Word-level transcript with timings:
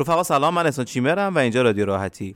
رفقا 0.00 0.22
سلام 0.22 0.54
من 0.54 0.66
اسم 0.66 0.84
چیمرم 0.84 1.34
و 1.34 1.38
اینجا 1.38 1.62
رادیو 1.62 1.84
راحتی. 1.84 2.34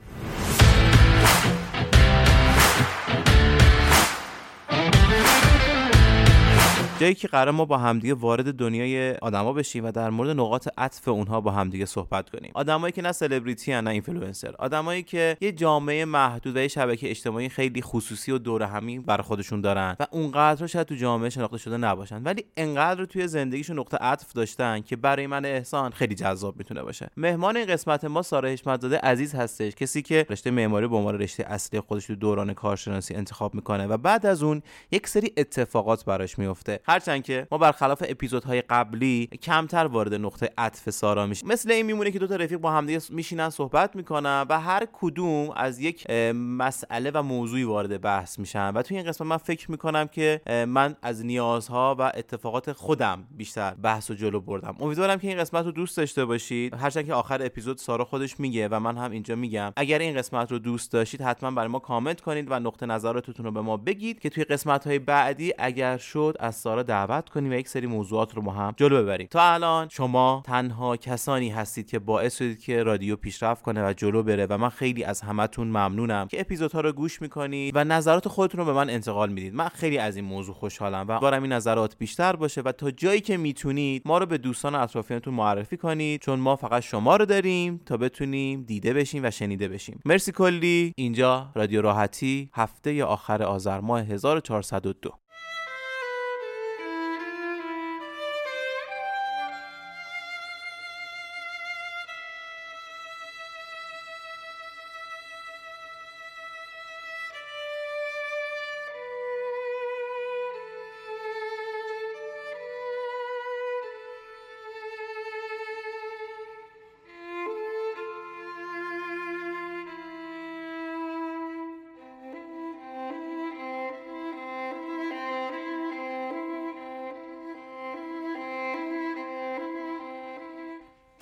جایی 7.03 7.15
که 7.15 7.27
قرار 7.27 7.51
ما 7.51 7.65
با 7.65 7.77
همدیگه 7.77 8.13
وارد 8.13 8.53
دنیای 8.53 9.13
آدما 9.13 9.53
بشیم 9.53 9.85
و 9.85 9.91
در 9.91 10.09
مورد 10.09 10.29
نقاط 10.29 10.67
عطف 10.77 11.07
اونها 11.07 11.41
با 11.41 11.51
همدیگه 11.51 11.85
صحبت 11.85 12.29
کنیم. 12.29 12.51
آدمایی 12.53 12.91
که 12.91 13.01
نه 13.01 13.11
سلبریتی 13.11 13.81
نه 13.81 13.89
اینفلوئنسر. 13.89 14.55
آدمایی 14.59 15.03
که 15.03 15.37
یه 15.41 15.51
جامعه 15.51 16.05
محدود 16.05 16.57
و 16.57 16.59
یه 16.59 16.67
شبکه 16.67 17.09
اجتماعی 17.09 17.49
خیلی 17.49 17.81
خصوصی 17.81 18.31
و 18.31 18.37
دور 18.37 18.63
همی 18.63 18.99
برای 18.99 19.23
خودشون 19.23 19.61
دارن 19.61 19.95
و 19.99 20.07
اونقدر 20.11 20.67
شاید 20.67 20.87
تو 20.87 20.95
جامعه 20.95 21.29
شناخته 21.29 21.57
شده 21.57 21.77
نباشن. 21.77 22.23
ولی 22.23 22.45
انقدر 22.57 23.05
توی 23.05 23.27
زندگیشون 23.27 23.79
نقطه 23.79 23.97
عطف 23.97 24.33
داشتن 24.33 24.81
که 24.81 24.95
برای 24.95 25.27
من 25.27 25.45
احسان 25.45 25.91
خیلی 25.91 26.15
جذاب 26.15 26.57
می‌تونه 26.57 26.81
باشه. 26.83 27.09
مهمان 27.17 27.57
این 27.57 27.65
قسمت 27.65 28.05
ما 28.05 28.21
سارا 28.21 28.49
حشمتزاده 28.49 28.97
عزیز 28.97 29.35
هستش 29.35 29.75
کسی 29.75 30.01
که 30.01 30.25
رشته 30.29 30.51
معماری 30.51 30.87
به 30.87 30.95
عنوان 30.95 31.19
رشته 31.19 31.43
اصلی 31.47 31.79
خودش 31.79 32.05
تو 32.05 32.15
دوران 32.15 32.53
کارشناسی 32.53 33.15
انتخاب 33.15 33.55
می‌کنه 33.55 33.87
و 33.87 33.97
بعد 33.97 34.25
از 34.25 34.43
اون 34.43 34.61
یک 34.91 35.07
سری 35.07 35.33
اتفاقات 35.37 36.05
براش 36.05 36.39
میفته 36.39 36.79
هرچند 36.93 37.23
که 37.23 37.47
ما 37.51 37.57
برخلاف 37.57 38.03
اپیزودهای 38.07 38.61
قبلی 38.61 39.29
کمتر 39.41 39.85
وارد 39.85 40.13
نقطه 40.13 40.49
عطف 40.57 40.89
سارا 40.89 41.25
میشیم. 41.25 41.49
مثل 41.49 41.71
این 41.71 41.85
میمونه 41.85 42.11
که 42.11 42.19
دو 42.19 42.27
تا 42.27 42.35
رفیق 42.35 42.57
با 42.57 42.71
همدیگه 42.71 43.01
میشینن 43.09 43.49
صحبت 43.49 43.95
می‌کنن 43.95 44.45
و 44.49 44.59
هر 44.59 44.87
کدوم 44.93 45.49
از 45.55 45.79
یک 45.79 46.09
مسئله 46.33 47.11
و 47.13 47.21
موضوعی 47.21 47.63
وارد 47.63 48.01
بحث 48.01 48.39
میشن. 48.39 48.69
و 48.69 48.81
توی 48.81 48.97
این 48.97 49.05
قسمت 49.05 49.27
من 49.27 49.37
فکر 49.37 49.71
می‌کنم 49.71 50.07
که 50.07 50.41
من 50.67 50.95
از 51.01 51.25
نیازها 51.25 51.95
و 51.99 52.01
اتفاقات 52.01 52.71
خودم 52.71 53.23
بیشتر 53.37 53.73
بحث 53.73 54.11
و 54.11 54.13
جلو 54.13 54.39
بردم. 54.39 54.75
امیدوارم 54.79 55.19
که 55.19 55.27
این 55.27 55.37
قسمت 55.37 55.65
رو 55.65 55.71
دوست 55.71 55.97
داشته 55.97 56.25
باشید. 56.25 56.73
هرچند 56.73 57.05
که 57.05 57.13
آخر 57.13 57.45
اپیزود 57.45 57.77
سارا 57.77 58.05
خودش 58.05 58.39
میگه 58.39 58.67
و 58.67 58.79
من 58.79 58.97
هم 58.97 59.11
اینجا 59.11 59.35
میگم. 59.35 59.73
اگر 59.75 59.99
این 59.99 60.17
قسمت 60.17 60.51
رو 60.51 60.59
دوست 60.59 60.91
داشتید 60.91 61.21
حتما 61.21 61.51
برای 61.51 61.67
ما 61.67 61.79
کامنت 61.79 62.21
کنید 62.21 62.51
و 62.51 62.59
نقطه 62.59 62.85
نظراتتون 62.85 63.45
رو 63.45 63.51
به 63.51 63.61
ما 63.61 63.77
بگید 63.77 64.19
که 64.19 64.29
توی 64.29 64.43
قسمت 64.43 64.87
های 64.87 64.99
بعدی 64.99 65.53
اگر 65.57 65.97
شد 65.97 66.35
از 66.39 66.55
سارا 66.55 66.82
دعوت 66.83 67.29
کنیم 67.29 67.51
و 67.51 67.53
یک 67.53 67.67
سری 67.67 67.87
موضوعات 67.87 68.35
رو 68.35 68.41
با 68.41 68.51
هم 68.51 68.73
جلو 68.77 69.03
ببریم. 69.03 69.27
تا 69.31 69.53
الان 69.53 69.87
شما 69.89 70.43
تنها 70.45 70.97
کسانی 70.97 71.49
هستید 71.49 71.87
که 71.87 71.99
باعث 71.99 72.37
شدید 72.37 72.59
که 72.59 72.83
رادیو 72.83 73.15
پیشرفت 73.15 73.61
کنه 73.61 73.87
و 73.89 73.93
جلو 73.93 74.23
بره 74.23 74.47
و 74.49 74.57
من 74.57 74.69
خیلی 74.69 75.03
از 75.03 75.21
همتون 75.21 75.67
ممنونم 75.67 76.27
که 76.27 76.41
اپیزودها 76.41 76.81
رو 76.81 76.91
گوش 76.91 77.21
می‌کنید 77.21 77.75
و 77.75 77.83
نظرات 77.83 78.27
خودتون 78.27 78.59
رو 78.59 78.65
به 78.65 78.73
من 78.73 78.89
انتقال 78.89 79.29
می‌دید. 79.29 79.53
من 79.53 79.67
خیلی 79.67 79.97
از 79.97 80.15
این 80.15 80.25
موضوع 80.25 80.55
خوشحالم 80.55 81.05
و 81.07 81.19
دارم 81.19 81.43
این 81.43 81.51
نظرات 81.51 81.97
بیشتر 81.97 82.35
باشه 82.35 82.61
و 82.61 82.71
تا 82.71 82.91
جایی 82.91 83.21
که 83.21 83.37
می‌تونید 83.37 84.01
ما 84.05 84.17
رو 84.17 84.25
به 84.25 84.37
دوستان 84.37 84.75
اطرافیانتون 84.75 85.33
معرفی 85.33 85.77
کنید 85.77 86.21
چون 86.21 86.39
ما 86.39 86.55
فقط 86.55 86.83
شما 86.83 87.15
رو 87.15 87.25
داریم 87.25 87.81
تا 87.85 87.97
بتونیم 87.97 88.63
دیده 88.63 88.93
بشیم 88.93 89.25
و 89.25 89.31
شنیده 89.31 89.67
بشیم. 89.67 89.99
مرسی 90.05 90.31
کلی. 90.31 90.93
اینجا 90.97 91.51
رادیو 91.55 91.81
راحتی 91.81 92.49
هفته 92.53 93.03
آخر 93.03 93.43
آذر 93.43 93.79
ماه 93.79 94.01
1402 94.01 95.22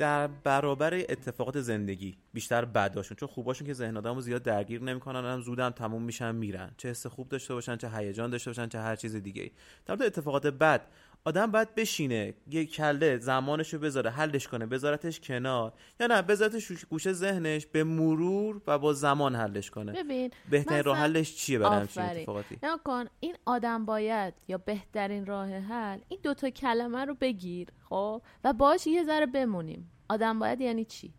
در 0.01 0.27
برابر 0.27 0.93
اتفاقات 0.93 1.61
زندگی 1.61 2.17
بیشتر 2.33 2.65
بداشون 2.65 3.17
چون 3.17 3.27
خوباشون 3.27 3.67
که 3.67 3.73
ذهن 3.73 3.97
آدمو 3.97 4.21
زیاد 4.21 4.43
درگیر 4.43 4.83
نمی‌کنن 4.83 5.25
هم 5.25 5.41
زودم 5.41 5.69
تموم 5.69 6.03
میشن 6.03 6.35
میرن. 6.35 6.71
چه 6.77 6.89
حس 6.89 7.07
خوب 7.07 7.29
داشته 7.29 7.53
باشن 7.53 7.77
چه 7.77 7.89
هیجان 7.89 8.29
داشته 8.29 8.49
باشن 8.49 8.67
چه 8.67 8.79
هر 8.79 8.95
چیز 8.95 9.15
دیگه 9.15 9.51
در 9.85 10.05
اتفاقات 10.05 10.47
بد 10.47 10.81
آدم 11.25 11.51
باید 11.51 11.75
بشینه 11.75 12.33
یه 12.47 12.65
کله 12.65 13.17
زمانشو 13.17 13.79
بذاره 13.79 14.09
حلش 14.09 14.47
کنه 14.47 14.65
بذارتش 14.65 15.19
کنار 15.19 15.73
یا 15.99 16.07
نه 16.07 16.21
بذارتش 16.21 16.85
گوشه 16.85 17.13
ذهنش 17.13 17.65
به 17.65 17.83
مرور 17.83 18.61
و 18.67 18.79
با 18.79 18.93
زمان 18.93 19.35
حلش 19.35 19.69
کنه. 19.69 19.91
ببین 19.91 20.31
بهترین 20.49 20.83
راه 20.83 20.97
حلش 20.97 21.35
چیه 21.35 21.59
برای 21.59 21.79
همچین 21.79 22.03
اتفاقاتی؟ 22.03 22.57
کن 22.85 23.05
این 23.19 23.35
آدم 23.45 23.85
باید 23.85 24.33
یا 24.47 24.57
بهترین 24.57 25.25
راه 25.25 25.49
حل 25.49 25.99
این 26.09 26.19
دوتا 26.23 26.49
کلمه 26.49 27.05
رو 27.05 27.15
بگیر 27.15 27.67
خب؟ 27.89 28.21
و 28.43 28.53
باش 28.53 28.87
یه 28.87 29.03
ذره 29.03 29.25
بمونیم. 29.25 29.91
آدم 30.09 30.39
باید 30.39 30.61
یعنی 30.61 30.85
چی؟ 30.85 31.13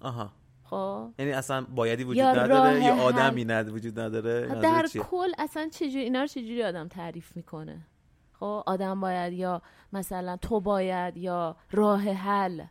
آها. 0.00 0.32
خب؟ 0.64 1.10
یعنی 1.18 1.32
اصلا 1.32 1.66
بایدی 1.74 2.04
وجود 2.04 2.24
نداره 2.24 2.84
یا 2.84 2.94
آدمی 2.94 3.44
ند 3.44 3.68
وجود 3.68 4.00
نداره؟ 4.00 4.60
در 4.60 4.86
کل 5.10 5.28
اصلا 5.38 5.68
چجوری 5.68 6.04
اینا 6.04 6.20
رو 6.20 6.26
چجوری 6.26 6.62
آدم 6.62 6.88
تعریف 6.88 7.36
می‌کنه؟ 7.36 7.86
خب 8.40 8.62
آدم 8.66 9.00
باید 9.00 9.32
یا 9.32 9.62
مثلا 9.92 10.36
تو 10.36 10.60
باید 10.60 11.16
یا 11.16 11.56
راه 11.70 12.02
حل. 12.02 12.64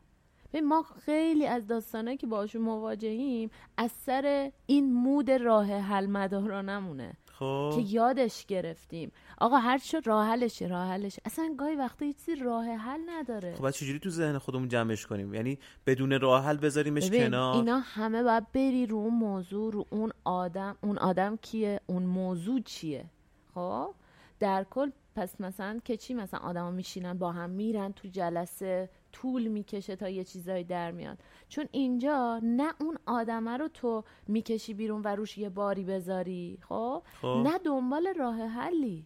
ما 0.61 0.85
خیلی 1.05 1.47
از 1.47 1.67
داستانه 1.67 2.17
که 2.17 2.27
باشون 2.27 2.61
مواجهیم 2.61 3.49
از 3.77 3.91
سر 3.91 4.51
این 4.65 4.93
مود 4.93 5.31
راه 5.31 5.65
حل 5.65 6.05
مدارانمونه 6.05 7.13
خب. 7.39 7.71
که 7.75 7.81
یادش 7.81 8.45
گرفتیم. 8.45 9.11
آقا 9.37 9.57
هر 9.57 9.77
چه 9.77 9.99
راه 9.99 10.27
حلش 10.27 10.61
راه 10.61 10.87
حلش 10.87 11.19
اصلا 11.25 11.55
گاهی 11.57 11.75
وقتا 11.75 12.05
چیزی 12.05 12.35
راه 12.35 12.65
حل 12.65 12.99
نداره. 13.09 13.55
خب 13.55 13.71
چجوری 13.71 13.99
تو 13.99 14.09
ذهن 14.09 14.37
خودمون 14.37 14.67
جمعش 14.67 15.05
کنیم؟ 15.05 15.33
یعنی 15.33 15.59
بدون 15.85 16.19
راه 16.19 16.43
حل 16.45 16.57
بذاریمش 16.57 17.11
کنار؟ 17.11 17.55
اینا 17.55 17.79
همه 17.79 18.23
باید 18.23 18.51
بری 18.51 18.85
رو 18.85 18.97
اون 18.97 19.13
موضوع 19.13 19.73
رو 19.73 19.85
اون 19.89 20.11
آدم. 20.23 20.77
اون 20.81 20.97
آدم 20.97 21.35
کیه؟ 21.35 21.79
اون 21.85 22.03
موضوع 22.03 22.59
چیه؟ 22.59 23.05
خب 23.53 23.93
در 24.39 24.63
کل 24.63 24.89
پس 25.15 25.41
مثلا 25.41 25.79
که 25.85 25.97
چی 25.97 26.13
مثلا 26.13 26.39
آدما 26.39 26.71
میشینن 26.71 27.17
با 27.17 27.31
هم 27.31 27.49
میرن 27.49 27.91
تو 27.91 28.07
جلسه 28.07 28.89
طول 29.11 29.47
می‌کشه 29.47 29.95
تا 29.95 30.09
یه 30.09 30.23
چیزایی 30.23 30.63
در 30.63 30.91
میاد. 30.91 31.17
چون 31.49 31.65
اینجا 31.71 32.39
نه 32.43 32.73
اون 32.79 32.97
آدمه 33.05 33.57
رو 33.57 33.67
تو 33.67 34.03
می‌کشی 34.27 34.73
بیرون 34.73 35.01
و 35.05 35.07
روش 35.07 35.37
یه 35.37 35.49
باری 35.49 35.83
بذاری 35.83 36.59
خب, 36.61 37.03
خب. 37.21 37.41
نه 37.43 37.57
دنبال 37.57 38.13
راه 38.17 38.35
حلی. 38.35 39.05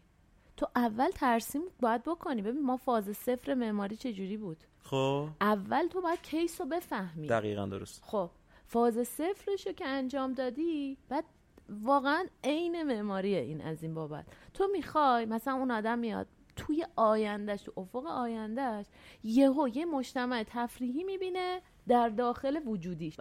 تو 0.57 0.67
اول 0.75 1.09
ترسیم 1.09 1.61
باید 1.79 2.03
بکنی. 2.03 2.41
ببین 2.41 2.65
ما 2.65 2.77
فاز 2.77 3.17
صفر 3.17 3.53
معماری 3.53 3.95
چجوری 3.95 4.37
بود؟ 4.37 4.57
خب. 4.83 5.27
اول 5.41 5.87
تو 5.87 6.01
باید 6.01 6.21
کیس 6.21 6.61
رو 6.61 6.67
بفهمی. 6.67 7.27
دقیقا 7.27 7.65
درست. 7.65 8.03
خب 8.05 8.29
فاز 8.65 9.07
صفرش 9.07 9.67
رو 9.67 9.73
که 9.73 9.87
انجام 9.87 10.33
دادی 10.33 10.97
بعد 11.09 11.25
واقعا 11.69 12.25
عین 12.43 12.83
معماریه 12.83 13.39
این 13.39 13.61
از 13.61 13.83
این 13.83 13.93
بابت. 13.93 14.25
تو 14.53 14.67
می‌خوای 14.71 15.25
مثلا 15.25 15.53
اون 15.53 15.71
آدم 15.71 15.99
میاد 15.99 16.27
توی 16.55 16.85
آیندهش 16.95 17.61
تو 17.61 17.73
افق 17.77 18.05
آیندهش 18.05 18.85
یهو 19.23 19.67
یه 19.67 19.85
مجتمع 19.85 20.43
تفریحی 20.47 21.03
می‌بینه 21.03 21.61
در 21.87 22.09
داخل 22.09 22.59
وجودیش 22.65 23.17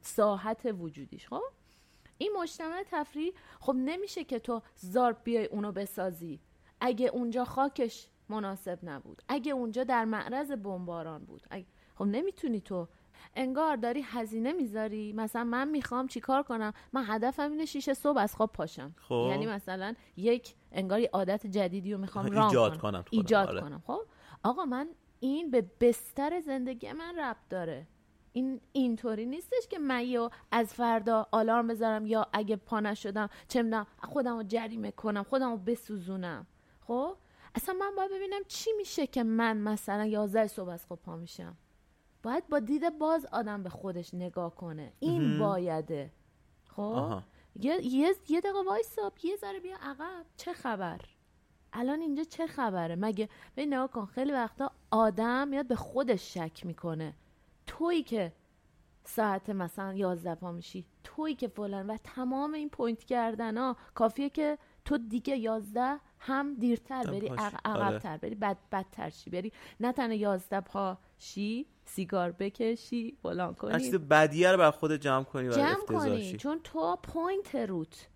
ساحت 0.00 0.74
وجودیش. 0.78 1.28
خب؟ 1.28 1.42
این 2.18 2.32
مجتمع 2.40 2.84
تفریحی 2.90 3.32
خب 3.60 3.74
نمیشه 3.76 4.24
که 4.24 4.38
تو 4.38 4.62
زارب 4.76 5.16
بیای 5.24 5.46
اونو 5.46 5.72
بسازی. 5.72 6.40
اگه 6.80 7.06
اونجا 7.06 7.44
خاکش 7.44 8.08
مناسب 8.28 8.78
نبود. 8.82 9.22
اگه 9.28 9.52
اونجا 9.52 9.84
در 9.84 10.04
معرض 10.04 10.52
بمباران 10.52 11.24
بود. 11.24 11.42
خب 11.94 12.04
نمی‌تونی 12.04 12.60
تو 12.60 12.88
انگار 13.34 13.76
داری 13.76 14.00
هزینه 14.00 14.52
می‌ذاری. 14.52 15.12
مثلا 15.12 15.44
من 15.44 15.68
می‌خوام 15.68 16.06
چیکار 16.06 16.42
کنم؟ 16.42 16.72
من 16.92 17.04
هدفم 17.06 17.50
اینه 17.50 17.64
شیش 17.64 17.90
صبح 17.90 18.18
از 18.18 18.34
خواب 18.34 18.52
پاشم. 18.52 18.94
خب. 18.96 19.26
یعنی 19.30 19.46
مثلا 19.46 19.94
یک 20.16 20.54
انگار 20.72 21.00
عادت 21.12 21.46
جدیدی 21.46 21.92
رو 21.92 21.98
می‌خوام 21.98 22.24
ایجاد 22.42 22.78
کنم, 22.78 23.04
ایجاد 23.10 23.48
آره. 23.48 23.60
کنم. 23.60 23.82
خب؟ 23.86 24.00
آقا 24.42 24.64
من 24.64 24.88
این 25.20 25.50
به 25.50 25.66
بستر 25.80 26.40
زندگی 26.40 26.92
من 26.92 27.18
ربط 27.18 27.48
داره. 27.50 27.86
این 28.32 28.60
اینطوری 28.72 29.26
نیستش 29.26 29.68
که 29.70 29.78
من 29.78 30.04
یا 30.04 30.30
از 30.50 30.74
فردا 30.74 31.26
آلارم 31.32 31.66
بذارم 31.66 32.06
یا 32.06 32.26
اگه 32.32 32.56
پا 32.56 32.80
نشدم 32.80 33.28
چه 33.48 33.62
می‌دونم 33.62 33.86
خودم 34.02 34.36
رو 34.36 34.42
جریمه 34.42 34.90
کنم 34.90 35.22
خودم 35.22 35.50
رو 35.50 35.56
بسوزونم. 35.56 36.46
خب؟ 36.86 37.16
اصلا 37.54 37.74
من 37.74 37.90
باید 37.96 38.10
ببینم 38.10 38.40
چی 38.48 38.70
میشه 38.76 39.06
که 39.06 39.22
من 39.22 39.56
مثلا 39.56 40.06
یازده 40.06 40.46
صبح 40.46 40.68
از 40.68 40.86
خواب 40.86 41.00
پا 41.02 41.16
میشم. 41.16 41.56
باید 42.22 42.48
با 42.48 42.58
دید 42.58 42.98
باز 42.98 43.26
آدم 43.32 43.62
به 43.62 43.68
خودش 43.68 44.14
نگاه 44.14 44.54
کنه. 44.54 44.92
این 45.00 45.38
بایده. 45.38 46.12
خب؟ 46.68 47.22
یه 47.60 47.86
یه 47.86 48.14
یه 48.28 48.40
دقیقه 48.40 48.62
وایسا 48.66 49.12
یه 49.22 49.36
ذره 49.36 49.60
بیا 49.60 49.76
عقب. 49.82 50.26
چه 50.36 50.52
خبر؟ 50.52 51.00
الان 51.72 52.00
اینجا 52.00 52.24
چه 52.24 52.46
خبره؟ 52.46 52.96
مگه 52.96 53.28
به 53.54 53.66
نگاه 53.66 53.88
کن 53.90 54.06
خیلی 54.06 54.32
وقتا 54.32 54.70
آدم 54.90 55.48
میاد 55.48 55.66
به 55.66 55.76
خودش 55.76 56.34
شک 56.34 56.66
می‌کنه. 56.66 57.14
تویی 57.66 58.02
که 58.02 58.32
ساعت 59.04 59.50
مثلا 59.50 59.94
یازده 59.94 60.34
پا 60.34 60.52
میشی 60.52 60.86
توی 61.04 61.34
که 61.34 61.48
فلان 61.48 61.86
و 61.86 61.96
تمام 62.04 62.52
این 62.52 62.68
پوینت 62.68 63.04
کردن 63.04 63.58
ها 63.58 63.76
کافیه 63.94 64.30
که 64.30 64.58
تو 64.84 64.98
دیگه 64.98 65.36
یازده 65.36 66.00
هم 66.18 66.54
دیرتر 66.54 67.02
بری 67.02 67.28
آره. 67.28 67.56
عقبتر 67.64 68.16
بری 68.16 68.34
بد 68.34 68.56
بدتر 68.72 69.10
شی. 69.10 69.30
بری 69.30 69.52
نه 69.80 69.92
تنها 69.92 70.16
یازده 70.16 70.60
پاشی 70.60 71.66
سیگار 71.84 72.32
بکشی 72.32 73.16
فلان 73.22 73.54
کنی. 73.54 73.84
چیز 73.84 73.94
بدیه 73.94 74.52
رو 74.52 74.58
بر 74.58 74.70
خود 74.70 74.92
جمع 74.92 75.24
کنی 75.24 75.50
جمع 75.50 75.74
کنی. 75.74 76.36
چون 76.36 76.60
تو 76.64 76.96
پوینت 77.02 77.54
روت. 77.54 78.08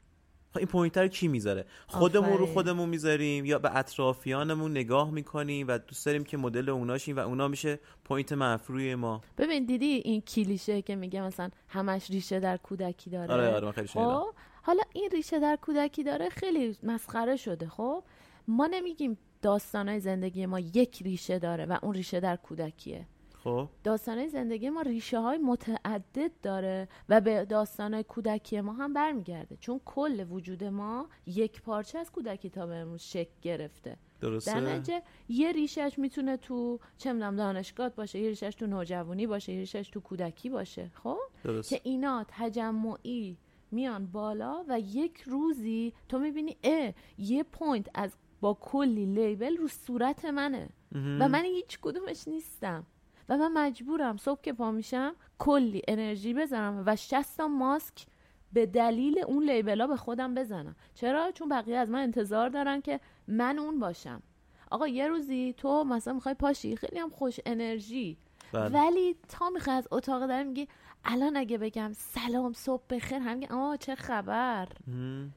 خب 0.51 0.59
این 0.59 0.67
point 0.67 0.97
ه 0.97 1.03
رو 1.03 1.09
کی 1.09 1.29
می‌ذاره؟ 1.29 1.65
خودمون 1.87 2.39
رو. 2.39 2.47
خودمون 2.47 2.89
می‌ذاریم 2.89 3.45
یا 3.45 3.59
به 3.59 3.77
اطرافیانمون 3.77 4.71
نگاه 4.71 5.11
می‌کنیم 5.11 5.69
و 5.69 5.79
دوست 5.79 6.07
داریم 6.07 6.25
که 6.25 6.37
مدل 6.37 6.69
اونا 6.69 6.85
شیم 6.85 7.17
و 7.17 7.21
اونا 7.21 7.49
میشه 7.49 7.81
point 8.05 8.33
منفی 8.33 8.68
روی 8.68 8.95
ما. 8.95 9.21
ببین 9.39 9.67
دیدی 9.67 9.87
این 9.87 10.21
کلیشه 10.21 10.83
که 10.83 10.97
میگه 10.97 11.23
مثلا 11.23 11.51
همش 11.69 12.11
ریشه 12.11 12.41
در 12.41 12.57
کودکی 12.57 13.11
داره؟ 13.11 13.35
آره 13.35 13.55
آره 13.55 13.67
من 13.67 13.73
خیلی 13.73 13.87
خب 13.87 14.35
حالا 14.63 14.83
این 14.93 15.11
ریشه 15.11 15.41
در 15.41 15.59
کودکی 15.63 16.03
داره 16.03 16.29
خیلی 16.29 16.77
مسخره 16.83 17.37
شده 17.37 17.69
خب؟ 17.69 18.05
ما 18.49 18.67
نمیگیم 18.67 19.19
داستانای 19.43 20.01
زندگی 20.01 20.47
ما 20.47 20.61
یک 20.61 21.03
ریشه 21.03 21.39
داره 21.39 21.67
و 21.67 21.79
اون 21.83 21.95
ریشه 21.95 22.21
در 22.21 22.37
کودکیه. 22.37 23.07
خب. 23.47 23.69
داستانای 23.85 24.29
زندگی 24.29 24.71
ما 24.71 24.83
ریشه 24.83 25.19
های 25.19 25.39
متعدد 25.39 26.31
داره 26.43 26.89
و 27.09 27.21
به 27.21 27.45
داستانای 27.45 28.03
کودکی 28.03 28.61
ما 28.61 28.73
هم 28.73 28.93
برمیگرده. 28.93 29.57
چون 29.61 29.81
کل 29.85 30.27
وجود 30.31 30.65
ما 30.65 31.09
یک 31.27 31.63
پارچه 31.63 31.99
از 31.99 32.13
کودکی 32.13 32.51
تا 32.51 32.67
به 32.67 32.75
امروز 32.75 33.03
شکل 33.03 33.33
گرفته. 33.43 33.91
در 33.91 34.29
درسته 34.29 34.61
نتیجه 34.61 35.03
یه 35.29 35.53
ریشش 35.53 35.95
می‌تونه 35.99 36.37
تو 36.37 36.81
چه 36.99 37.13
می‌دونم 37.13 37.37
دانشگاه 37.37 37.89
باشه 37.89 38.19
یه 38.19 38.29
ریشش 38.29 38.55
تو 38.55 38.67
نوجوانی 38.67 39.27
باشه 39.27 39.53
یه 39.53 39.59
ریشش 39.59 39.89
تو 39.89 40.01
کودکی 40.01 40.49
باشه. 40.49 40.91
خب؟ 40.95 41.19
درست. 41.45 41.69
که 41.69 41.81
اینا 41.85 42.25
تجمعی 42.29 43.37
میان 43.71 44.07
بالا 44.07 44.65
و 44.69 44.81
یک 44.81 45.23
روزی 45.27 45.93
تو 46.09 46.19
می‌بینی 46.19 46.57
اه 46.65 46.93
یه 47.19 47.43
point 47.43 47.87
از 47.95 48.17
با 48.41 48.59
کلی 48.61 49.07
label 49.07 49.57
رو 49.57 49.69
صورت 49.69 50.25
منه. 50.25 50.69
و 50.93 51.29
من 51.29 51.45
هیچ 51.45 51.79
کدومش 51.83 52.29
نیستم. 52.29 52.87
و 53.29 53.37
من 53.37 53.53
مجبورم 53.53 54.17
صبح 54.17 54.41
که 54.41 54.53
پا 54.53 54.71
میشم 54.71 55.15
کلی 55.39 55.83
انرژی 55.89 56.35
بزنم 56.35 56.83
و 56.87 56.97
60 56.97 57.37
تا 57.37 57.49
ماسک 57.49 58.07
به 58.53 58.67
دلیل 58.67 59.19
اون 59.27 59.51
label 59.51 59.81
ا 59.81 59.87
به 59.87 59.97
خودم 59.97 60.35
بزنم. 60.35 60.77
چرا؟ 60.95 61.31
چون 61.31 61.49
بقیه 61.49 61.77
از 61.77 61.91
من 61.91 61.99
انتظار 61.99 62.49
دارن 62.49 62.81
که 62.81 63.01
من 63.29 63.59
اون 63.59 63.79
باشم. 63.79 64.23
آقا 64.71 64.89
یه 64.89 65.09
روزی 65.09 65.55
تو 65.57 65.85
مثلا 65.85 66.15
می‌خوای 66.15 66.35
پاشی 66.35 66.77
خیلی 66.77 66.99
هم 66.99 67.11
خوش 67.11 67.41
انرژی. 67.47 68.19
بله. 68.53 68.69
ولی 68.69 69.17
تا 69.29 69.51
می‌خوای 69.51 69.77
از 69.77 69.89
اتاق 69.91 70.27
در 70.27 70.43
میگی 70.43 70.69
الان 71.05 71.37
اگه 71.37 71.59
بگم 71.59 71.93
سلام 71.93 72.53
صبح 72.53 72.83
بخیر 72.91 73.19
هم 73.19 73.39
میگن 73.39 73.55
آه 73.55 73.77
چه 73.77 73.95
خبر. 73.95 74.69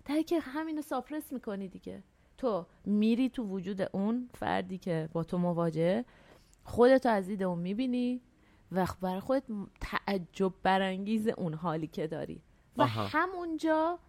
در 0.06 0.22
که 0.22 0.40
همینو 0.40 0.82
ساپرس 0.82 1.32
می‌کنی 1.34 1.68
دیگه. 1.68 2.04
تو 2.38 2.66
میری 2.86 3.30
تو 3.30 3.44
وجود 3.44 3.82
اون 3.92 4.30
فردی 4.34 4.78
که 4.78 5.10
با 5.14 5.24
تو 5.24 5.38
مواجهه 5.38 6.06
خودتو 6.70 7.10
از 7.10 7.28
دید 7.28 7.44
اون 7.44 7.60
می‌بینی 7.60 8.22
و 8.72 8.88
برای 9.02 9.20
خودت 9.20 9.44
تعجب 9.82 10.54
برانگیز 10.64 11.28
اون 11.28 11.54
حالی 11.54 11.88
که 11.88 12.08
داری. 12.08 12.42
و 12.78 12.82
آها. 12.82 13.08
همونجا 13.08 14.00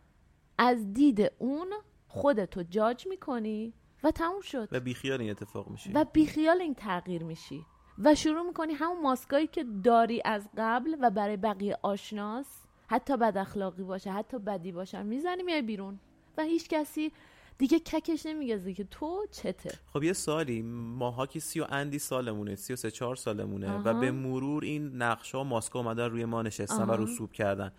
از 0.59 0.93
دید 0.93 1.33
اون 1.39 1.67
خودتو 2.09 2.63
جاج 2.63 3.07
می‌کنی 3.07 3.73
و 4.03 4.11
تموم 4.11 4.41
شد. 4.41 4.69
و 4.73 4.81
بیخیال 4.81 5.21
این 5.21 5.31
اتفاق 5.31 5.69
میشه 5.69 5.91
و 5.95 6.05
بیخیال 6.05 6.61
این 6.61 6.75
تغییر 6.75 7.25
میشی. 7.25 7.67
و 7.99 8.15
شروع 8.15 8.43
می‌کنی 8.43 8.73
همون 8.73 9.03
ماسکایی 9.03 9.47
که 9.47 9.65
داری 9.85 10.23
از 10.25 10.49
قبل 10.57 10.97
و 11.01 11.11
برای 11.11 11.37
بقیه 11.37 11.79
آشناس 11.83 12.67
حتی 12.87 13.17
بد 13.17 13.37
اخلاقی 13.37 13.83
باشه 13.83 14.13
حتی 14.13 14.39
بدی 14.39 14.73
باشه 14.73 15.03
می‌زنی 15.03 15.43
میای 15.43 15.63
بیرون. 15.63 16.01
و 16.39 16.43
هیچ 16.43 16.69
کسی 16.69 17.13
دیگه 17.61 17.79
ککش 17.79 18.27
نمیگذی 18.27 18.75
که 18.75 18.85
تو 18.85 19.27
چته. 19.31 19.79
خب 19.93 20.03
یه 20.03 20.13
سالی 20.13 20.63
ماها 20.63 21.27
که 21.27 21.41
سی 21.41 21.61
و 21.61 21.67
اندی 21.69 21.99
سالمونه 21.99 22.55
سی 22.55 22.73
و 22.73 22.77
سه 22.77 22.91
چهار 22.91 23.17
سالمونه 23.17 23.73
و 23.73 23.89
آها. 23.89 24.01
به 24.01 24.11
مرور 24.11 24.65
این 24.65 25.03
نقشه 25.03 25.39
و 25.39 25.45
ماسکا 25.45 25.79
اومدن 25.79 26.05
روی 26.05 26.25
ما 26.25 26.43
نشستن 26.43 26.85
و. 26.85 27.05
رسوب 27.05 27.33
کردن. 27.33 27.73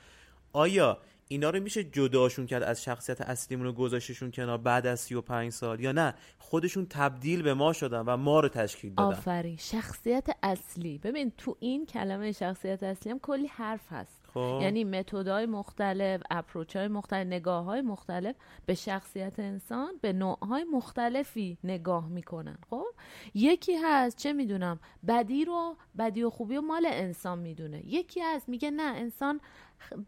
آیا 0.53 0.97
اینا 1.27 1.49
رو 1.49 1.59
میشه 1.59 1.83
جداشون 1.83 2.45
کرد 2.45 2.63
از 2.63 2.83
شخصیت 2.83 3.21
اصلیمون 3.21 3.67
و 3.67 3.71
گذاشتشون 3.71 4.31
کنار 4.31 4.57
بعد 4.57 4.87
از 4.87 4.99
35 4.99 5.51
سال؟ 5.51 5.79
یا 5.79 5.91
نه؟ 5.91 6.13
خودشون 6.37 6.85
تبدیل 6.89 7.41
به 7.41 7.53
ما 7.53 7.73
شدن 7.73 8.01
و 8.01 8.17
ما 8.17 8.39
رو 8.39 8.49
تشکیل 8.49 8.93
دادن. 8.93 9.17
آفرین. 9.17 9.57
شخصیت 9.57 10.29
اصلی. 10.43 10.97
ببین 10.97 11.31
تو 11.37 11.57
این 11.59 11.85
کلمه 11.85 12.31
شخصیت 12.31 12.83
اصلی 12.83 13.11
هم 13.11 13.19
کلی 13.19 13.47
حرف 13.47 13.91
هست. 13.91 14.20
خب. 14.33 14.59
یعنی 14.61 14.83
متدهای 14.83 15.45
مختلف 15.45 16.21
اپروچ 16.31 16.75
های 16.75 16.87
مختلف 16.87 17.27
نگاه 17.27 17.65
های 17.65 17.81
مختلف 17.81 18.35
به 18.65 18.73
شخصیت 18.73 19.39
انسان 19.39 19.93
به 20.01 20.13
نوع 20.13 20.37
های 20.45 20.63
مختلفی 20.63 21.57
نگاه 21.63 22.07
می‌کنن. 22.07 22.57
خب؟ 22.69 22.85
یکی 23.33 23.75
هست 23.75 24.17
چه 24.17 24.33
می‌دونم 24.33 24.79
بدی 25.07 25.45
رو 25.45 25.77
بدی 25.97 26.23
و 26.23 26.29
خوبی 26.29 26.57
و 26.57 26.61
مال 26.61 26.85
انسان 26.85 27.39
می‌دونه. 27.39 27.85
یکی 27.85 28.19
هست 28.21 28.49
میگه 28.49 28.71
نه 28.71 28.83
انسان 28.83 29.41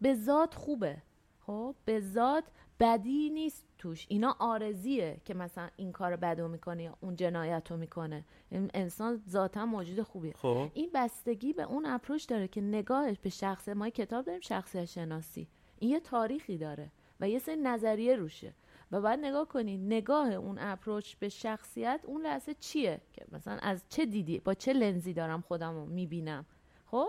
به 0.01 0.15
ذات 0.15 0.55
خوبه. 0.55 0.97
خب؟ 1.45 1.75
به 1.85 1.99
ذات 1.99 2.43
بدی 2.83 3.29
نیست. 3.29 3.65
توش 3.77 4.05
اینا 4.09 4.35
آرزیه 4.39 5.21
که 5.25 5.33
مثلا 5.33 5.69
این 5.75 5.91
کار 5.91 6.15
بدو 6.15 6.47
می‌کنه 6.47 6.83
یا 6.83 6.97
اون 7.01 7.15
جنایت 7.15 7.71
رو 7.71 7.77
می‌کنه. 7.77 8.25
این 8.49 8.71
انسان 8.73 9.21
ذاتا 9.29 9.65
موجود 9.65 10.01
خوبیه. 10.01 10.33
خب. 10.33 10.67
این 10.73 10.89
بستگی 10.93 11.53
به 11.53 11.63
اون 11.63 11.85
اپروچ 11.85 12.27
داره 12.27 12.47
که 12.47 12.61
نگاهش 12.61 13.17
به 13.21 13.29
شخص 13.29 13.69
ما 13.69 13.89
کتاب 13.89 14.25
داریم 14.25 14.41
شخصیت 14.41 14.85
شناسی. 14.85 15.47
این 15.79 15.91
یه 15.91 15.99
تاریخی 15.99 16.57
داره 16.57 16.91
و 17.19 17.29
یه 17.29 17.39
سری 17.39 17.55
نظریه 17.55 18.15
روشه. 18.15 18.53
و 18.91 19.01
بعد 19.01 19.19
نگاه 19.19 19.47
کنی 19.47 19.77
نگاه 19.77 20.33
اون 20.33 20.57
اپروچ 20.59 21.15
به 21.15 21.29
شخصیت 21.29 21.99
اون 22.03 22.21
لحظه 22.21 22.53
چیه؟ 22.53 23.01
که 23.13 23.25
مثلا 23.31 23.57
از 23.61 23.83
چه 23.89 24.05
دیدی؟ 24.05 24.39
با 24.39 24.53
چه 24.53 24.73
لنزی 24.73 25.13
دارم 25.13 25.41
خودم 25.41 25.73
رو 25.75 25.85
می‌بینم؟ 25.85 26.45
خب؟ 26.85 27.07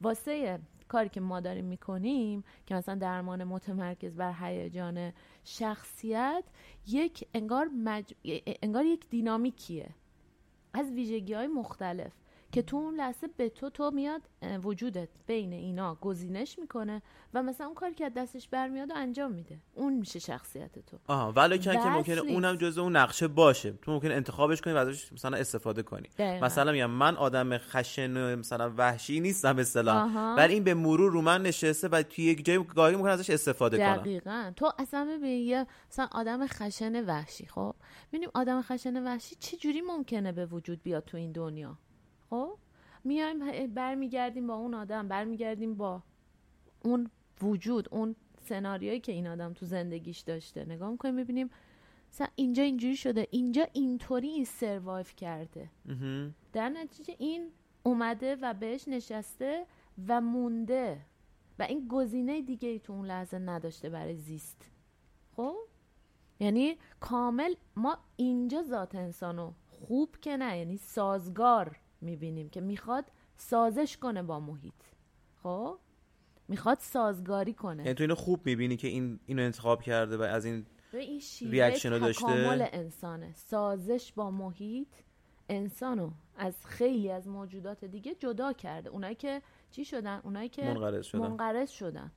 واسه 0.00 0.58
کاری 0.88 1.08
که 1.08 1.20
ما 1.20 1.40
داریم 1.40 1.64
می‌کنیم 1.64 2.44
که 2.66 2.74
مثلا 2.74 2.94
درمان 2.94 3.44
متمرکز 3.44 4.16
بر 4.16 4.34
هیجان 4.40 5.12
شخصیت 5.44 6.44
یک 6.86 7.28
انگار, 7.34 7.68
مج... 7.78 8.14
انگار 8.62 8.84
یک 8.84 9.08
دینامیکیه. 9.08 9.94
از 10.72 10.92
ویژگی 10.92 11.32
های 11.32 11.46
مختلف. 11.46 12.12
که 12.56 12.62
تو 12.62 12.76
اون 12.76 12.94
لحظه 12.94 13.28
به 13.36 13.48
تو 13.48 13.70
تو 13.70 13.90
میاد 13.90 14.22
وجودت 14.62 15.08
بین 15.26 15.52
اینا 15.52 15.94
گزینش 15.94 16.58
می‌کنه 16.58 17.02
و 17.34 17.42
مثلا 17.42 17.66
اون 17.66 17.74
کاری 17.74 17.94
که 17.94 18.04
از 18.04 18.12
دستش 18.16 18.48
برمیاد 18.48 18.90
و 18.90 18.92
انجام 18.96 19.32
میده. 19.32 19.58
اون 19.74 19.94
میشه 19.94 20.18
شخصیت 20.18 20.78
تو. 20.78 20.98
آها 21.06 21.32
ولی 21.32 21.58
که 21.58 21.70
ممکنه. 21.70 22.20
اونم 22.20 22.56
جزء 22.56 22.82
اون 22.82 22.96
نقشه 22.96 23.28
باشه. 23.28 23.72
تو 23.72 23.92
ممکنه 23.92 24.14
انتخابش 24.14 24.60
کنی 24.60 24.72
و 24.72 24.76
ازش 24.76 25.12
مثلا 25.12 25.36
استفاده 25.36 25.82
کنی. 25.82 26.08
دقیقاً. 26.18 26.46
مثلا 26.46 26.72
میگم 26.72 26.90
من 26.90 27.16
آدم 27.16 27.58
خشن 27.58 28.16
و 28.16 28.36
مثلا 28.36 28.72
وحشی 28.76 29.20
نیستم 29.20 29.88
آها. 29.88 30.34
ولی 30.38 30.54
این 30.54 30.64
به 30.64 30.74
مرور 30.74 31.12
رو 31.12 31.22
من 31.22 31.42
نشسته 31.42 31.88
و 31.88 32.02
توی 32.02 32.24
یک 32.24 32.44
جایی 32.44 32.64
گاهی 32.64 32.96
ممکن 32.96 33.08
ازش 33.08 33.30
استفاده 33.30 33.78
کنم. 33.78 33.96
دقیقا. 33.96 34.52
تو 34.56 34.72
اصلا 34.78 35.04
ببین 35.04 35.46
یه 35.46 35.66
مثلا 35.90 36.08
آدم 36.12 36.46
خشن 36.46 37.04
وحشی 37.04 37.46
خب؟ 37.46 37.74
ببینیم 38.08 38.30
آدم 38.34 38.62
خشن 38.62 39.04
وحشی 39.04 39.36
چه 39.40 39.56
جوری 39.56 39.80
ممکنه 39.80 40.32
به 40.32 40.46
وجود 40.46 40.82
بیاد 40.82 41.04
تو 41.04 41.16
این 41.16 41.32
دنیا؟ 41.32 41.78
خب؟ 42.30 42.58
میایم 43.04 43.66
برمیگردیم 43.66 44.46
با 44.46 44.54
اون 44.54 44.74
آدم 44.74 45.08
برمیگردیم 45.08 45.74
با 45.74 46.02
اون 46.84 47.10
وجود 47.42 47.88
اون 47.90 48.16
سناریویی 48.40 49.00
که 49.00 49.12
این 49.12 49.26
آدم 49.26 49.52
تو 49.52 49.66
زندگیش 49.66 50.18
داشته. 50.20 50.64
نگاه 50.64 50.90
می‌کنیم 50.90 51.14
می‌بینیم 51.14 51.50
مثلا 52.12 52.26
اینجا 52.34 52.62
اینجوری 52.62 52.96
شده 52.96 53.26
اینجا 53.30 53.66
اینطوری 53.72 54.28
این 54.28 54.44
سروایو 54.44 55.06
کرده. 55.16 55.70
در 56.52 56.68
نتیجه 56.68 57.14
این 57.18 57.50
اومده 57.82 58.36
و 58.36 58.54
بهش 58.54 58.88
نشسته 58.88 59.66
و 60.08 60.20
مونده 60.20 61.00
و 61.58 61.62
این 61.62 61.88
گزینه 61.88 62.42
دیگه 62.42 62.68
ای 62.68 62.78
تو 62.78 62.92
اون 62.92 63.06
لحظه 63.06 63.38
نداشته 63.38 63.90
برای 63.90 64.16
زیست. 64.16 64.70
خب؟ 65.36 65.56
یعنی 66.40 66.76
کامل 67.00 67.54
ما 67.76 67.98
اینجا 68.16 68.62
ذات 68.62 68.94
انسانو 68.94 69.52
خوب 69.70 70.16
که 70.20 70.36
نه 70.36 70.58
یعنی 70.58 70.76
سازگار 70.76 71.76
می‌بینیم 72.06 72.48
که 72.48 72.60
می‌خواد 72.60 73.04
سازش 73.36 73.96
کنه 73.96 74.22
با 74.22 74.40
محیط. 74.40 74.74
خب؟ 75.42 75.78
می‌خواد 76.48 76.78
سازگاری 76.80 77.52
کنه. 77.52 77.82
یعنی 77.82 77.94
تو 77.94 78.02
اینو 78.02 78.14
خوب 78.14 78.46
می‌بینی 78.46 78.76
که 78.76 78.88
این 78.88 79.20
اینو 79.26 79.42
انتخاب 79.42 79.82
کرده 79.82 80.16
و 80.16 80.22
از 80.22 80.44
این 80.44 80.66
این 80.92 81.20
ریاکشن 81.50 81.92
رو 81.92 81.98
داشته؟ 81.98 82.24
تکامل 82.24 82.66
انسانه. 82.72 83.32
سازش 83.34 84.12
با 84.12 84.30
محیط 84.30 84.88
انسانو 85.48 86.10
از 86.36 86.66
خیلی 86.66 87.10
از 87.10 87.28
موجودات 87.28 87.84
دیگه 87.84 88.14
جدا 88.14 88.52
کرده. 88.52 88.90
اونایی 88.90 89.14
که 89.14 89.42
چی 89.70 89.84
شدن؟ 89.84 90.20
اونایی 90.24 90.48
که 90.48 90.64
منقرض 90.64 91.06
شدن. 91.06 91.20
منقرض 91.20 91.70
شدن. 91.70 92.12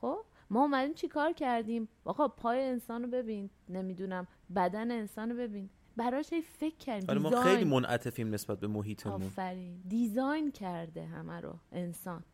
خب؟ 0.00 0.18
ما 0.50 0.62
اومدیم 0.62 0.94
چی 0.94 1.08
کار 1.08 1.32
کردیم؟ 1.32 1.88
آقا 2.04 2.28
پای 2.28 2.62
انسان 2.62 3.02
رو 3.02 3.08
ببین. 3.08 3.50
نمی‌دونم 3.68 4.26
بدن 4.56 4.90
انسان 4.90 5.30
رو 5.30 5.36
ببین. 5.36 5.70
براش 5.98 6.30
فکر 6.58 6.76
کردیم. 6.76 7.08
ولی 7.08 7.18
ما. 7.18 7.42
خیلی 7.42 7.64
منعطفیم 7.64 8.34
نسبت 8.34 8.60
به 8.60 8.66
محیطمون. 8.66 9.22
آفرین. 9.22 9.82
دیزاین 9.88 10.52
کرده 10.52 11.06
همه 11.06 11.40
رو 11.40 11.54
انسان. 11.72 12.24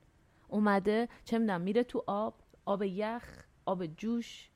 اومده 0.49 1.09
چه 1.25 1.39
می‌دونم 1.39 1.61
میره 1.61 1.83
تو 1.83 2.05
آب 2.07 2.35
آب 2.65 2.83
یخ 2.83 3.23
آب 3.67 3.87
جوش 3.87 4.49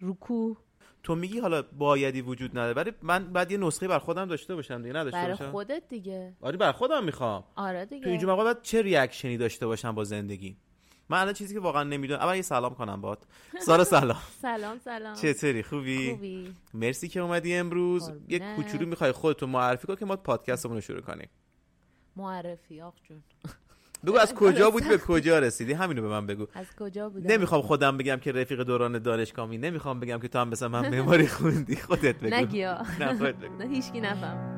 روکو 0.00 0.54
تو 1.02 1.14
میگی 1.14 1.38
حالا 1.38 1.62
بایدی 1.62 2.20
وجود 2.20 2.50
نداره 2.58 2.72
ولی 2.72 2.92
من 3.02 3.32
بعد 3.32 3.50
یه 3.52 3.58
نسخه 3.58 3.88
بر 3.88 3.98
خودم 3.98 4.24
داشته 4.24 4.54
باشم 4.54 4.82
دیگه 4.82 4.94
نداشته 4.94 5.18
برای 5.18 5.30
باشم؟ 5.30 5.50
خودت 5.50 5.82
دیگه. 5.88 6.36
آره 6.40 6.56
بر 6.56 6.72
خودم 6.72 7.04
می‌خوام. 7.04 7.44
آره 7.56 7.84
دیگه. 7.84 8.04
تو 8.04 8.10
اینجا 8.10 8.26
موقع 8.26 8.44
باید 8.44 8.62
چه 8.62 8.82
ریاکشنی 8.82 9.36
داشته 9.36 9.66
باشم 9.66 9.94
با 9.94 10.04
زندگی؟ 10.04 10.56
من 11.10 11.20
الان 11.20 11.32
چیزی 11.34 11.54
که 11.54 11.60
واقعا 11.60 11.82
نمی‌دونم. 11.84 12.20
اول 12.20 12.36
یه 12.36 12.42
سلام 12.42 12.74
کنم 12.74 13.00
بات 13.00 13.18
سارا 13.60 13.84
سلام. 13.84 14.18
سلام 14.42 14.78
سلام. 14.78 15.14
چطوری؟ 15.14 15.62
خوبی؟ 15.62 16.10
خوبی. 16.10 16.54
مرسی 16.74 17.08
که 17.08 17.20
اومدی 17.20 17.54
امروز. 17.54 18.10
یه 18.28 18.38
کوچولو 18.56 18.86
می‌خوای 18.86 19.12
خودتو 19.12 19.46
معرفی 19.46 19.86
کن 19.86 19.94
که 19.96 20.04
ما 20.06 20.16
پادکستمون 20.16 20.74
رو 20.74 20.80
شروع 20.80 21.00
کنیم. 21.00 21.28
معرفی 22.16 22.80
آخ 22.80 22.94
جون. 23.08 23.22
بگو 24.06 24.16
از 24.18 24.34
کجا 24.34 24.70
بودی؟ 24.74 24.88
به 24.88 24.98
کجا 24.98 25.38
رسیدی؟ 25.38 25.72
همینو 25.72 26.02
به 26.02 26.08
من 26.08 26.26
بگو. 26.26 26.46
از 26.54 26.66
کجا 26.80 27.08
بودم؟ 27.08 27.30
نمی‌خوام 27.32 27.62
خودم 27.62 27.96
بگم 27.96 28.16
که 28.16 28.32
رفیق 28.32 28.60
دوران 28.62 28.98
دانشگاهی. 28.98 29.58
نمی‌خوام 29.58 30.00
بگم 30.00 30.18
که 30.18 30.28
تو 30.28 30.38
هم 30.38 30.48
مثلا 30.48 30.68
من 30.68 30.88
معماری 30.88 31.26
خوندی. 31.26 31.76
خودت 31.76 32.16
بگو. 32.16 32.34
نگیا. 32.34 32.82
نه 33.00 33.18
خودت 33.18 33.34
بگو. 33.34 33.56
نه 33.56 33.68
هیچکی 33.68 34.00
نفهم. 34.00 34.57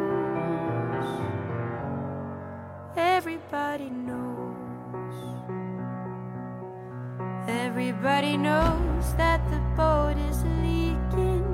Everybody 8.03 8.35
knows 8.35 9.13
that 9.13 9.47
the 9.51 9.59
boat 9.77 10.17
is 10.27 10.43
leaking. 10.63 11.45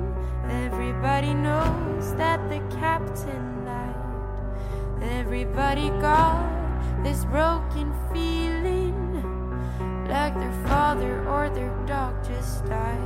Everybody 0.48 1.34
knows 1.34 2.14
that 2.14 2.40
the 2.48 2.60
captain 2.74 3.66
lied. 3.66 5.02
Everybody 5.02 5.90
got 6.00 7.04
this 7.04 7.26
broken 7.26 7.92
feeling 8.10 8.96
like 10.08 10.32
their 10.40 10.64
father 10.66 11.22
or 11.28 11.50
their 11.50 11.68
dog 11.84 12.14
just 12.26 12.64
died. 12.64 12.96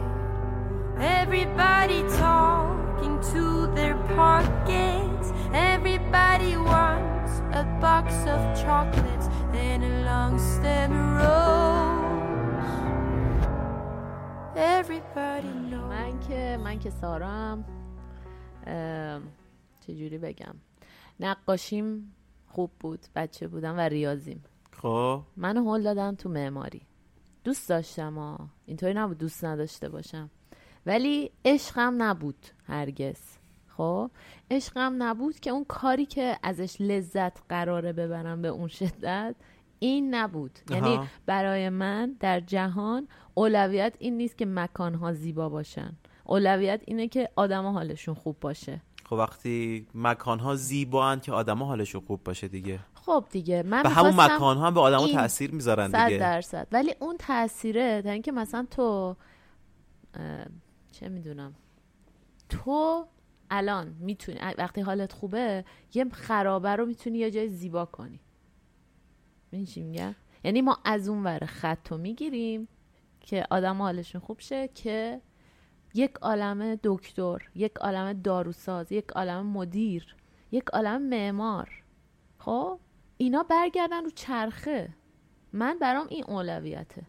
Everybody 1.00 2.02
talking 2.18 3.18
to 3.32 3.66
their 3.74 3.96
pockets. 4.14 5.32
Everybody 5.52 6.56
wants 6.56 7.40
a 7.54 7.64
box 7.80 8.14
of 8.28 8.40
chocolates 8.62 9.26
and 9.52 9.82
a 9.82 10.04
long 10.04 10.38
stem 10.38 10.92
rose. 11.16 11.81
من 15.16 16.20
که 16.28 16.58
من 16.64 16.78
که 16.78 16.90
سارام 16.90 17.64
ام، 18.66 19.22
چجوری 19.80 20.18
بگم؟ 20.18 20.54
نقاشیم 21.20 22.14
خوب 22.46 22.70
بود 22.80 23.00
بچه 23.16 23.48
بودم 23.48 23.76
و 23.76 23.80
ریاضیم. 23.80 24.44
خب. 24.72 25.22
منو 25.36 25.74
هل 25.74 25.82
دادن 25.82 26.14
تو 26.14 26.28
معماری. 26.28 26.82
دوست 27.44 27.68
داشتم 27.68 28.14
ها 28.14 28.48
اینطوری 28.66 28.94
نبود 28.94 29.18
دوست 29.18 29.44
نداشته 29.44 29.88
باشم. 29.88 30.30
ولی 30.86 31.30
عشقم 31.44 32.02
نبود 32.02 32.46
هرگز. 32.66 33.20
خب؟ 33.68 34.10
عشقم 34.50 35.02
نبود 35.02 35.40
که 35.40 35.50
اون 35.50 35.64
کاری 35.64 36.06
که 36.06 36.38
ازش 36.42 36.76
لذت 36.80 37.42
قراره 37.48 37.92
ببرم 37.92 38.42
به 38.42 38.48
اون 38.48 38.68
شدت 38.68 39.36
این 39.82 40.14
نبود. 40.14 40.58
یعنی. 40.70 41.00
برای 41.26 41.68
من 41.68 42.16
در 42.20 42.40
جهان 42.40 43.08
اولویت 43.34 43.94
این 43.98 44.16
نیست 44.16 44.38
که 44.38 44.46
مکانها 44.46 45.12
زیبا 45.12 45.48
باشن. 45.48 45.96
اولویت 46.24 46.82
اینه 46.86 47.08
که 47.08 47.28
آدم 47.36 47.66
حالشون 47.66 48.14
خوب 48.14 48.40
باشه. 48.40 48.82
خب 49.04 49.12
وقتی 49.12 49.86
مکان 49.94 50.38
ها 50.38 50.54
زیبا 50.54 51.16
که 51.16 51.32
آدما 51.32 51.64
حالشون 51.64 52.00
خوب 52.00 52.24
باشه 52.24 52.48
دیگه. 52.48 52.80
خب 52.94 53.24
دیگه. 53.30 53.62
من 53.62 53.82
و 53.82 53.88
همون 53.88 54.14
مکان 54.20 54.56
ها 54.56 54.66
هم 54.66 54.74
به 54.74 54.80
آدما 54.80 55.08
تاثیر 55.08 55.50
می‌ذارن 55.50 55.88
صد 55.88 56.04
دیگه. 56.06 56.18
درصد. 56.18 56.68
ولی 56.72 56.94
اون 57.00 57.16
تاثیره 57.18 58.02
تا 58.02 58.10
اینکه 58.10 58.32
مثلا 58.32 58.66
تو 58.70 59.16
چه 60.92 61.08
می‌دونم. 61.08 61.54
تو 62.48 63.06
الان 63.50 63.96
می‌تونی 64.00 64.38
وقتی 64.58 64.80
حالت 64.80 65.12
خوبه 65.12 65.64
یه 65.94 66.06
خرابه 66.12 66.76
رو 66.76 66.86
می‌تونی 66.86 67.18
یه 67.18 67.30
جای 67.30 67.48
زیبا 67.48 67.84
کنی. 67.84 68.20
این 69.52 69.64
چی 69.64 69.82
میگم 69.82 70.14
یعنی 70.44 70.62
ما 70.62 70.78
از 70.84 71.08
اون 71.08 71.24
ور 71.24 71.38
خط 71.38 71.92
رو 71.92 71.98
می‌گیریم 71.98 72.68
که 73.20 73.44
آدم 73.50 73.82
حالشون 73.82 74.20
خوب 74.20 74.40
شه 74.40 74.68
که 74.68 75.20
یک 75.94 76.14
عالم 76.14 76.78
دکتر 76.82 77.38
یک 77.54 77.72
عالم 77.76 78.12
داروساز 78.12 78.92
یک 78.92 79.10
عالم 79.10 79.46
مدیر 79.46 80.16
یک 80.52 80.64
عالم 80.72 81.02
معمار. 81.02 81.82
خب؟ 82.38 82.78
اینا 83.16 83.42
برگردن 83.42 84.04
رو 84.04 84.10
چرخه. 84.10 84.94
من 85.52 85.78
برام 85.78 86.06
این 86.10 86.24
اولویته. 86.28 87.02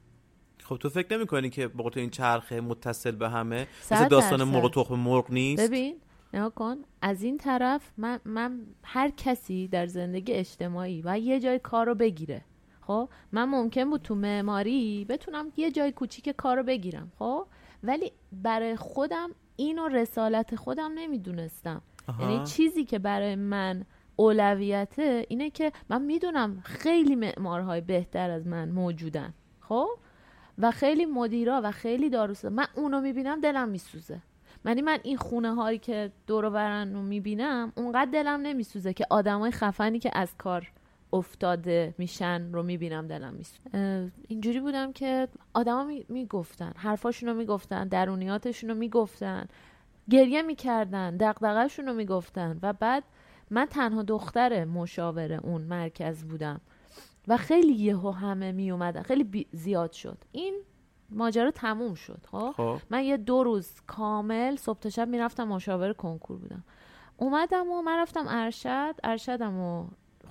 خب 0.63 0.77
تو 0.77 0.89
فکر 0.89 1.17
نمی 1.17 1.27
کنی 1.27 1.49
که 1.49 1.67
تو 1.67 1.99
این 1.99 2.09
چرخه 2.09 2.61
متصل 2.61 3.11
به 3.11 3.29
همه؟ 3.29 3.67
مثل 3.91 4.07
داستان. 4.07 4.43
مرغ 4.43 4.73
تخم 4.73 4.95
مرغ 4.95 5.31
نیست؟ 5.31 5.63
ببین 5.63 5.95
نگاه 6.33 6.55
کن. 6.55 6.77
از 7.01 7.23
این 7.23 7.37
طرف 7.37 7.91
من, 7.97 8.19
من 8.25 8.61
هر 8.83 9.09
کسی 9.09 9.67
در 9.67 9.85
زندگی 9.85 10.33
اجتماعی 10.33 11.01
و 11.05 11.19
یه 11.19 11.39
جای 11.39 11.59
کار 11.59 11.85
رو 11.85 11.95
بگیره. 11.95 12.41
خب؟ 12.81 13.09
من 13.31 13.45
ممکن 13.45 13.89
بود 13.89 14.01
تو 14.01 14.15
معماری 14.15 15.05
بتونم 15.09 15.51
یه 15.57 15.71
جای 15.71 15.91
کوچیک 15.91 16.29
کار 16.29 16.57
رو 16.57 16.63
بگیرم. 16.63 17.11
خب؟ 17.19 17.47
ولی 17.83 18.11
برای 18.31 18.75
خودم 18.75 19.29
اینو 19.55 19.87
رسالت 19.87 20.55
خودم 20.55 20.91
نمی‌دونستم. 20.95 21.81
یعنی 22.19 22.43
چیزی 22.43 22.83
که 22.83 22.99
برای 22.99 23.35
من 23.35 23.85
اولویته 24.15 25.25
اینه 25.29 25.49
که 25.49 25.71
من 25.89 26.01
می‌دونم 26.01 26.61
خیلی 26.65 27.15
معمارهای 27.15 27.81
بهتر 27.81 28.29
از 28.29 28.47
من 28.47 28.69
موجودن. 28.69 29.33
خب؟ 29.59 29.89
و 30.57 30.71
خیلی 30.71 31.05
مدیرا 31.05 31.61
و 31.63 31.71
خیلی 31.71 32.09
داروسا 32.09 32.49
من 32.49 32.67
اونو 32.75 33.01
می‌بینم 33.01 33.41
دلم 33.41 33.69
میسوزه. 33.69 34.21
یعنی 34.65 34.81
من 34.81 34.99
این 35.03 35.17
خونه 35.17 35.53
هایی 35.53 35.77
که 35.77 36.11
دور 36.27 36.49
برن 36.49 36.93
رو 36.93 37.01
می‌بینم 37.01 37.73
اونقدر 37.75 38.11
دلم 38.11 38.41
نمیسوزه 38.41 38.93
که 38.93 39.05
آدمای 39.09 39.51
خفنی 39.51 39.99
که 39.99 40.11
از 40.13 40.37
کار 40.37 40.71
افتاده 41.13 41.95
میشن 41.97 42.51
رو 42.51 42.63
می‌بینم 42.63 43.07
دلم 43.07 43.33
میسوزه. 43.33 44.11
اینجوری 44.27 44.59
بودم 44.59 44.93
که 44.93 45.27
آدما 45.53 45.91
می‌گفتن 46.09 46.71
حرفاشون 46.75 47.29
رو 47.29 47.35
می‌گفتن 47.35 47.87
درونیاتشون 47.87 48.69
رو 48.69 48.75
می‌گفتن 48.75 49.47
گریه 50.09 50.41
می‌کردن 50.41 51.17
دقدقهشون 51.17 51.85
رو 51.85 51.93
می‌گفتن 51.93 52.59
و 52.61 52.73
بعد 52.73 53.03
من 53.49 53.65
تنها 53.65 54.03
دختر 54.03 54.65
مشاور 54.65 55.33
اون 55.33 55.61
مرکز 55.61 56.23
بودم 56.23 56.61
و 57.27 57.37
خیلی 57.37 57.73
یهو 57.73 58.11
همه 58.11 58.51
می 58.51 58.71
اومدن 58.71 59.01
خیلی 59.01 59.47
زیاد 59.51 59.91
شد. 59.91 60.17
این 60.31 60.55
ماجرا 61.13 61.51
تموم 61.51 61.95
شد 61.95 62.21
خب؟ 62.31 62.53
خب. 62.57 62.77
من 62.89 63.03
یه 63.03 63.17
دو 63.17 63.43
روز 63.43 63.69
کامل 63.87 64.55
صبح 64.55 64.79
تا 64.79 64.89
شب 64.89 65.07
می‌رفتم 65.07 65.43
مشاور 65.47 65.93
کنکور 65.93 66.37
بودم. 66.37 66.63
اومدم 67.17 67.69
و 67.69 67.81
من 67.81 67.99
رفتم 67.99 68.25
ارشد 68.27 68.95
ارشدم 69.03 69.59
و 69.59 69.85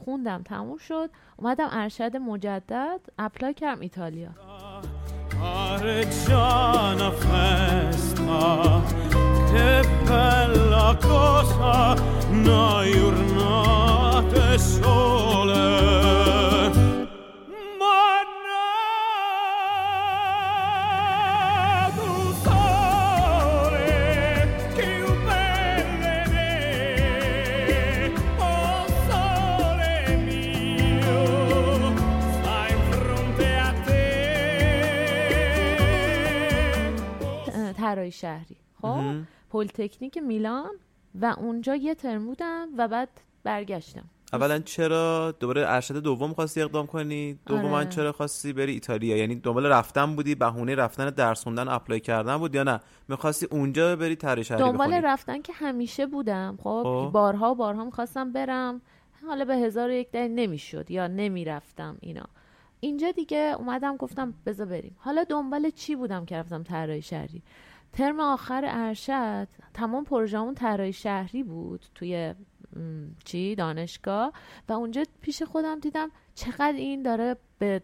خوندم 0.04 0.42
تموم 0.42 0.78
شد. 0.78 1.10
اومدم 1.36 1.68
ارشد 1.72 2.16
مجدد 2.16 3.00
اپلای 3.18 3.54
کردم 3.54 3.80
ایتالیا. 3.80 4.30
sole. 14.62 16.31
طراحی 37.94 38.10
شهری. 38.10 38.56
خب؟ 38.82 38.86
مهم. 38.86 39.26
پلیتکنیک 39.50 40.18
میلان 40.18 40.70
و 41.20 41.34
اونجا 41.38 41.74
یه 41.74 41.94
ترم 41.94 42.26
بودم 42.26 42.68
و 42.78 42.88
بعد 42.88 43.08
برگشتم. 43.44 44.04
اولا 44.32 44.58
چرا 44.58 45.32
دوباره 45.40 45.64
ارشد 45.66 45.96
دوم 45.96 46.34
خواستی 46.34 46.62
اقدام 46.62 46.86
کنی؟ 46.86 47.38
دوما 47.46 47.76
آره. 47.76 47.88
چرا 47.88 48.12
خواستی 48.12 48.52
بری 48.52 48.72
ایتالیا؟ 48.72 49.16
یعنی 49.16 49.34
دنبال 49.34 49.66
رفتن 49.66 50.16
بودی 50.16 50.34
بهونه 50.34 50.74
رفتن 50.74 51.10
درس 51.10 51.42
خوندن 51.42 51.68
apply 51.68 52.00
کردن 52.00 52.36
بود 52.36 52.54
یا 52.54 52.62
نه؟ 52.62 52.80
می‌خواستی 53.08 53.46
اونجا 53.50 53.96
بری 53.96 54.16
طراحی 54.16 54.44
شهری 54.44 54.60
دنبال 54.60 54.86
بخونی 54.86 55.00
رفتن 55.00 55.42
که 55.42 55.52
همیشه 55.52 56.06
بودم. 56.06 56.58
خب؟ 56.62 56.82
خب. 56.84 57.10
بارها 57.12 57.54
بارها 57.54 57.84
می‌خواستم 57.84 58.32
برم. 58.32 58.80
حالا 59.26 59.44
به 59.44 59.56
هزار 59.56 59.88
و 59.88 59.92
یک 59.92 60.10
دلیل 60.10 60.30
نمی‌شد 60.30 60.90
یا 60.90 61.06
نمی‌رفتم 61.06 61.96
اینا. 62.00 62.24
اینجا 62.80 63.10
دیگه 63.10 63.54
اومدم 63.58 63.96
گفتم 63.96 64.34
بذار 64.46 64.66
بریم. 64.66 64.96
حالا 64.98 65.24
دنبال 65.24 65.70
چی 65.70 65.96
بودم 65.96 66.24
که 66.24 66.36
رفتم 66.36 66.62
طراحی 66.62 67.02
شهری؟ 67.02 67.42
ترم 67.92 68.20
آخر 68.20 68.64
ارشد 68.66 69.48
تمام 69.74 70.04
پروژمون 70.04 70.54
طراحی 70.54 70.92
شهری 70.92 71.42
بود 71.42 71.86
توی 71.94 72.34
چی 73.24 73.54
دانشگاه 73.54 74.32
و 74.68 74.72
اونجا 74.72 75.02
پیش 75.20 75.42
خودم 75.42 75.80
دیدم 75.80 76.10
چقدر 76.34 76.76
این 76.76 77.02
داره 77.02 77.36
به 77.58 77.82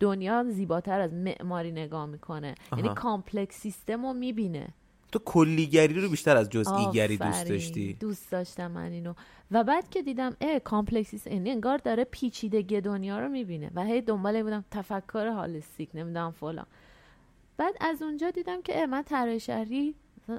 دنیا 0.00 0.44
زیباتر 0.44 1.00
از 1.00 1.12
معماری 1.12 1.72
نگاه 1.72 2.06
می‌کنه. 2.06 2.54
یعنی 2.72 2.88
آها. 2.88 2.94
complex 2.94 3.56
system 3.60 4.06
رو 4.06 4.12
می‌بینه. 4.12 4.68
تو 5.12 5.18
کلی‌نگری 5.18 6.00
رو 6.00 6.08
بیشتر 6.08 6.36
از 6.36 6.50
جزئی‌نگری 6.50 7.16
دوست. 7.16 7.48
داشتی؟ 7.48 7.92
دوست 7.92 8.32
داشتم 8.32 8.70
من 8.70 8.92
اینو. 8.92 9.14
و 9.50 9.64
بعد 9.64 9.90
که 9.90 10.02
دیدم 10.02 10.36
اه 10.40 10.58
complexity 10.58 11.26
یعنی 11.26 11.50
انگار 11.50 11.78
داره 11.78 12.04
پیچیدگی 12.04 12.80
دنیا 12.80 13.18
رو 13.18 13.28
می‌بینه. 13.28 13.70
و 13.74 13.84
هی 13.84 14.00
دنبال 14.00 14.42
بودم 14.42 14.64
تفکر 14.70 15.26
holistic 15.26 15.90
نمی‌دونم 15.94 16.30
فلان. 16.30 16.66
بعد 17.56 17.74
از 17.80 18.02
اونجا 18.02 18.30
دیدم 18.30 18.62
که 18.62 18.80
اه 18.80 18.86
من 18.86 19.02
طراحی 19.02 19.40
شهری 19.40 19.94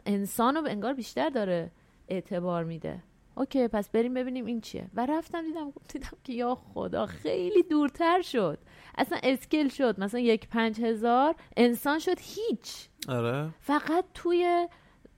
انسان 0.06 0.56
رو 0.56 0.68
انگار 0.68 0.94
بیشتر 0.94 1.30
داره 1.30 1.72
اعتبار 2.08 2.64
میده. 2.64 3.04
okay 3.36 3.68
پس 3.68 3.90
بریم 3.90 4.14
ببینیم 4.14 4.46
این 4.46 4.62
چیه. 4.62 4.88
و 4.94 5.06
رفتم 5.06 5.42
دیدم 5.42 5.74
دیدم 5.90 6.18
که 6.24 6.34
یا 6.34 6.56
خدا 6.56 7.06
خیلی 7.06 7.64
دورتر 7.64 8.22
شد. 8.22 8.60
اصلا 8.98 9.18
scale 9.24 9.70
شد. 9.70 10.00
مثلا 10.00 10.20
یک 10.20 10.48
پنج 10.48 10.82
هزار 10.82 11.36
انسان 11.58 12.00
شد 12.00 12.18
هیچ. 12.20 12.90
آره. 13.10 13.50
فقط 13.60 14.06
توی 14.14 14.68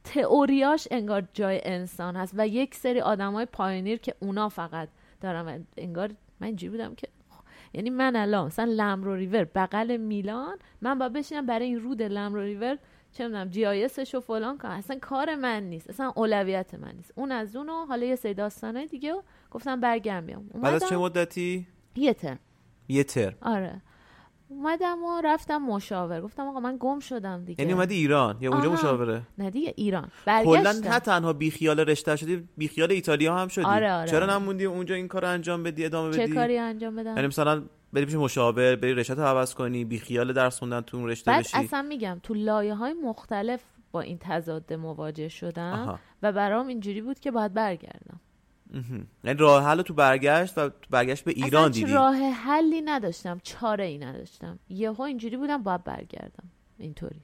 تئوریاش 0.03 0.87
انگار 0.91 1.27
جای 1.33 1.61
انسان 1.63 2.15
هست. 2.15 2.33
و 2.37 2.47
یک 2.47 2.75
سری 2.75 3.01
آدمای 3.01 3.45
pioneer 3.45 3.99
که 3.99 4.15
اونا 4.19 4.49
فقط 4.49 4.89
دارن 5.21 5.41
و 5.41 5.59
انگار 5.77 6.11
من 6.39 6.47
اینجوری 6.47 6.71
بودم 6.71 6.95
که 6.95 7.07
یعنی 7.73 7.89
من 7.89 8.15
الان 8.15 8.45
مثلا 8.45 8.73
لمرو 8.77 9.15
ریور 9.15 9.43
بغل 9.43 9.97
میلان 9.97 10.57
من 10.81 10.99
با 10.99 11.09
بشینم 11.09 11.45
برای 11.45 11.65
این 11.65 11.79
رود 11.79 12.01
لمرو 12.01 12.41
ریور 12.41 12.77
چه 13.11 13.23
می‌دونم 13.23 13.49
جی 13.49 13.65
آی 13.65 13.83
اسش 13.83 14.15
و 14.15 14.19
فلان 14.19 14.57
کنم. 14.57 14.71
اصلا 14.71 14.97
کار 15.01 15.35
من 15.35 15.63
نیست. 15.63 15.89
اصلا 15.89 16.13
اولویت 16.15 16.73
من 16.73 16.91
نیست. 16.95 17.11
اون 17.15 17.31
از 17.31 17.55
اونو 17.55 17.85
حالا 17.85 18.05
یه 18.05 18.15
سری 18.15 18.33
داستانای 18.33 18.85
دیگه 18.85 19.13
و 19.13 19.21
گفتم 19.51 19.79
برگم 19.79 20.25
بیام. 20.25 20.47
بعد 20.47 20.73
از 20.73 20.89
چه 20.89 20.97
مدتی؟ 20.97 21.67
یه 21.95 22.13
ترم. 22.13 22.39
یه 22.87 23.03
ترم. 23.03 23.37
آره. 23.41 23.81
اومدم 24.49 25.03
و 25.03 25.21
رفتم 25.23 25.57
مشاور. 25.57 26.21
گفتم 26.21 26.47
آقا 26.47 26.59
من 26.59 26.77
گم 26.79 26.99
شدم 26.99 27.45
دیگه. 27.45 27.61
یعنی 27.61 27.73
اومدی 27.73 27.95
ایران؟ 27.95 28.37
یا 28.41 28.51
اونجا. 28.51 28.71
مشاوره؟ 28.71 29.21
نه 29.37 29.49
دیگه 29.49 29.73
ایران. 29.77 30.11
کلا 30.25 30.71
نه 30.71 30.99
تنها 30.99 31.33
بیخیال 31.33 31.79
رشته 31.79 32.15
شدی 32.15 32.47
بیخیال 32.57 32.91
ایتالیا 32.91 33.35
هم 33.35 33.47
شدی. 33.47 33.65
آره، 33.65 33.93
آره. 33.93 34.11
چرا 34.11 34.25
نموندی 34.25 34.65
اونجا 34.65 34.95
این 34.95 35.07
کار 35.07 35.25
انجام 35.25 35.63
بدی 35.63 35.85
ادامه 35.85 36.13
چه 36.13 36.23
بدی؟ 36.23 36.33
کاری 36.33 36.57
انجام 36.57 36.95
بدم؟ 36.95 37.15
یعنی 37.15 37.27
مثلا 37.27 37.63
بری 37.93 38.05
پیش 38.05 38.15
مشاور 38.15 38.75
بری 38.75 38.93
رشته 38.93 39.21
عوض 39.21 39.53
کنی 39.53 39.85
بیخیال 39.85 40.33
درس 40.33 40.59
خوندن 40.59 40.81
تو 40.81 40.97
اون 40.97 41.09
رشته 41.09 41.31
بعد 41.31 41.43
بشی؟ 41.43 41.57
اصلا 41.57 41.81
میگم 41.81 42.19
تو 42.23 42.33
لایه 42.33 42.73
های 42.73 42.93
مختلف 42.93 43.63
با 43.91 44.01
این 44.01 44.17
تضاد 44.21 44.73
مواجه 44.73 45.27
شدم 45.27 45.73
آها. 45.73 45.99
و 46.23 46.31
برام 46.31 46.67
اینجوری 46.67 47.01
بود 47.01 47.19
که 47.19 47.31
باید 47.31 47.53
برگردم. 47.53 48.19
یعنی 49.23 49.39
راه 49.39 49.63
حل 49.63 49.81
تو 49.81 49.93
برگشت 49.93 50.57
و 50.57 50.69
تو 50.69 50.87
برگشت 50.89 51.23
به 51.23 51.31
ایران 51.31 51.49
اصلا 51.51 51.67
دیدی؟ 51.69 51.91
راه 51.91 52.15
حلی 52.15 52.81
نداشتم 52.81 53.39
چاره 53.43 53.85
ای 53.85 53.97
نداشتم. 53.97 54.59
یهو 54.69 55.01
اینجوری 55.01 55.37
بودم 55.37 55.63
باید 55.63 55.83
برگردم. 55.83 56.49
اینطوری. 56.77 57.21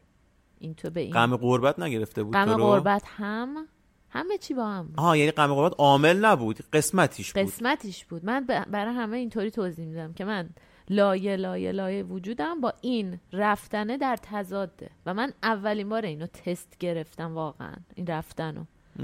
این 0.60 0.74
تو 0.74 0.90
به 0.90 1.02
این. 1.02 1.14
غم 1.14 1.38
غربت 1.38 1.80
نگرفته 1.80 2.24
بود 2.24 2.34
غم؟ 2.34 2.58
غربت 2.58 3.04
هم؟ 3.06 3.68
همه 4.10 4.38
چی 4.38 4.54
با 4.54 4.70
هم 4.70 4.88
بود. 4.88 5.00
آها 5.00 5.18
یعنی 5.18 5.32
غم 5.32 5.54
غربت 5.54 5.76
عامل 5.78 6.26
نبود 6.26 6.60
قسمتیش 6.74 7.34
بود. 7.34 7.44
قسمتیش 7.44 8.06
بود. 8.06 8.26
من 8.26 8.46
برای 8.46 8.96
همه 8.96 9.18
اینطوری 9.18 9.52
توضیح 9.52 9.86
میدم 9.86 10.14
که 10.14 10.26
من 10.26 10.50
لایه 10.90 11.36
لایه 11.36 11.72
لایه 11.72 12.04
وجودم 12.04 12.62
با 12.62 12.74
این 12.82 13.20
رفتنه 13.34 13.98
در 13.98 14.18
تضاده. 14.22 14.90
و 15.06 15.14
من 15.14 15.34
اولین 15.44 15.90
بار 15.90 16.06
اینو 16.06 16.28
تست 16.28 16.78
گرفتم 16.80 17.36
واقعا 17.36 17.74
این 17.96 18.08
رفتنو. 18.08 18.64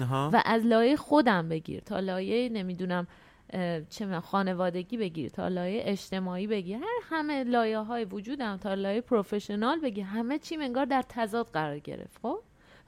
و 0.09 0.41
از 0.45 0.65
لایه 0.65 0.95
خودم 0.95 1.49
بگیر 1.49 1.79
تا 1.79 1.99
لایه 1.99 2.49
نمی‌دونم 2.49 3.07
چه 3.89 4.19
خانوادگی 4.19 4.97
بگیر 4.97 5.29
تا 5.29 5.47
لایه 5.47 5.81
اجتماعی 5.85 6.47
بگیر. 6.47 6.77
هر 6.77 6.99
همه 7.03 7.43
لایه 7.43 7.79
های 7.79 8.05
وجودم 8.05 8.57
تا 8.57 8.73
لایه 8.73 9.01
پروفشنال 9.01 9.79
بگیر. 9.79 10.05
همه 10.05 10.39
چی 10.39 10.57
انگار 10.57 10.85
در 10.85 11.03
تضاد 11.09 11.47
قرار 11.53 11.79
گرفت 11.79 12.19
خب؟ 12.21 12.39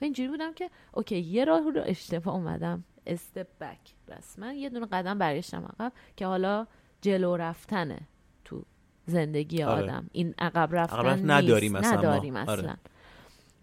و 0.02 0.04
اینجوری 0.04 0.30
بودم 0.30 0.54
که 0.54 0.70
اوکی 0.94 1.20
یه 1.20 1.46
راه 1.46 1.60
رو 1.60 1.82
اشتباه 1.86 2.36
اومدم. 2.36 2.84
استپ 3.08 3.48
بک 3.62 3.80
رسما 4.08 4.54
یه 4.54 4.70
دونه 4.70 4.86
قدم 4.86 5.18
برگشتم 5.18 5.66
عقب 5.66 5.94
که 6.16 6.26
حالا 6.26 6.68
جلو 7.02 7.36
رفتنه 7.36 8.00
تو 8.46 8.66
زندگی 9.06 9.64
آره. 9.64 9.84
آدم. 9.84 10.10
این 10.12 10.36
عقب 10.40 10.70
رفتن 10.72 10.98
عقب 10.98 11.16
نیست. 11.16 11.30
نداریم 11.30 11.76
اصلا 11.76 11.92
ما. 11.92 11.98
نداریم 11.98 12.38
آره. 12.38 12.78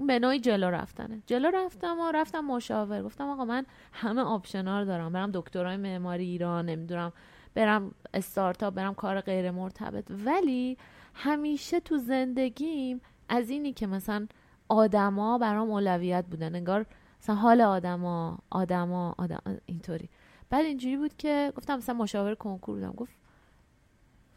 به 0.06 0.18
نوعی 0.18 0.40
جلو 0.40 0.70
رفتنه. 0.70 1.22
جلو 1.26 1.50
رفتم 1.54 2.00
و 2.00 2.10
رفتم 2.12 2.40
مشاور. 2.40 3.02
گفتم 3.02 3.28
آقا 3.28 3.44
من 3.44 3.66
همه 3.92 4.22
آپشنا 4.22 4.80
رو 4.80 4.84
دارم. 4.84 5.12
برم 5.12 5.30
دکترای 5.34 5.76
معماری 5.76 6.24
ایران 6.24 6.66
نمی‌دونم 6.66 7.12
برم 7.54 7.94
استارتاپ 8.14 8.74
برم 8.74 8.94
کار 8.94 9.20
غیر 9.20 9.50
مرتبط 9.50 10.04
ولی 10.10 10.76
همیشه 11.14 11.80
تو 11.80 11.98
زندگیم 11.98 13.00
از 13.28 13.50
اینی 13.50 13.72
که 13.72 13.86
مثلا 13.86 14.26
آدما 14.68 15.38
برام 15.38 15.70
اولویت 15.70 16.24
بودن. 16.30 16.54
انگار 16.54 16.86
مثلا 17.22 17.34
حال 17.34 17.60
آدما 17.60 18.38
آدما 18.50 19.14
آدم 19.18 19.40
اینطوری. 19.66 20.08
بعد 20.50 20.64
اینجوری 20.64 20.96
بود 20.96 21.16
که 21.16 21.52
گفتم 21.56 21.76
مثلا 21.76 21.94
مشاور 21.94 22.34
کنکور 22.34 22.74
بودم. 22.74 22.92
گفت 22.92 23.17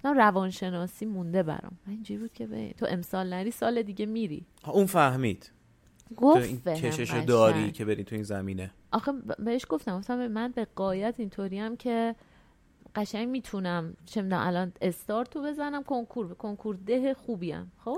گفتم 0.04 0.18
روانشناسی 0.18 1.06
مونده 1.06 1.44
برام. 1.44 1.80
و 1.88 1.90
اینجوری 1.90 2.20
بود 2.20 2.34
که 2.34 2.48
به 2.48 2.74
تو 2.78 2.86
امسال 2.90 3.34
نری 3.34 3.52
سال 3.52 3.82
دیگه 3.82 4.06
میری. 4.06 4.46
اون 4.66 4.86
فهمید. 4.86 5.52
گفت 6.18 6.46
این 6.46 6.62
بهم 6.66 6.76
کشش 6.76 7.00
رو 7.00 7.16
قشنگ. 7.16 7.28
داری 7.28 7.72
که 7.72 7.86
بری 7.86 8.04
تو 8.04 8.16
این 8.16 8.24
زمینه. 8.24 8.72
آخه 8.92 9.12
بهش 9.40 9.66
گفتم 9.70 9.98
گفتم 9.98 10.28
من 10.28 10.52
به 10.52 10.68
قایت 10.76 11.16
اینطوری 11.18 11.60
هم 11.60 11.78
که 11.78 12.16
قشنگ 12.96 13.30
می‌تونم 13.30 13.94
چه 14.06 14.22
می‌دونم 14.22 14.48
الان 14.48 14.74
استارتو 14.82 15.42
بزنم 15.44 15.84
کنکور 15.84 16.34
کنکور 16.34 16.76
ده 16.76 17.14
خوبیم. 17.14 17.72
خب؟ 17.78 17.98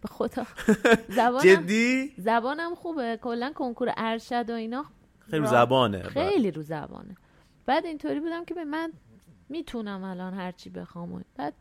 به 0.00 0.08
خدا. 0.08 0.46
زبانم 1.16 1.44
جدی؟ 1.44 2.12
زبانم 2.18 2.74
خوبه. 2.74 3.18
کلا 3.22 3.52
کنکور 3.54 3.92
ارشد 3.96 4.50
و 4.50 4.52
اینا 4.52 4.84
خیلی 5.18 5.46
زبانه 5.46 6.02
خیلی 6.02 6.50
رو 6.50 6.62
زبانه. 6.62 7.16
بعد 7.66 7.86
اینطوری 7.86 8.20
بودم 8.20 8.44
که 8.44 8.54
به 8.54 8.64
من 8.64 8.92
می‌تونم 9.52 10.04
الان 10.04 10.34
هرچی 10.34 10.70
بخوام 10.70 11.24
بعد 11.36 11.54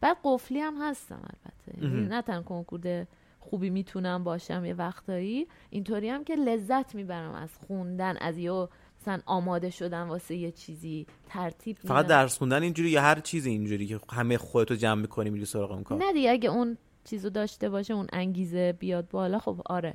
بعد 0.00 0.16
قفلی 0.24 0.60
هم 0.60 0.74
هستم 0.80 1.22
البته. 1.22 1.84
یعنی. 1.84 2.06
نه 2.08 2.22
تن 2.22 2.42
کنکور 2.42 2.80
ده 2.80 3.06
خوبی 3.40 3.70
می‌تونم 3.70 4.24
باشم 4.24 4.64
یه 4.64 4.74
وقتایی 4.74 5.46
اینطوری 5.70 6.08
هم 6.08 6.24
که 6.24 6.34
لذت 6.36 6.94
می‌برم 6.94 7.34
از 7.34 7.50
خوندن 7.66 8.16
از 8.16 8.38
یه 8.38 8.68
مثلا 9.00 9.20
آماده 9.26 9.70
شدن 9.70 10.02
واسه 10.02 10.34
یه 10.34 10.52
چیزی 10.52 11.06
ترتیب 11.28 11.76
فقط 11.78 11.96
میدم. 12.04 12.08
درس 12.08 12.38
خوندن 12.38 12.62
اینجوری 12.62 12.90
یا 12.90 13.02
هر 13.02 13.20
چیزی 13.20 13.50
اینجوری 13.50 13.86
که 13.86 14.00
همه 14.12 14.38
خودتو 14.38 14.74
جمع 14.74 15.00
می‌کنی 15.00 15.30
میری 15.30 15.44
سراغ 15.44 15.72
اون 15.72 15.82
کار؟ 15.82 15.98
نه 15.98 16.12
دیگه 16.12 16.30
اگه 16.30 16.50
اون 16.50 16.78
چیزو 17.04 17.30
داشته 17.30 17.68
باشه 17.68 17.94
اون 17.94 18.06
انگیزه 18.12 18.72
بیاد 18.72 19.08
بالا 19.08 19.38
خب 19.38 19.60
آره. 19.66 19.94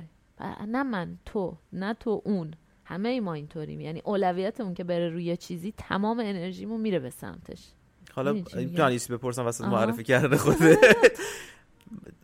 نه 0.68 0.82
من 0.82 1.18
تو 1.24 1.56
نه 1.72 1.94
تو 1.94 2.22
اون. 2.24 2.54
همه 2.90 3.08
ای 3.08 3.20
ما 3.20 3.34
اینطوریم. 3.34 3.80
یعنی 3.80 4.02
اولویتمون 4.04 4.74
که 4.74 4.84
بره 4.84 5.08
روی 5.08 5.36
چیزی 5.36 5.74
تمام 5.76 6.20
انرژیمون 6.20 6.80
میره 6.80 6.98
به 6.98 7.10
سمتش. 7.10 7.58
حالا 8.12 8.40
چیزی 8.40 9.12
بپرسم 9.12 9.44
واسه 9.44 9.64
آها. 9.64 9.72
معرفی 9.72 10.02
کرده 10.02 10.36
خودت. 10.36 10.78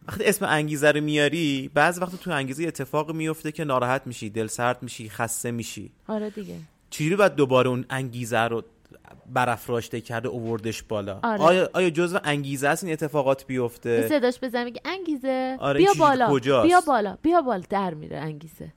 وقتی 0.09 0.25
اسم 0.25 0.47
انگیزه 0.49 0.91
رو 0.91 1.01
میاری 1.01 1.71
بعض 1.75 1.99
وقت 2.03 2.17
تو 2.17 2.31
انگیزه 2.31 2.65
اتفاق 2.65 3.13
میفته 3.13 3.53
که 3.53 3.65
ناراحت 3.65 4.07
میشی 4.07 4.31
دل 4.31 4.47
سرد 4.47 4.83
میشی 4.83 5.09
خسته 5.09 5.51
میشی. 5.51 5.91
آره 6.09 6.31
دیگه. 6.31 6.55
چجوری 6.91 7.17
باید 7.17 7.35
دوباره 7.35 7.69
اون 7.69 7.85
انگیزه 7.91 8.39
رو 8.39 8.63
برافراشته 9.33 10.01
کرده 10.01 10.29
اووردش 10.29 10.83
بالا؟ 10.83 11.21
آره. 11.23 11.41
آیا 11.41 11.71
آیا 11.73 11.91
جزء 11.91 12.19
انگیزه 12.25 12.69
است 12.69 12.85
این 12.85 12.93
اتفاقات 12.93 13.47
بیفته؟ 13.47 14.09
صداش 14.09 14.41
بزنم 14.41 14.73
انگیزه 14.85 15.57
آره، 15.61 15.79
بیا 15.79 15.93
بالا. 15.99 16.31
کجاست؟ 16.31 16.67
بیا 16.67 16.81
بالا. 16.81 17.19
بیا 17.23 17.41
بالا 17.41 17.63
در 17.71 17.95
میره 17.95 18.17
انگیزه. 18.17 18.73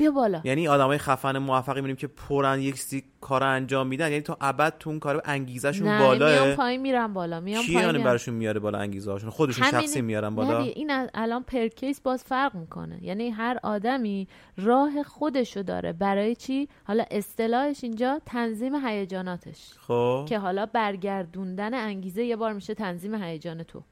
بیا 0.00 0.10
بالا. 0.10 0.40
یعنی 0.44 0.68
آدمای 0.68 0.98
خفن 0.98 1.38
موفقی 1.38 1.74
می‌بینیم 1.74 1.96
که 1.96 2.06
پرن 2.06 2.60
یک 2.60 2.78
سی 2.78 3.04
کار 3.20 3.44
انجام 3.44 3.86
میدن. 3.86 4.10
یعنی 4.10 4.20
تا 4.20 4.36
ابد 4.40 4.74
تو 4.78 4.90
اون 4.90 4.98
کار 4.98 5.22
انگیزشون 5.24 5.88
نه 5.88 6.14
میام 6.18 6.54
پایین 6.56 6.80
میرم 6.80 7.14
بالا 7.14 7.40
میام 7.40 7.62
پایین 7.64 7.80
یعنی 7.80 7.92
میرم. 7.92 8.04
براشون 8.04 8.34
میاره 8.34 8.60
بالا 8.60 8.78
انگیزه 8.78 9.12
هاشون 9.12 9.30
خودشون 9.30 9.64
همین- 9.64 9.80
شخصی 9.80 10.00
میارن 10.00 10.34
بالا؟ 10.34 10.62
دیگه، 10.62 10.72
این 10.76 10.90
الان 11.14 11.42
پرکیس 11.42 12.00
باز 12.00 12.24
فرق 12.24 12.54
می‌کنه. 12.54 12.98
یعنی 13.02 13.30
هر 13.30 13.58
آدمی 13.62 14.28
راه 14.56 15.02
خودشو 15.02 15.62
داره. 15.62 15.92
برای 15.92 16.34
چی؟ 16.34 16.68
حالا 16.84 17.04
اصطلاحش 17.10 17.84
اینجا 17.84 18.20
تنظیم 18.26 18.86
هیجاناتش. 18.86 19.72
خب. 19.80 20.24
که 20.28 20.38
حالا 20.38 20.66
برگردوندن 20.66 21.74
انگیزه 21.74 22.24
یه 22.24 22.36
بار 22.36 22.52
میشه 22.52 22.74
تنظیم 22.74 23.22
هیجان 23.22 23.62
تو. 23.62 23.82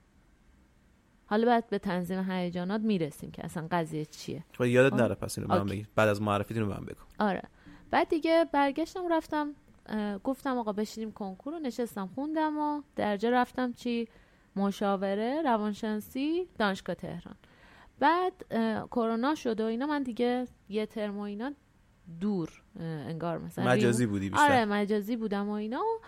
حالا 1.30 1.46
بعد 1.46 1.66
به 1.70 1.78
تنظیم 1.78 2.30
هیجانات 2.30 2.80
می‌رسیم 2.80 3.30
که 3.30 3.44
اصلا 3.44 3.68
قضیه 3.70 4.04
چیه. 4.04 4.44
خب 4.54 4.64
یادت. 4.64 4.94
نره 4.94 5.14
پس 5.14 5.38
اینو. 5.38 5.64
بگی. 5.64 5.86
بعد 5.94 6.08
از 6.08 6.22
معرفیت 6.22 6.56
اینو 6.56 6.68
به 6.68 6.80
من 6.80 6.86
بگو. 6.86 7.00
آره. 7.18 7.42
بعد 7.90 8.08
دیگه 8.08 8.46
برگشتم 8.52 9.12
رفتم 9.12 9.54
گفتم 10.24 10.58
آقا 10.58 10.72
بشینیم 10.72 11.12
کنکور 11.12 11.52
رو 11.52 11.58
نشستم 11.58 12.06
خوندم 12.14 12.58
و 12.58 12.82
درجا 12.96 13.30
رفتم 13.30 13.72
چی؟ 13.72 14.08
مشاوره 14.56 15.42
روانشناسی 15.42 16.48
دانشگاه 16.58 16.94
تهران. 16.94 17.36
بعد 17.98 18.32
کرونا 18.90 19.34
شد 19.34 19.60
و 19.60 19.64
اینا 19.64 19.86
من 19.86 20.02
دیگه 20.02 20.46
یه 20.68 20.86
ترم 20.86 21.18
و 21.18 21.20
اینا 21.20 21.52
دور 22.20 22.62
انگار 22.80 23.38
مثلا 23.38 23.64
مجازی 23.64 24.06
بودی 24.06 24.30
بیشتر. 24.30 24.44
آره 24.44 24.64
مجازی 24.64 25.16
بودم 25.16 25.48
و 25.48 25.52
اینا. 25.52 25.80
و 25.80 26.00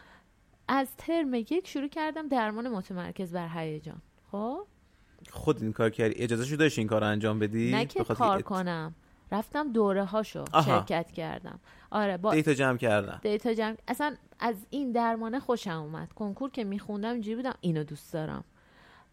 از 0.68 0.96
ترم 0.96 1.34
یک 1.34 1.68
شروع 1.68 1.88
کردم 1.88 2.28
درمان 2.28 2.68
متمرکز 2.68 3.32
بر 3.32 3.48
هیجان. 3.48 4.02
خب؟ 4.30 4.66
خود 5.30 5.62
این 5.62 5.72
کار 5.72 5.90
کردی؟ 5.90 6.14
اجازه 6.22 6.44
شو 6.44 6.56
داشتی 6.56 6.80
این 6.80 6.88
کار 6.88 7.00
رو 7.00 7.06
انجام 7.06 7.38
بدی؟ 7.38 7.72
نه 7.72 7.84
که 7.84 8.04
کار 8.04 8.36
ات- 8.38 8.42
کنم. 8.44 8.94
رفتم 9.32 9.72
دوره 9.72 10.04
هاشو 10.04 10.44
آها. 10.52 10.62
شرکت 10.62 11.10
کردم. 11.12 11.60
آره 11.90 12.16
با 12.16 12.34
دیتا 12.34 12.54
جمع 12.54 12.76
کردن. 12.76 13.20
دیتا 13.22 13.54
جمع 13.54 13.76
اصلا 13.88 14.14
از 14.40 14.54
این 14.70 14.92
درمانه 14.92 15.40
خوشم 15.40 15.70
اومد. 15.82 16.12
کنکور 16.12 16.50
که 16.50 16.64
میخوندم 16.64 17.12
اینجوری 17.12 17.36
بودم 17.36 17.54
اینو 17.60 17.84
دوست 17.84 18.12
دارم. 18.12 18.44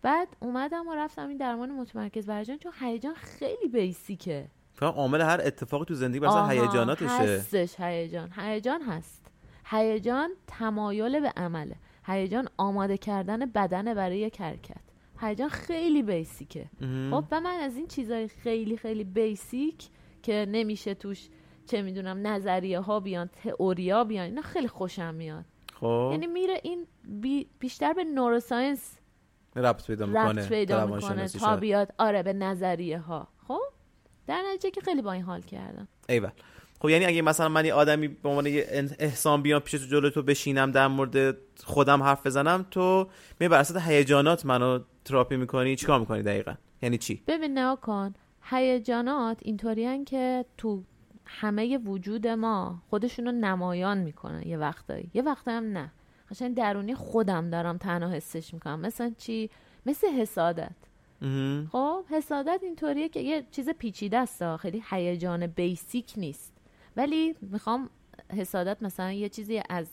بعد 0.02 0.28
اومدم 0.40 0.88
و 0.88 0.96
رفتم 0.96 1.28
این 1.28 1.38
درمان 1.38 1.72
متمرکز 1.72 2.26
بر 2.26 2.40
هیجان 2.40 2.58
چون 2.58 2.72
هیجان 2.80 3.14
خیلی 3.14 3.68
بیسیکه. 3.68 4.48
فقط 4.74 4.94
عامل 4.94 5.22
هر 5.22 5.42
اتفاقی 5.44 5.86
تو 5.86 5.94
زندگی 5.94 6.20
مثلا 6.20 6.32
آها، 6.32 6.50
هیجاناتشه. 6.50 7.08
هستش 7.08 7.80
هیجان. 7.80 8.30
هیجان 8.38 8.82
هست. 8.82 9.26
هیجان 9.66 10.30
تمایل 10.48 11.20
به 11.20 11.34
عمله. 11.38 11.76
هیجان 12.06 12.48
آماده 12.58 12.98
کردن 12.98 13.40
بدن 13.46 13.94
برای 13.94 14.18
یک 14.20 14.42
حرکت. 14.42 14.87
هیجان 15.22 15.50
خیلی 15.50 16.04
بیسیکه. 16.04 16.66
خب 17.12 17.24
و 17.32 17.42
من 17.42 17.56
از 17.64 17.76
این 17.76 17.88
چیزای 17.88 18.28
خیلی 18.28 18.78
خیلی 18.78 19.04
بیسیک 19.04 19.88
که 20.24 20.46
نمیشه 20.50 20.94
توش 20.94 21.28
چه 21.66 21.82
می‌دونم 21.82 22.28
نظریه 22.28 22.80
ها 22.80 23.00
بیان 23.00 23.30
تئوریا 23.44 24.04
بیان 24.04 24.26
اینا 24.26 24.42
خیلی 24.42 24.68
خوشم 24.68 25.14
میاد. 25.14 25.46
خب. 25.74 26.10
یعنی 26.12 26.28
میره 26.28 26.60
این 26.64 26.88
بی- 27.04 27.48
بیشتر 27.60 27.94
به 27.94 28.04
نوروساینس 28.04 28.98
ربط 29.56 29.88
پیدا 29.88 30.06
می‌کنه 30.06 30.42
رفت 30.42 30.50
پیدا 30.50 30.86
می‌کنه 30.86 31.28
تا. 31.28 31.58
بیاد 31.58 31.94
آره 31.98 32.24
به 32.24 32.34
نظریه 32.34 33.00
ها 33.00 33.28
خب؟ 33.48 33.62
در 34.28 34.44
نتیجه 34.54 34.72
که 34.72 34.82
خیلی 34.82 35.02
با 35.02 35.12
این 35.12 35.24
حال 35.24 35.42
کردم. 35.42 35.88
ایول. 36.10 36.30
خب 36.82 36.90
یعنی 36.90 37.06
اگه 37.06 37.22
مثلا 37.22 37.50
من 37.50 37.66
یه 37.66 37.74
آدمی 37.74 38.08
به 38.08 38.30
عنوان 38.30 38.48
احسان 39.00 39.42
بیام 39.42 39.60
پیش 39.60 39.82
تو 39.82 39.88
جلوی 39.88 40.12
تو 40.12 40.24
بشینم 40.24 40.72
در 40.72 40.88
مورد 40.88 41.38
خودم 41.64 42.04
حرف 42.04 42.26
بزنم 42.26 42.66
تو 42.72 43.08
می 43.40 43.48
بر 43.48 43.60
اساس 43.60 43.78
هیجانات 43.78 44.46
منو 44.46 44.80
تراپی 45.08 45.38
می‌کنی؟ 45.38 45.76
چیکار 45.76 46.00
می‌کنی 46.00 46.22
دقیقا؟ 46.22 46.56
یعنی 46.82 46.98
چی؟ 46.98 47.24
ببین 47.28 47.54
نها 47.54 47.76
کن. 47.76 48.14
هیجانات 48.42 49.40
اینطوریان 49.42 50.06
که 50.06 50.46
تو 50.58 50.84
همه 51.26 51.78
وجود 51.78 52.28
ما 52.28 52.82
خودشونو 52.90 53.32
نمایان 53.32 53.98
می‌کنن 53.98 54.42
یه 54.48 54.58
وقتایی. 54.58 55.12
یه 55.14 55.22
وقتایی 55.22 55.58
هم 55.58 55.64
نه. 55.64 55.92
قشنگ 56.32 56.56
درونی 56.56 56.96
خودم 56.96 57.50
دارم 57.50 57.78
تنها 57.78 58.10
حسش 58.10 58.54
می‌کنم. 58.54 58.80
مثلا 58.80 59.14
چی؟ 59.18 59.50
مثل 59.86 60.08
حسادت. 60.08 60.76
خب 61.72 62.06
حسادت 62.10 62.60
اینطوریه 62.64 63.10
که 63.10 63.20
یه 63.20 63.46
چیز 63.52 63.70
پیچیده 63.70 64.18
است. 64.18 64.56
خیلی 64.56 64.84
هیجان 64.90 65.48
بیسیک 65.48 66.14
نیست. 66.18 66.54
ولی 66.98 67.36
می‌خوام 67.42 67.90
حسادت 68.38 68.84
مثلا 68.84 69.12
یه 69.12 69.30
چیزی 69.30 69.62
از 69.70 69.88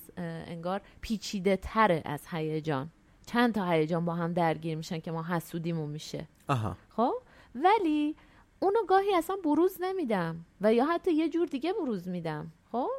انگار 0.46 0.80
پیچیده 1.00 1.56
تره 1.56 2.02
از 2.04 2.26
هیجان. 2.30 2.90
چند 3.26 3.54
تا 3.54 3.70
هیجان 3.70 4.04
با 4.04 4.14
هم 4.14 4.32
درگیر 4.32 4.76
میشن 4.76 5.00
که 5.00 5.10
ما 5.10 5.22
حسودیمون 5.22 5.90
میشه. 5.90 6.28
آها. 6.48 6.76
خب؟ 6.96 7.14
ولی 7.54 8.16
اونو 8.60 8.78
گاهی 8.88 9.14
اصلا 9.14 9.36
بروز 9.44 9.76
نمیدم 9.80 10.44
و 10.60 10.74
یا 10.74 10.86
حتی 10.86 11.12
یه 11.12 11.28
جور 11.28 11.46
دیگه 11.46 11.72
بروز 11.72 12.08
میدم. 12.08 12.52
خب؟ 12.72 12.90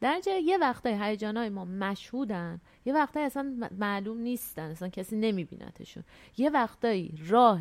در 0.00 0.20
یه 0.44 0.58
وقتای 0.58 0.98
هیجانای 1.00 1.48
ما 1.48 1.64
مشهودن 1.64 2.60
یه 2.84 2.94
وقتایی 2.94 3.26
اصلا 3.26 3.70
معلوم 3.78 4.18
نیستن 4.18 4.70
اصلا 4.70 4.88
کسی 4.88 5.16
نمیبینتشون. 5.16 6.04
یه 6.38 6.50
وقتایی 6.50 7.14
راه 7.28 7.60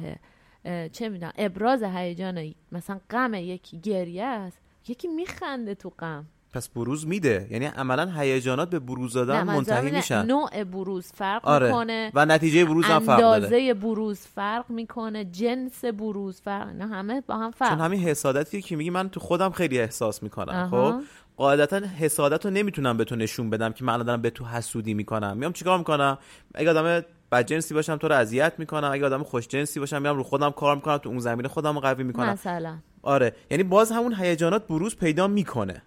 اه، 0.65 0.89
چه 0.89 1.09
می‌دونم 1.09 1.33
ابراز 1.37 1.83
هیجان 1.83 2.53
مثلا 2.71 2.99
غم 3.09 3.33
یکی 3.33 3.79
گریه 3.79 4.23
است 4.23 4.57
یکی 4.87 5.07
میخنده 5.07 5.75
تو 5.75 5.89
غم. 5.89 6.25
پس 6.53 6.69
بروز 6.69 7.07
میده. 7.07 7.47
یعنی 7.51 7.65
عملا 7.65 8.11
هیجانات 8.17 8.69
به 8.69 8.79
بروز 8.79 9.13
دادن 9.13 9.43
منتهی 9.43 9.91
میشن. 9.91 10.25
نوع 10.25 10.63
بروز 10.63 11.11
فرق 11.15 11.47
آره. 11.47 11.67
می‌کنه. 11.67 12.11
و 12.13 12.25
نتیجه 12.25 12.65
بروز 12.65 12.85
هم 12.85 12.99
فرق 12.99 13.19
داره 13.19 13.45
اندازه 13.45 13.73
بروز 13.73 14.19
فرق 14.19 14.65
می‌کنه. 14.69 15.25
جنس 15.25 15.85
بروز 15.85 16.41
فرق. 16.41 16.67
نه 16.67 16.87
همه 16.87 17.21
با 17.21 17.37
هم 17.37 17.51
فرق. 17.51 17.69
چون 17.69 17.79
همین 17.79 17.99
حسادتی 17.99 18.61
که 18.61 18.75
میگی 18.75 18.89
من 18.89 19.09
تو 19.09 19.19
خودم 19.19 19.49
خیلی 19.49 19.79
احساس 19.79 20.23
می‌کنم. 20.23 20.67
خب؟ 20.71 20.93
قاعدتا 21.37 21.77
حسادت 21.77 22.45
رو 22.45 22.51
نمی‌تونم 22.51 22.97
به 22.97 23.03
تو 23.03 23.15
نشون 23.15 23.49
بدم 23.49 23.73
که 23.73 23.83
من 23.83 24.03
دارم 24.03 24.21
به 24.21 24.29
تو 24.29 24.45
حسودی 24.45 24.93
می‌کنم. 24.93 25.37
میام 25.37 25.53
چیکار 25.53 25.77
می‌کنم؟ 25.77 26.17
اگه 26.55 26.69
آدم 26.69 27.05
بدجنسی 27.31 27.73
باشم 27.73 27.97
تو 27.97 28.07
رو 28.07 28.15
اذیت 28.15 28.53
می‌کنم. 28.57 28.91
اگه 28.91 29.05
آدم 29.05 29.23
خوشجنسی 29.23 29.79
باشم 29.79 30.01
میام 30.01 30.17
رو 30.17 30.23
خودم 30.23 30.49
کار 30.49 30.75
می‌کنم 30.75 30.97
تو 30.97 31.09
اون 31.09 31.19
زمینه 31.19 31.47
خودم 31.47 31.75
رو 31.75 31.79
قوی 31.81 32.03
می‌کنم. 32.03 32.29
مثلا. 32.29 32.77
آره. 33.01 33.35
یعنی 33.51 33.63
باز 33.63 33.91
همون 33.91 34.13
هیجانات 34.13 34.67
بروز 34.67 34.95
پیدا 34.95 35.27
می‌کنه. 35.27 35.81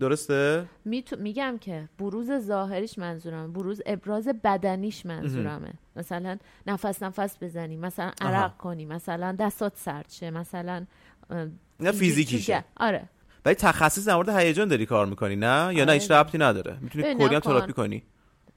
درسته؟ 0.00 0.66
میتو... 0.84 1.16
میگم 1.16 1.58
که 1.60 1.88
بروز 1.98 2.38
ظاهریش 2.38 2.98
منظورمه. 2.98 3.48
بروز 3.48 3.82
ابراز 3.86 4.28
بدنیش 4.28 5.06
منظورمه. 5.06 5.72
مثلا 5.96 6.38
نفس 6.66 7.02
نفس 7.02 7.36
بزنی 7.40 7.76
مثلا 7.76 8.12
آها. 8.22 8.30
عرق 8.30 8.56
کنی 8.56 8.84
مثلا 8.84 9.32
دستات 9.32 9.72
سرد 9.76 10.10
شه 10.10 10.30
مثلا 10.30 10.86
اینجوری 11.30 11.98
فیزیکیشه. 11.98 12.64
آره. 12.76 13.08
ولی 13.44 13.54
تخصص 13.54 14.08
در 14.08 14.14
مورد 14.14 14.28
هیجان 14.28 14.68
داری 14.68 14.86
کار 14.86 15.06
می‌کنی 15.06 15.36
نه؟ 15.36 15.46
یا 15.46 15.70
نه 15.72 15.82
آره. 15.82 15.92
هیچ 15.92 16.10
ربطی 16.10 16.38
نداره. 16.38 16.78
می‌تونی 16.80 17.14
کلی. 17.14 17.40
تراپی 17.40 17.72
کنی. 17.72 18.02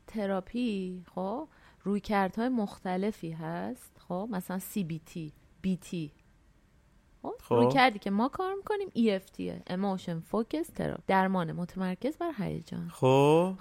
تراپی 0.07 1.03
خب 1.15 1.47
روی 1.83 1.99
کردهای 1.99 2.49
مختلفی 2.49 3.31
هست. 3.31 3.91
خب 4.07 4.29
مثلا 4.31 4.59
CBT 4.59 5.19
BT 5.67 5.89
خب 5.91 6.22
خب. 7.43 7.55
روی 7.55 7.67
کردی 7.71 7.99
که 7.99 8.11
ما 8.11 8.29
کار 8.29 8.53
می‌کنیم 8.53 8.89
EFT 8.89 9.39
Emotion 9.69 10.33
Focus 10.33 10.67
Therapy 10.79 11.01
درمان 11.07 11.51
متمرکز 11.51 12.17
بر 12.17 12.31
هیجان. 12.37 12.89
خب. 12.89 13.55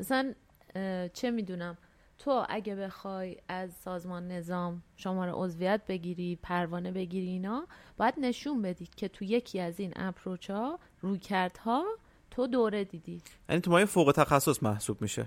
مثلا 0.00 0.34
اه، 0.74 1.08
چه 1.08 1.30
می‌دونم 1.30 1.78
تو 2.18 2.44
اگه 2.48 2.74
بخوای 2.74 3.36
از 3.48 3.72
سازمان 3.72 4.28
نظام 4.28 4.82
شماره 4.96 5.32
عضویت 5.32 5.80
بگیری 5.88 6.38
پروانه 6.42 6.92
بگیری 6.92 7.26
اینا 7.26 7.66
باید 7.96 8.14
نشون 8.18 8.62
بدی 8.62 8.88
که 8.96 9.08
تو 9.08 9.24
یکی 9.24 9.60
از 9.60 9.80
این 9.80 9.92
اپروچ 9.96 10.50
ها 10.50 10.78
رویکردها 11.00 11.84
تو 12.30 12.46
دوره 12.46 12.84
دیدی. 12.84 13.22
یعنی 13.48 13.60
تو 13.60 13.70
ما 13.70 13.86
فوق 13.86 14.12
تخصص 14.16 14.62
محسوب 14.62 15.02
میشه. 15.02 15.26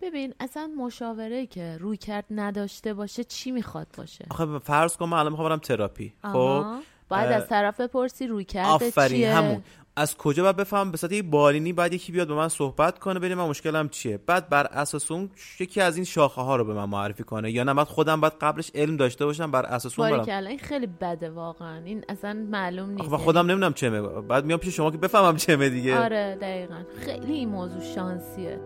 ببین 0.00 0.34
اصلا 0.40 0.70
مشاوره 0.78 1.46
که 1.46 1.76
روی 1.80 1.96
کرد 1.96 2.24
نداشته 2.30 2.94
باشه 2.94 3.24
چی 3.24 3.50
می‌خواد 3.50 3.86
باشه؟ 3.96 4.26
آخه 4.30 4.58
فرض 4.58 4.96
کن 4.96 5.06
من 5.08 5.18
الان 5.18 5.32
می‌خوام 5.32 5.48
برم 5.48 5.58
تراپی. 5.58 6.14
خب. 6.22 6.64
باید 7.10 7.32
از 7.32 7.48
طرف 7.48 7.80
بپرسی 7.80 8.26
روی 8.26 8.44
کرده 8.44 8.68
آفرین 8.68 9.18
چیه 9.18 9.34
همون. 9.34 9.62
از 9.96 10.16
کجا 10.16 10.42
باید 10.42 10.56
بفهم؟ 10.56 10.90
به 10.90 10.96
صورت 10.96 11.12
یه 11.12 11.22
بالینی 11.22 11.72
بعد 11.72 11.92
یکی 11.92 12.12
بیاد 12.12 12.28
با 12.28 12.36
من 12.36 12.48
صحبت 12.48 12.98
کنه 12.98 13.18
ببینیم 13.18 13.38
من 13.38 13.48
مشکلم 13.48 13.88
چیه. 13.88 14.18
بعد 14.26 14.48
بر 14.48 14.66
اساس 14.66 15.10
اون 15.10 15.30
یکی 15.60 15.80
از 15.80 15.96
این 15.96 16.04
شاخه 16.04 16.40
ها 16.42 16.56
رو 16.56 16.64
به 16.64 16.74
من 16.74 16.84
معرفی 16.84 17.24
کنه. 17.24 17.50
یا 17.50 17.64
نه 17.64 17.74
بعد 17.74 17.86
خودم 17.86 18.20
باید 18.20 18.32
قبلش 18.40 18.70
علم 18.74 18.96
داشته 18.96 19.24
باشم 19.24 19.50
بر 19.50 19.66
اساس 19.66 19.98
اون 19.98 20.10
برم. 20.10 20.46
این 20.46 20.58
خیلی 20.58 20.86
بده 20.86 21.30
واقعا. 21.30 21.84
این 21.84 22.04
اصلا 22.08 22.32
معلوم 22.32 22.90
نیست. 22.90 23.10
من 23.10 23.18
خودم 23.18 23.50
نمی‌دونم 23.50 23.72
چمه 23.72 24.00
بعد 24.00 24.44
میام 24.44 24.58
پیش 24.58 24.76
شما 24.76 24.90
که 24.90 24.98
بفهمم 24.98 25.36
چمه 25.36 25.68
دیگه. 25.68 25.98
آره 25.98 26.38
دقیقا. 26.40 26.82
خیلی 27.04 27.32
این 27.32 27.48
موضوع 27.48 27.82
شانسیه. 27.94 28.60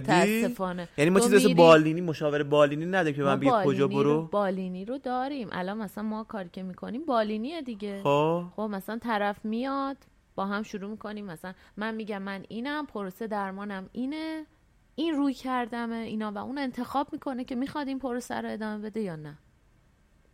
جدی؟ 0.00 0.40
متاسفانه. 0.42 0.88
یعنی 0.98 1.10
ما 1.10 1.20
چیزی 1.20 1.36
مثل 1.36 1.54
بالینی 1.54 2.00
مشاور 2.00 2.42
بالینی 2.42 2.86
نداریم 2.86 3.14
که 3.14 3.22
من 3.22 3.40
بیا 3.40 3.62
کجا 3.64 3.88
برو 3.88 4.02
رو 4.02 4.26
بالینی 4.26 4.84
رو 4.84 4.98
داریم. 4.98 5.48
الان 5.52 5.78
مثلا 5.78 6.04
ما 6.04 6.24
کاری 6.24 6.48
که 6.52 6.62
می‌کنیم 6.62 7.04
بالینیه 7.06 7.62
دیگه. 7.62 8.00
خب. 8.04 8.44
خب 8.56 8.62
مثلا 8.62 8.98
طرف 8.98 9.44
میاد 9.44 9.96
با 10.34 10.46
هم 10.46 10.62
شروع 10.62 10.90
می‌کنیم. 10.90 11.26
مثلا 11.26 11.52
من 11.76 11.94
میگم 11.94 12.22
من 12.22 12.44
اینم 12.48 12.86
پروسه 12.86 13.26
درمانم 13.26 13.88
اینه. 13.92 14.46
این 14.94 15.14
روی 15.14 15.34
کردمه 15.34 15.96
اینا. 15.96 16.32
و 16.32 16.38
اون 16.38 16.58
انتخاب 16.58 17.08
می‌کنه 17.12 17.44
که 17.44 17.54
می‌خواد 17.54 17.88
این 17.88 17.98
پروسه 17.98 18.34
رو 18.34 18.50
ادامه 18.50 18.82
بده 18.90 19.00
یا 19.00 19.16
نه. 19.16 19.38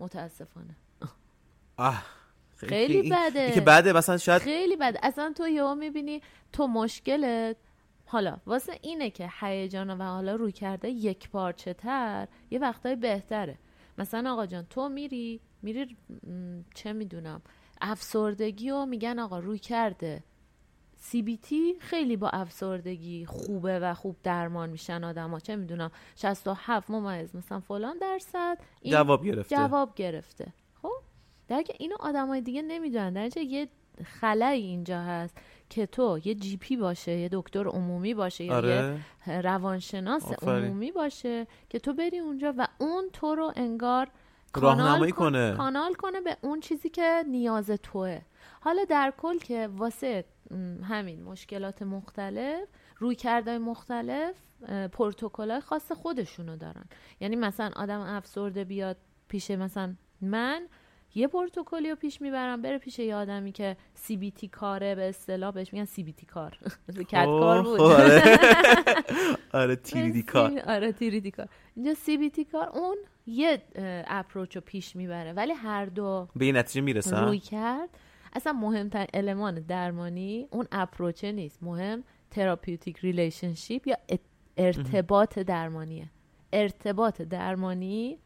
متاسفانه. 0.00 0.76
اه 1.78 2.02
خیلی 2.56 2.96
این- 2.96 3.14
بده. 3.16 3.52
که 3.52 3.60
بعده 3.60 3.92
مثلا 3.92 4.16
شاید 4.16 4.42
خیلی 4.42 4.76
بد 4.76 4.96
اصلا 5.02 5.32
تو 5.36 5.48
یهو 5.48 5.74
می‌بینی 5.74 6.22
تو 6.52 6.66
مشکلت 6.66 7.56
حالا 8.08 8.36
واسه 8.46 8.78
اینه 8.82 9.10
که 9.10 9.30
هیجان 9.40 9.90
و 9.90 10.04
حالا 10.04 10.34
روی 10.34 10.52
کرده 10.52 10.88
یک 10.90 11.30
پارچه 11.30 11.74
تر 11.74 12.28
یه 12.50 12.58
وقتای 12.58 12.96
بهتره. 12.96 13.58
مثلا 13.98 14.32
آقا 14.32 14.46
جان 14.46 14.66
تو 14.70 14.88
میری 14.88 15.40
میری 15.62 15.96
چه 16.74 16.92
می‌دونم 16.92 17.42
افسردگی 17.80 18.70
و 18.70 18.86
میگن 18.86 19.18
آقا 19.18 19.38
روی 19.38 19.58
کرده. 19.58 20.24
CBT 21.10 21.54
خیلی 21.80 22.16
با 22.16 22.28
افسردگی 22.28 23.26
خوبه 23.26 23.78
و 23.78 23.94
خوب 23.94 24.16
درمان 24.22 24.70
میشن 24.70 25.04
آدم 25.04 25.38
چه 25.38 25.56
می‌دونم 25.56 25.90
67 26.16 26.90
ممیز 26.90 27.36
مثلا 27.36 27.60
فلان 27.60 27.98
درصد 27.98 28.58
این 28.82 28.94
جواب 28.94 29.24
گرفته. 29.24 29.56
جواب 29.56 29.94
گرفته. 29.94 30.52
خب؟ 30.82 30.92
در 31.48 31.62
اینو 31.78 31.96
آدمای 32.00 32.40
دیگه 32.40 32.62
نمی‌دونن. 32.62 33.12
در 33.12 33.38
یه 33.38 33.68
خلایی 34.04 34.66
اینجا 34.66 35.00
هست. 35.00 35.38
که 35.70 35.86
تو 35.86 36.20
یه 36.24 36.34
جی 36.34 36.56
پی 36.56 36.76
باشه 36.76 37.12
یه 37.18 37.28
دکتر 37.32 37.66
عمومی 37.68 38.14
باشه 38.14 38.44
یا 38.44 38.56
آره 38.56 38.98
یه 39.26 39.40
روانشناس 39.40 40.24
آفرین. 40.32 40.64
عمومی 40.64 40.92
باشه 40.92 41.46
که 41.68 41.78
تو 41.78 41.92
بری 41.94 42.18
اونجا 42.18 42.54
و 42.58 42.68
اون 42.78 43.04
تو 43.12 43.34
رو 43.34 43.52
انگار 43.56 44.08
راهنمایی 44.54 45.12
کن- 45.12 45.18
کنه. 45.18 45.54
کانال 45.56 45.94
کنه 45.94 46.20
به 46.20 46.36
اون 46.40 46.60
چیزی 46.60 46.88
که 46.88 47.24
نیاز 47.30 47.70
توه 47.70 48.20
حالا 48.60 48.84
در 48.84 49.12
کل 49.18 49.38
که 49.38 49.68
واسه 49.76 50.24
همین 50.88 51.22
مشکلات 51.22 51.82
مختلف 51.82 52.68
روی 52.96 53.14
کرده 53.14 53.58
مختلف 53.58 54.34
پروتکل 54.92 55.60
خاص 55.60 55.92
خودشونو 55.92 56.56
دارن 56.56 56.84
یعنی 57.20 57.36
مثلا 57.36 57.70
آدم 57.76 58.00
افسرده 58.00 58.64
بیاد 58.64 58.96
پیش 59.28 59.50
مثلا 59.50 59.94
من 60.20 60.62
یه 61.14 61.28
پروتکلی 61.28 61.90
رو 61.90 61.96
پیش 61.96 62.20
می‌برم 62.20 62.62
بره 62.62 62.78
پیش 62.78 62.98
یه 62.98 63.14
آدمی 63.14 63.52
که 63.52 63.76
سی 63.94 64.16
بی 64.16 64.30
تی 64.30 64.48
کاره 64.48 64.94
به 64.94 65.08
اصطلاح 65.08 65.50
بهش 65.52 65.72
میگن 65.72 65.84
سی 65.84 66.02
بی 66.02 66.12
تی 66.12 66.26
کار. 66.26 66.58
کت 67.08 67.24
کار 67.24 67.62
خب، 67.62 67.68
بود 67.68 67.80
آره 67.80 68.22
آره 69.62 69.76
تیریدی 69.76 70.22
کار. 70.22 70.60
آره 70.66 70.92
تیریدی 70.92 71.30
کار. 71.30 71.48
اینجا 71.76 71.94
سی 71.94 72.16
بی 72.16 72.30
تی 72.30 72.44
کار 72.44 72.68
اون 72.68 72.96
یه 73.26 73.62
اپروچ 74.06 74.56
رو 74.56 74.62
پیش 74.62 74.96
می‌بره 74.96 75.32
ولی 75.32 75.52
هر 75.52 75.84
دو 75.86 76.28
به 76.36 76.44
این 76.44 76.56
نتیجه 76.56 76.80
می‌رسن؟ 76.80 77.24
روی 77.24 77.38
کرد. 77.38 77.88
اصلا 78.32 78.52
مهمترین 78.52 79.06
المان 79.14 79.54
درمانی 79.54 80.48
اون 80.50 80.66
اپروچه 80.72 81.32
نیست. 81.32 81.62
مهم 81.62 82.04
تراپیوتیک 82.30 82.98
ریلیشنشیپ 82.98 83.86
یا 83.86 83.96
ارتباط 84.56 85.38
درمانیه. 85.38 86.10
ارتباط 86.52 87.22
درمانی 87.22 88.18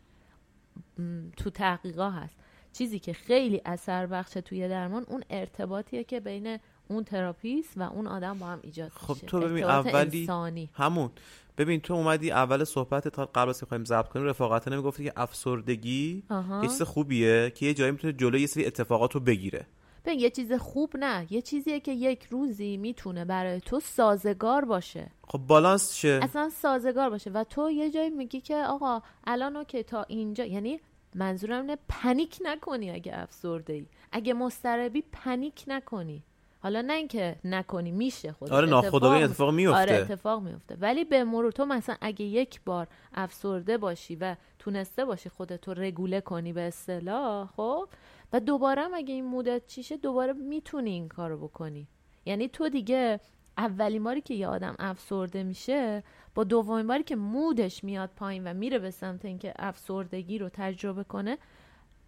تو 1.36 1.50
تحقیقا 1.50 2.10
هست. 2.10 2.36
چیزی 2.72 2.98
که 2.98 3.12
خیلی 3.12 3.62
اثر 3.64 4.06
بخشه 4.06 4.40
توی 4.40 4.68
درمان 4.68 5.04
اون 5.08 5.22
ارتباطیه 5.30 6.04
که 6.04 6.20
بین 6.20 6.58
اون 6.88 7.04
تراپیست 7.04 7.72
و 7.76 7.82
اون 7.82 8.06
آدم 8.06 8.38
با 8.38 8.46
هم 8.46 8.58
ایجاد 8.62 8.90
خب 8.94 9.14
میشه. 9.14 9.26
تو 9.26 9.40
ببین 9.40 9.64
اولی- 9.64 10.16
انسانی. 10.20 10.70
همون. 10.74 11.10
ببین 11.58 11.80
تو 11.80 11.94
اومدی 11.94 12.30
اول 12.30 12.64
صحبت 12.64 13.08
تا 13.08 13.26
قبل 13.26 13.48
از 13.48 13.60
که 13.60 13.66
بخوایم 13.66 13.84
ضبط 13.84 14.08
کنیم 14.08 14.26
رفاقتانه 14.26 14.76
می‌گفتی 14.76 15.04
که 15.04 15.12
افسردگی. 15.16 16.22
یه 16.62 16.68
چیز 16.68 16.82
خوبیه 16.82 17.52
که 17.54 17.66
یه 17.66 17.74
جایی 17.74 17.90
می‌تونه 17.90 18.12
جلوی 18.12 18.40
یه 18.40 18.46
سری 18.46 18.66
اتفاقات 18.66 19.12
رو 19.14 19.20
بگیره. 19.20 19.66
ببین 20.04 20.20
یه 20.20 20.30
چیز 20.30 20.52
خوب 20.52 20.96
نه. 20.96 21.26
یه 21.30 21.42
چیزیه 21.42 21.80
که 21.80 21.92
یک 21.92 22.26
روزی 22.30 22.76
می‌تونه 22.76 23.24
برای 23.24 23.60
تو 23.60 23.80
سازگار 23.80 24.64
باشه. 24.64 25.10
خب 25.28 25.38
بالانس 25.38 25.94
شه. 25.94 26.20
اصلا 26.22 26.50
سازگار 26.50 27.10
باشه. 27.10 27.30
و 27.30 27.44
تو 27.44 27.70
یه 27.70 27.90
جایی 27.90 28.10
میگی 28.10 28.40
که 28.40 28.56
آقا 28.56 29.02
الان 29.26 29.64
که 29.64 29.82
تا 29.82 30.02
اینجا 30.02 30.44
یعنی 30.44 30.80
منظورم 31.14 31.60
اینه 31.60 31.78
پنیک 31.88 32.38
نکنی 32.42 32.90
اگه 32.90 33.12
افسرده 33.14 33.72
ای 33.72 33.86
اگه 34.12 34.34
مضطربی 34.34 35.04
پنیک 35.12 35.64
نکنی. 35.66 36.22
حالا 36.62 36.80
نه 36.80 36.92
اینکه 36.92 37.36
نکنی 37.44 37.90
میشه 37.90 38.32
خود 38.32 38.52
آره 38.52 38.68
ناخودآگاه 38.68 39.22
اتفاق 39.22 39.54
میفته. 39.54 39.80
آره 39.80 39.94
اتفاق 39.94 40.42
میفته. 40.42 40.76
ولی 40.80 41.04
به 41.04 41.24
مرور 41.24 41.52
تو 41.52 41.64
مثلا 41.64 41.96
اگه 42.00 42.24
یک 42.24 42.60
بار 42.64 42.86
افسرده 43.14 43.78
باشی 43.78 44.16
و 44.16 44.36
تونسته 44.58 45.04
باشی 45.04 45.28
خودتو 45.28 45.74
رگوله 45.74 46.20
کنی 46.20 46.52
به 46.52 46.60
اصطلاح 46.60 47.46
خب 47.56 47.88
و 48.32 48.40
دوباره 48.40 48.82
هم 48.82 48.94
اگه 48.94 49.14
این 49.14 49.26
مدت 49.26 49.66
چیشه 49.66 49.96
دوباره 49.96 50.32
می‌تونی 50.32 50.90
این 50.90 51.08
کارو 51.08 51.48
بکنی. 51.48 51.88
یعنی 52.24 52.48
تو 52.48 52.68
دیگه 52.68 53.20
اولین 53.58 54.04
باری 54.04 54.20
که 54.20 54.34
یه 54.34 54.48
آدم 54.48 54.74
افسرده 54.78 55.42
میشه 55.42 56.02
با 56.34 56.44
دومین 56.44 56.86
باری 56.86 57.02
که 57.02 57.16
مودش 57.16 57.84
میاد 57.84 58.10
پایین 58.16 58.46
و 58.46 58.54
میره 58.54 58.78
به 58.78 58.90
سمت 58.90 59.24
اینکه 59.24 59.54
افسردگی 59.58 60.38
رو 60.38 60.48
تجربه 60.48 61.04
کنه 61.04 61.38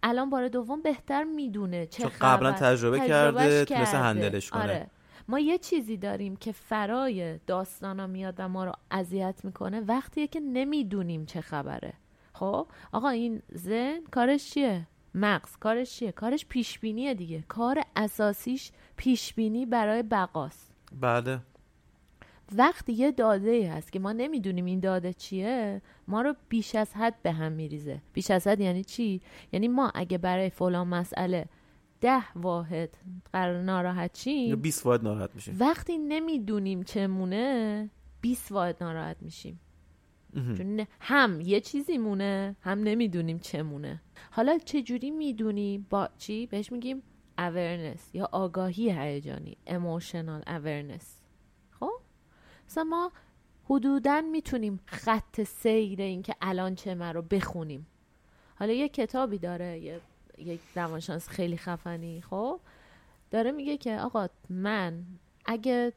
الان 0.03 0.29
بار 0.29 0.47
دوم 0.47 0.81
بهتر 0.81 1.23
می‌دونه 1.23 1.85
چه 1.85 2.07
قبلا. 2.21 2.51
تجربه 2.51 2.99
کرده 2.99 3.65
تونسته 3.65 3.65
کرده. 3.65 3.97
هندلش 3.97 4.49
کنه. 4.49 4.63
آره. 4.63 4.87
ما 5.27 5.39
یه 5.39 5.57
چیزی 5.57 5.97
داریم 5.97 6.35
که 6.35 6.51
فرای 6.51 7.37
داستانا 7.37 8.07
میاد 8.07 8.35
و 8.37 8.49
ما 8.49 8.65
رو 8.65 8.71
اذیت 8.91 9.41
می‌کنه 9.43 9.81
وقتیه 9.81 10.27
که 10.27 10.39
نمی‌دونیم 10.39 11.25
چه 11.25 11.41
خبره. 11.41 11.93
خب؟ 12.33 12.67
آقا 12.91 13.09
این 13.09 13.41
ذهن 13.57 14.01
کارش 14.11 14.51
چیه؟ 14.51 14.87
مغز 15.15 15.57
کارش 15.57 15.91
چیه؟ 15.95 16.11
کارش 16.11 16.45
پیشبینیه 16.45 17.13
دیگه. 17.13 17.43
کار 17.47 17.81
اساسیش 17.95 18.71
پیشبینی 18.97 19.65
برای 19.65 20.03
بقاست. 20.03 20.71
بله. 21.01 21.39
وقتی 22.55 22.93
یه 22.93 23.11
داده 23.11 23.49
ای 23.49 23.65
هست 23.65 23.91
که 23.91 23.99
ما 23.99 24.13
نمی‌دونیم 24.13 24.65
این 24.65 24.79
داده 24.79 25.13
چیه 25.13 25.81
ما 26.07 26.21
رو 26.21 26.35
بیش 26.49 26.75
از 26.75 26.93
حد 26.93 27.15
به 27.23 27.31
هم 27.31 27.51
میریزه. 27.51 28.01
بیش 28.13 28.31
از 28.31 28.47
حد 28.47 28.59
یعنی 28.59 28.83
چی؟ 28.83 29.21
یعنی 29.51 29.67
ما 29.67 29.91
اگه 29.95 30.17
برای 30.17 30.49
فلان 30.49 30.87
مسئله 30.87 31.45
ده 32.01 32.31
واحد 32.35 32.97
قرار 33.33 33.61
ناراحت 33.61 34.27
یا 34.27 34.45
شیم 34.47 34.61
20 34.61 34.85
واحد 34.85 35.03
ناراحت 35.03 35.35
میشیم. 35.35 35.57
وقتی 35.59 35.97
نمی‌دونیم 35.97 36.83
چمونه 36.83 37.89
20 38.21 38.51
واحد 38.51 38.83
ناراحت 38.83 39.17
میشیم. 39.21 39.59
چون 40.57 40.85
هم 40.99 41.41
یه 41.41 41.59
چیزی 41.61 41.97
مونه 41.97 42.55
هم 42.61 42.79
نمی‌دونیم 42.79 43.39
چمونه. 43.39 44.01
حالا 44.31 44.57
چجوری 44.57 45.11
می‌دونی؟ 45.11 45.85
با 45.89 46.09
چی؟ 46.17 46.47
بهش 46.47 46.71
میگیم 46.71 47.03
awareness 47.37 47.99
یا 48.13 48.29
آگاهی 48.31 48.91
هیجانی 48.91 49.57
emotional 49.67 50.47
awareness. 50.47 51.24
مثلا 52.67 52.83
ما 52.83 53.11
حدودا 53.69 54.21
می‌تونیم 54.21 54.79
خط 54.85 55.43
سیر 55.43 56.01
این 56.01 56.21
که 56.21 56.35
الان 56.41 56.75
چه 56.75 56.93
رو 56.93 57.21
بخونیم. 57.21 57.87
حالا 58.55 58.73
یه 58.73 58.89
کتابی 58.89 59.37
داره 59.37 59.79
یه 59.79 60.01
یک 60.37 60.59
روانشناس 60.75 61.27
خیلی 61.27 61.57
خفنی 61.57 62.21
خب؟ 62.21 62.59
داره 63.31 63.51
میگه 63.51 63.77
که 63.77 63.99
آقا 63.99 64.27
من 64.49 65.03
اگه 65.45 65.93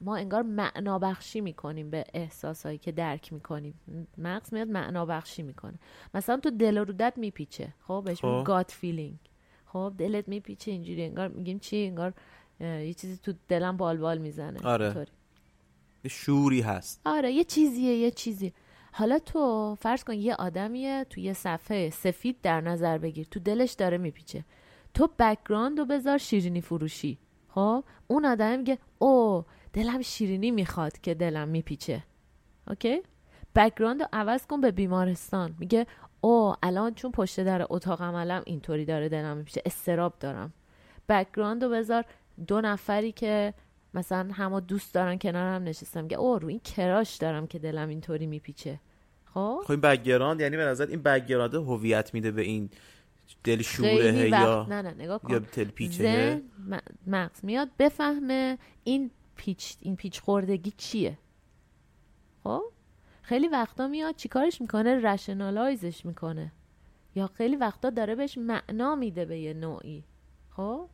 ما 0.00 0.16
انگار 0.16 0.42
معنا 0.42 0.98
بخشی 0.98 1.40
می‌کنیم 1.40 1.90
به 1.90 2.04
احساسایی 2.14 2.78
که 2.78 2.92
درک 2.92 3.32
می‌کنیم 3.32 3.74
مغز 4.18 4.54
میاد 4.54 4.68
معنا 4.68 5.06
بخشی 5.06 5.42
می‌کنه. 5.42 5.78
مثلا 6.14 6.36
تو 6.36 6.50
دل 6.50 6.78
رودت 6.78 7.12
میپیچه 7.16 7.72
خب؟ 7.80 8.02
بهش 8.06 8.24
میگیم 8.24 8.40
خب. 8.40 8.46
gut 8.46 8.70
feeling. 8.70 9.18
خب؟ 9.66 9.94
دلت 9.98 10.28
میپیچه 10.28 10.70
اینجوری 10.70 11.04
انگار 11.04 11.28
میگیم 11.28 11.58
چی؟ 11.58 11.76
انگار 11.76 12.14
یه 12.60 12.94
چیزی 12.94 13.16
تو 13.16 13.32
دلم 13.48 13.76
بال 13.76 13.96
بال 13.96 14.18
می‌زنه. 14.18 14.60
آره. 14.64 15.06
یه 16.04 16.10
شوری 16.10 16.60
هست. 16.60 17.00
آره 17.04 17.32
یه 17.32 17.44
چیزیه 17.44 17.94
یه 17.94 18.10
چیزی 18.10 18.52
حالا 18.92 19.18
تو 19.18 19.74
فرض 19.74 20.04
کن 20.04 20.12
یه 20.12 20.34
آدمیه 20.34 21.06
تو 21.10 21.20
یه 21.20 21.32
صفحه 21.32 21.90
سفید 21.90 22.36
در 22.42 22.60
نظر 22.60 22.98
بگیر 22.98 23.26
تو 23.30 23.40
دلش 23.40 23.72
داره 23.72 23.98
میپیچه. 23.98 24.44
تو 24.94 25.08
background 25.18 25.78
رو 25.78 25.84
بذار 25.84 26.18
شیرینی 26.18 26.60
فروشی. 26.60 27.18
خب؟ 27.48 27.84
اون 28.06 28.24
آدم 28.24 28.58
میگه 28.58 28.78
او 28.98 29.44
دلم 29.72 30.02
شیرینی 30.02 30.50
می‌خواد 30.50 31.00
که 31.00 31.14
دلم 31.14 31.48
میپیچه. 31.48 32.02
Okay؟ 32.68 33.02
background 33.54 34.02
رو 34.02 34.08
عوض 34.12 34.46
کن 34.46 34.60
به 34.60 34.70
بیمارستان. 34.70 35.54
میگه 35.58 35.86
او 36.20 36.54
الان 36.62 36.94
چون 36.94 37.12
پشت 37.12 37.40
در 37.40 37.66
اتاق 37.70 38.02
عملم 38.02 38.42
اینطوری 38.46 38.84
داره 38.84 39.08
دلم 39.08 39.36
میپیچه. 39.36 39.62
اضطراب 39.66 40.14
دارم. 40.20 40.52
background 41.08 41.64
رو 41.64 41.70
بذار 41.70 42.04
دو 42.46 42.60
نفری 42.60 43.12
که 43.12 43.54
مثلا 43.96 44.32
همه 44.32 44.60
دوست 44.60 44.94
دارن 44.94 45.18
کنارم 45.18 45.62
نشستم. 45.62 46.02
میگه 46.02 46.16
او 46.16 46.38
رو 46.38 46.48
این 46.48 46.58
crush 46.60 47.16
دارم 47.16 47.46
که 47.46 47.58
دلم 47.58 47.88
اینطوری 47.88 48.26
میپیچه. 48.26 48.80
خب؟ 49.24 49.60
خب 49.64 49.70
این 49.70 49.80
background 49.80 50.40
یعنی 50.40 50.56
به 50.56 50.64
نظر 50.64 50.86
این 50.86 51.02
background 51.02 51.54
هویت 51.54 52.14
میده 52.14 52.30
به 52.30 52.42
این 52.42 52.70
دل 53.44 53.62
شوره 53.62 54.28
یا 54.28 54.66
نه 54.68 54.82
نه 54.82 54.94
نگاه 54.94 55.20
یا 55.28 55.38
کن. 55.38 55.46
دل 55.54 55.64
پیچه؟ 55.64 56.02
ذهن 56.02 56.42
م- 56.68 56.78
مغز 57.06 57.44
میاد 57.44 57.68
بفهمه 57.78 58.58
این 58.84 59.10
پیچ 59.36 59.76
این 59.80 59.96
پیچ 59.96 60.20
خوردگی 60.20 60.72
چیه. 60.76 61.18
خب؟ 62.44 62.62
خیلی 63.22 63.48
وقتا 63.48 63.86
میاد 63.88 64.16
چیکارش 64.16 64.60
می‌کنه؟ 64.60 65.00
رشنالایزش 65.12 66.06
می‌کنه. 66.06 66.52
یا 67.14 67.26
خیلی 67.26 67.56
وقتا 67.56 67.90
داره 67.90 68.14
بهش 68.14 68.38
معنا 68.38 68.94
میده 68.94 69.24
به 69.24 69.38
یه 69.38 69.54
نوعی. 69.54 70.04
خب؟ 70.56 70.88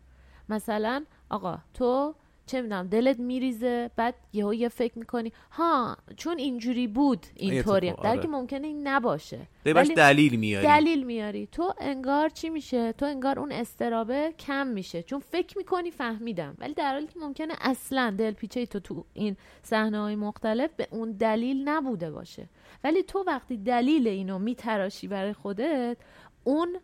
مثلا 0.49 1.05
آقا 1.31 1.59
تو 1.75 2.15
چه 2.53 2.61
می‌دونم 2.61 2.87
دلت 2.87 3.19
میریزه 3.19 3.91
بعد 3.97 4.15
یهو 4.33 4.55
یه 4.55 4.69
فکر 4.69 4.99
می‌کنی 4.99 5.33
ها 5.53 5.97
چون 6.17 6.39
اینجوری 6.39 6.87
بود 6.87 7.27
اینطوری 7.37 7.89
اتفاق، 7.89 8.05
در 8.05 8.11
آره. 8.11 8.23
که 8.23 8.29
ممکنه 8.29 8.67
این 8.67 8.89
نباشه. 8.89 9.39
ولی 9.67 9.95
دلیل 9.95 10.37
میاری. 10.37 10.67
دلیل 10.67 11.03
میاری. 11.03 11.47
تو 11.47 11.75
انگار 11.81 12.29
چی 12.29 12.51
میشه؟ 12.51 12.93
تو 12.93 13.07
انگار 13.07 13.39
اون 13.39 13.53
استرابه 13.53 14.35
کم 14.39 14.67
میشه. 14.67 15.03
چون 15.03 15.21
فکر 15.21 15.59
می‌کنی 15.59 15.91
فهمیدم. 15.91 16.55
ولی 16.59 16.75
در 16.75 16.93
حالی 16.93 17.07
که 17.07 17.19
ممکنه 17.21 17.55
اصلا 17.61 18.15
دلپیچه 18.19 18.67
تو 18.67 18.81
تو 18.81 19.05
این 19.15 19.37
صحنه 19.63 19.99
های 20.01 20.17
مختلف 20.17 20.71
به 20.77 20.89
اون 20.91 21.13
دلیل 21.13 21.69
نبوده 21.69 22.11
باشه. 22.11 22.49
ولی 22.85 23.03
تو 23.03 23.25
وقتی 23.27 23.57
دلیل 23.57 24.09
اینو 24.09 24.39
میتراشی 24.39 25.09
برای 25.09 25.33
خودت 25.33 25.97
اون 26.45 26.77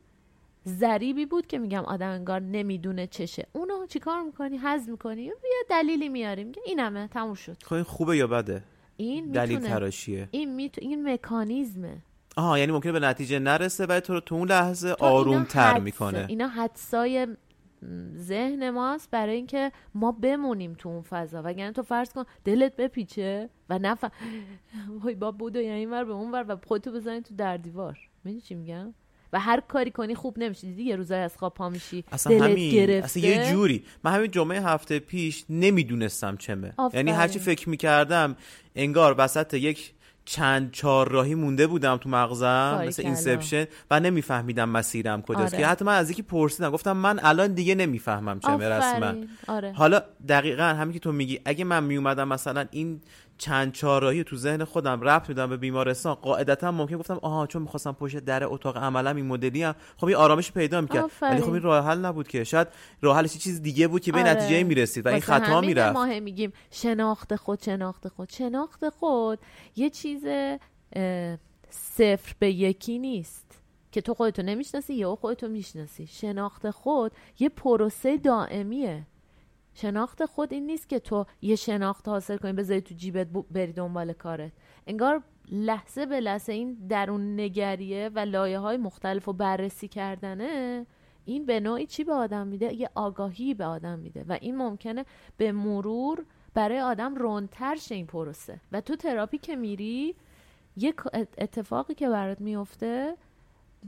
ذریبی 0.68 1.26
بود 1.26 1.46
که 1.46 1.59
میگم 1.59 1.85
آدم 1.85 2.11
انگار 2.11 2.40
نمی‌دونه 2.40 3.07
چشه. 3.07 3.46
اونو 3.52 3.87
چیکار 3.87 4.22
می‌کنی؟ 4.22 4.59
حز 4.59 4.88
می‌کنی؟ 4.88 5.22
یه 5.22 5.35
دلیلی 5.70 6.09
میاری 6.09 6.44
میگه 6.44 6.62
اینمه. 6.66 7.09
تموم 7.09 7.35
شد. 7.35 7.57
خب 7.64 7.74
این 7.74 7.83
خوبه 7.83 8.16
یا 8.16 8.26
بده؟ 8.26 8.62
این 8.96 9.26
دلیل 9.26 9.59
تراشیه. 9.59 10.28
این 10.31 10.54
میتو... 10.54 10.81
این 10.81 11.12
مکانیزمه. 11.12 11.96
آها 12.37 12.59
یعنی 12.59 12.72
ممکنه 12.72 12.92
به 12.92 13.00
نتیجه 13.00 13.38
نرسه 13.38 13.87
ولی 13.87 14.00
تو 14.00 14.12
رو 14.12 14.20
تو 14.20 14.35
اون 14.35 14.48
لحظه 14.48 14.94
تو 14.94 15.04
اینا 15.04 15.16
آروم 15.16 15.44
تر 15.44 15.70
حدسه. 15.70 15.83
می‌کنه. 15.85 16.26
اینا 16.28 16.48
حدسای 16.48 17.26
ذهن 18.16 18.70
ماست 18.70 19.11
برای 19.11 19.37
اینکه 19.37 19.72
ما 19.94 20.12
بمونیم 20.12 20.74
تو 20.78 20.88
اون 20.88 21.02
فضا. 21.02 21.42
وگرنه 21.44 21.72
تو 21.72 21.83
فرض 21.83 22.12
کن 22.12 22.24
دلت 22.44 22.76
بپیچه 22.76 23.48
و 23.70 23.78
نف 23.78 24.04
وای 25.02 25.14
با 25.14 25.31
بودو 25.31 25.61
یعنی 25.61 25.87
ور 25.87 26.04
به 26.04 26.12
اون 26.12 26.31
ور 26.31 26.44
و 26.48 26.57
خودتو 26.66 26.92
بزنی 26.92 27.20
تو 27.20 27.35
در 27.35 27.57
دیوار. 27.57 27.98
می‌دونی 28.24 28.40
چی 28.40 28.54
میگم؟ 28.54 28.94
و 29.32 29.40
هر 29.40 29.60
کاری 29.60 29.90
کنی 29.90 30.14
خوب 30.14 30.38
نمیشه 30.38 30.66
دیدی 30.66 30.82
یه 30.82 30.96
روزای 30.96 31.20
از 31.20 31.36
خواب 31.36 31.54
پا 31.54 31.68
میشی 31.68 32.04
اصلا 32.12 32.38
دلت 32.38 32.50
همین 32.50 32.72
گرفته 32.72 33.04
اصلا 33.04 33.22
یه 33.22 33.50
جوری 33.52 33.84
من 34.04 34.12
همین 34.12 34.30
جمعه 34.30 34.60
هفته 34.60 34.98
پیش 34.98 35.44
نمی‌دونستم 35.48 36.36
چمه. 36.36 36.72
یعنی 36.92 37.10
هرچی 37.10 37.38
فکر 37.38 37.68
می‌کردم 37.68 38.36
انگار 38.76 39.14
وسط 39.18 39.54
یک 39.54 39.92
چند 40.24 40.72
چهار 40.72 41.08
راهی 41.08 41.34
مونده 41.34 41.66
بودم 41.66 41.96
تو 41.96 42.08
مغزم. 42.08 42.84
مثل 42.86 43.02
اینسپشن 43.02 43.64
و 43.90 44.00
نمیفهمیدم 44.00 44.68
مسیرم 44.68 45.22
کجاست 45.22 45.54
آره. 45.54 45.62
که 45.62 45.68
حتی 45.68 45.84
من 45.84 45.96
از 45.98 46.10
یکی 46.10 46.22
پرسیدم 46.22 46.70
گفتم 46.70 46.96
من 46.96 47.20
الان 47.22 47.54
دیگه 47.54 47.74
نمی‌فهمم 47.74 48.40
چمه 48.40 48.68
رسما. 48.68 49.14
آره 49.48 49.72
حالا 49.72 50.02
دقیقا 50.28 50.62
همین 50.62 50.92
که 50.92 50.98
تو 50.98 51.12
میگی 51.12 51.40
اگه 51.44 51.64
من 51.64 51.84
میومدم 51.84 52.28
مثلا 52.28 52.66
این 52.70 53.00
چند 53.38 53.72
چهارراهی 53.72 54.24
تو 54.24 54.37
ذهن 54.37 54.64
خودم 54.64 55.01
ربط 55.01 55.29
میدم 55.29 55.46
به 55.46 55.57
بیمارستان. 55.57 56.14
قاعدتا 56.14 56.70
ممکن 56.70 56.96
گفتم 56.96 57.18
آها 57.22 57.46
چون 57.46 57.62
می‌خواستم 57.62 57.92
پشت 57.92 58.16
در 58.16 58.44
اتاق 58.44 58.77
عملم 58.77 59.16
این 59.16 59.27
مدلی 59.27 59.62
هم 59.62 59.74
خب 59.96 60.07
این 60.07 60.16
آرامش 60.16 60.53
پیدا 60.53 60.81
می‌کرد. 60.81 61.11
ولی 61.22 61.40
خب 61.40 61.53
این 61.53 61.62
راه 61.62 61.87
حل 61.87 61.98
نبود 61.98 62.29
که. 62.29 62.44
شاید 62.44 62.68
راه 63.03 63.16
حلش 63.16 63.35
یه 63.35 63.40
چیز 63.40 63.62
دیگه 63.62 63.88
بود 63.88 64.03
که 64.03 64.12
به 64.12 64.20
آره. 64.20 64.31
نتیجه 64.31 64.62
می‌رسید 64.62 65.07
و 65.07 65.09
این 65.09 65.20
خطا 65.20 65.61
می‌رفت. 65.61 65.96
ما 65.96 66.05
هم 66.05 66.22
میگیم 66.22 66.53
شناخت 66.70 67.37
خود 67.37 67.62
شناخت 67.62 68.09
خود. 68.09 68.29
شناخت 68.29 68.88
خود 68.88 69.38
یه 69.77 69.90
چیز 69.90 70.24
صفر 71.70 72.35
به 72.38 72.53
یکی 72.53 72.98
نیست 72.98 73.61
که 73.92 74.01
تو 74.01 74.14
خودتو 74.14 74.42
نمی‌شناسی 74.42 74.94
یا 74.94 75.14
خودتو 75.14 75.48
می‌شناسی. 75.48 76.07
شناخت 76.07 76.70
خود 76.70 77.12
یه 77.38 77.48
پروسه 77.48 78.16
دائمیه. 78.16 79.07
شناخت 79.80 80.24
خود 80.24 80.52
این 80.52 80.66
نیست 80.66 80.88
که 80.88 80.98
تو 80.98 81.26
یه 81.42 81.56
شناخت 81.56 82.08
حاصل 82.08 82.36
کنی 82.36 82.52
بذاری 82.52 82.80
تو 82.80 82.94
جیبت 82.94 83.26
بری 83.50 83.72
دنبال 83.72 84.12
کارت. 84.12 84.52
انگار 84.86 85.22
لحظه 85.52 86.06
به 86.06 86.20
لحظه 86.20 86.52
این 86.52 86.74
درون 86.88 87.40
نگریه 87.40 88.10
و 88.14 88.18
لایه 88.18 88.58
های 88.58 88.76
مختلف 88.76 89.24
رو 89.24 89.32
بررسی 89.32 89.88
کردنه 89.88 90.86
این 91.24 91.46
به 91.46 91.60
نوعی 91.60 91.86
چی 91.86 92.04
به 92.04 92.12
آدم 92.14 92.46
میده؟ 92.46 92.74
یه 92.74 92.90
آگاهی 92.94 93.54
به 93.54 93.64
آدم 93.64 93.98
میده 93.98 94.24
و 94.28 94.38
این 94.40 94.56
ممکنه 94.56 95.04
به 95.36 95.52
مرور 95.52 96.24
برای 96.54 96.80
آدم 96.80 97.14
رندتر 97.16 97.76
شه 97.76 97.94
این 97.94 98.06
پروسه. 98.06 98.60
و 98.72 98.80
تو 98.80 98.96
تراپی 98.96 99.38
که 99.38 99.56
میری 99.56 100.14
یه 100.76 100.94
اتفاقی 101.38 101.94
که 101.94 102.08
برات 102.08 102.40
میفته 102.40 103.16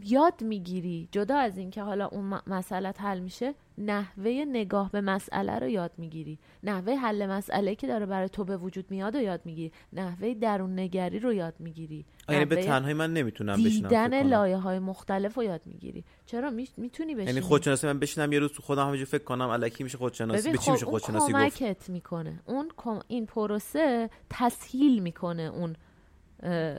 یاد 0.04 0.42
می‌گیری 0.42 1.08
جدا 1.12 1.36
از 1.36 1.58
اینکه 1.58 1.82
حالا 1.82 2.06
اون 2.06 2.24
م- 2.24 2.42
مسئلت 2.46 3.00
حل 3.00 3.18
میشه 3.18 3.54
نحوه 3.78 4.44
نگاه 4.48 4.90
به 4.90 5.00
مسئله 5.00 5.58
رو 5.58 5.68
یاد 5.68 5.92
می‌گیری. 5.98 6.38
نحوه 6.62 6.94
حل 6.94 7.26
مسئله 7.26 7.74
که 7.74 7.86
داره 7.86 8.06
برای 8.06 8.28
تو 8.28 8.44
به 8.44 8.56
وجود 8.56 8.90
میاد 8.90 9.16
رو 9.16 9.22
یاد 9.22 9.40
می‌گیری. 9.44 9.72
نحوه 9.92 10.34
درون 10.34 10.78
نگری 10.78 11.18
رو 11.18 11.32
یاد 11.32 11.54
می‌گیری. 11.58 12.04
یعنی 12.28 12.44
به 12.44 12.56
تنهایی 12.56 12.94
من 12.94 13.12
نمی‌تونم 13.12 13.64
بشینم 13.64 13.88
دیدن. 13.88 14.22
لایه 14.22 14.56
های 14.56 14.78
مختلف 14.78 15.34
رو 15.34 15.44
یاد 15.44 15.60
می‌گیری. 15.66 16.04
چرا؟ 16.26 16.50
می‌تونی 16.50 17.14
بشینی. 17.14 17.30
یعنی 17.30 17.40
خودشناسی 17.40 17.86
من 17.86 17.98
بشینم 17.98 18.32
یه 18.32 18.38
روز 18.38 18.52
تو 18.52 18.62
خودم 18.62 18.82
همینجوری 18.82 19.04
فکر 19.04 19.24
کنم 19.24 19.48
الکی 19.48 19.84
میشه 19.84 19.98
خودشناسی 19.98 20.40
ببین 20.40 20.52
به 20.52 20.58
چی 20.58 20.64
خب 20.64 20.72
میشه 20.72 20.84
اون 20.84 20.98
خودشناسی 20.98 21.32
گفت؟ 21.32 21.58
کمکت 21.58 21.90
می‌کنه. 21.90 22.40
اون 22.46 22.68
این 23.08 23.26
پروسه 23.26 24.10
تسهیل 24.30 25.02
می‌کنه 25.02 25.42
اون 25.42 25.76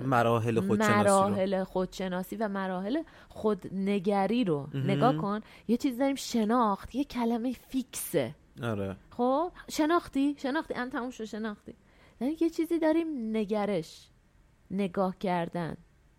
مراحل 0.03 0.59
خودشناسی 0.59 1.09
رو. 1.09 1.29
مراحل 1.29 1.63
خودشناسی 1.63 2.35
و 2.35 2.47
مراحل 2.47 3.03
خودنگری 3.29 4.43
رو. 4.43 4.67
مهم. 4.73 4.91
نگاه 4.91 5.17
کن 5.17 5.41
یه 5.67 5.77
چیز 5.77 5.97
داریم 5.97 6.15
شناخت. 6.15 6.95
یه 6.95 7.03
کلمه 7.03 7.53
فیکسه. 7.53 8.35
آره. 8.63 8.95
خب؟ 9.09 9.51
شناختی؟ 9.69 10.35
شناختی. 10.37 10.73
ان 10.73 10.89
تموم 10.89 11.09
شد 11.09 11.25
شناختی. 11.25 11.73
یعنی 12.21 12.37
یه 12.41 12.49
چیزی 12.49 12.79
داریم 12.79 13.37
نگرش. 13.37 14.07
نگاه 14.71 15.17
کردن 15.17 15.77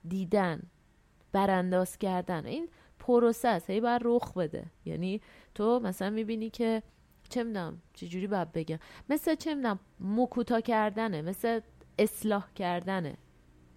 دیدن 0.08 0.62
برانداز 1.32 1.98
کردن. 1.98 2.46
این 2.46 2.68
پروسه 2.98 3.48
است. 3.48 3.70
هی 3.70 3.80
باید 3.80 4.02
رخ 4.04 4.32
بده. 4.32 4.66
یعنی 4.84 5.20
تو 5.54 5.80
مثلا 5.80 6.10
می‌بینی 6.10 6.50
که 6.50 6.82
چه 7.28 7.42
می‌دونم 7.44 7.82
چجوری 7.92 8.26
باید 8.26 8.52
بگم. 8.52 8.78
مثل 9.10 9.34
چه 9.34 9.54
می‌دونم 9.54 9.78
مکوتا 10.00 10.60
کردنه. 10.60 11.22
مثل 11.22 11.60
اصلاح 11.98 12.48
کردنه. 12.54 13.16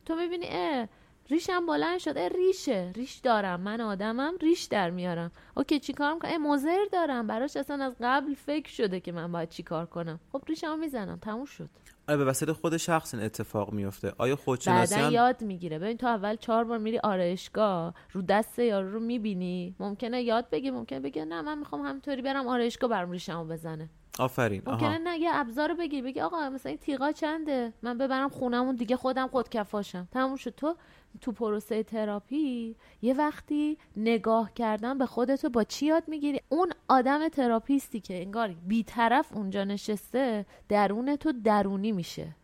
تو 0.05 0.15
می‌بینی 0.15 0.45
اه 0.49 0.87
ریشم 1.29 1.65
بلند 1.65 1.97
شد. 1.99 2.17
اه 2.17 2.27
ریشه. 2.27 2.91
ریش 2.95 3.15
دارم. 3.15 3.61
من 3.61 3.81
آدمم 3.81 4.33
ریش 4.41 4.63
در 4.63 4.89
میارم. 4.89 5.31
اوکی 5.57 5.79
چیکار 5.79 6.13
می‌کنم؟ 6.13 6.31
اه 6.31 6.37
مزر 6.37 6.85
دارم. 6.91 7.27
براش 7.27 7.57
اصلا 7.57 7.85
از 7.85 7.95
قبل 8.01 8.33
فکر 8.33 8.69
شده 8.69 8.99
که 8.99 9.11
من 9.11 9.31
باید 9.31 9.49
چیکار 9.49 9.85
کنم. 9.85 10.19
خب 10.31 10.43
ریشم 10.47 10.79
می‌زنم. 10.79 11.19
تموم 11.21 11.45
شد. 11.45 11.69
آره 12.07 12.17
به 12.17 12.25
وسیله 12.25 12.53
خود 12.53 12.77
شخص 12.77 13.13
این 13.13 13.23
اتفاق 13.23 13.73
میفته 13.73 14.13
آیا 14.17 14.35
خودشناسی 14.35 14.95
هم 14.95 15.11
یاد 15.11 15.41
می‌گیره. 15.41 15.79
ببین 15.79 15.97
تو 15.97 16.07
اول 16.07 16.35
چهار 16.35 16.63
بار 16.63 16.77
میری 16.77 16.99
آرایشگاه. 16.99 17.93
رو 18.11 18.21
دست 18.21 18.59
یارو 18.59 18.91
رو 18.91 18.99
می‌بینی. 18.99 19.75
ممکنه 19.79 20.21
یاد 20.21 20.49
بگی 20.49 20.71
ممکنه 20.71 20.99
بگه 20.99 21.25
نه 21.25 21.41
من 21.41 21.57
می‌خوام 21.57 21.81
همینطوری 21.81 22.21
برم 22.21 22.47
آرایشگاه 22.47 22.89
برم 22.89 23.11
ریشمو 23.11 23.45
بزنه. 23.45 23.89
آفرین. 24.19 24.61
ممکنه 24.65 24.97
نه 24.97 25.17
یه 25.17 25.29
ابزار 25.33 25.69
رو 25.69 25.75
بگی 25.75 26.01
بگی 26.01 26.19
آقا 26.21 26.49
مثلا 26.49 26.69
این 26.69 26.79
تیغا 26.79 27.11
چنده؟ 27.11 27.73
من 27.81 27.97
ببرم 27.97 28.29
خونمون 28.29 28.75
دیگه 28.75 28.95
خودم 28.95 29.27
خودکفاشم. 29.27 30.07
تموم 30.11 30.35
شد. 30.35 30.55
تو 30.55 30.75
تو 31.21 31.31
پروسه 31.31 31.83
تراپی 31.83 32.75
یه 33.01 33.13
وقتی 33.13 33.77
نگاه 33.97 34.53
کردن 34.53 34.97
به 34.97 35.05
خودتو 35.05 35.49
با 35.49 35.63
چی 35.63 35.85
یاد 35.85 36.03
می‌گیری؟ 36.07 36.41
اون 36.49 36.71
آدم 36.87 37.29
تراپیستی 37.29 37.99
که 37.99 38.21
انگار 38.21 38.55
بیطرف 38.67 39.33
اونجا 39.33 39.63
نشسته 39.63 40.45
درون 40.69 41.15
تو 41.15 41.31
درونی 41.31 41.91
میشه. 41.91 42.35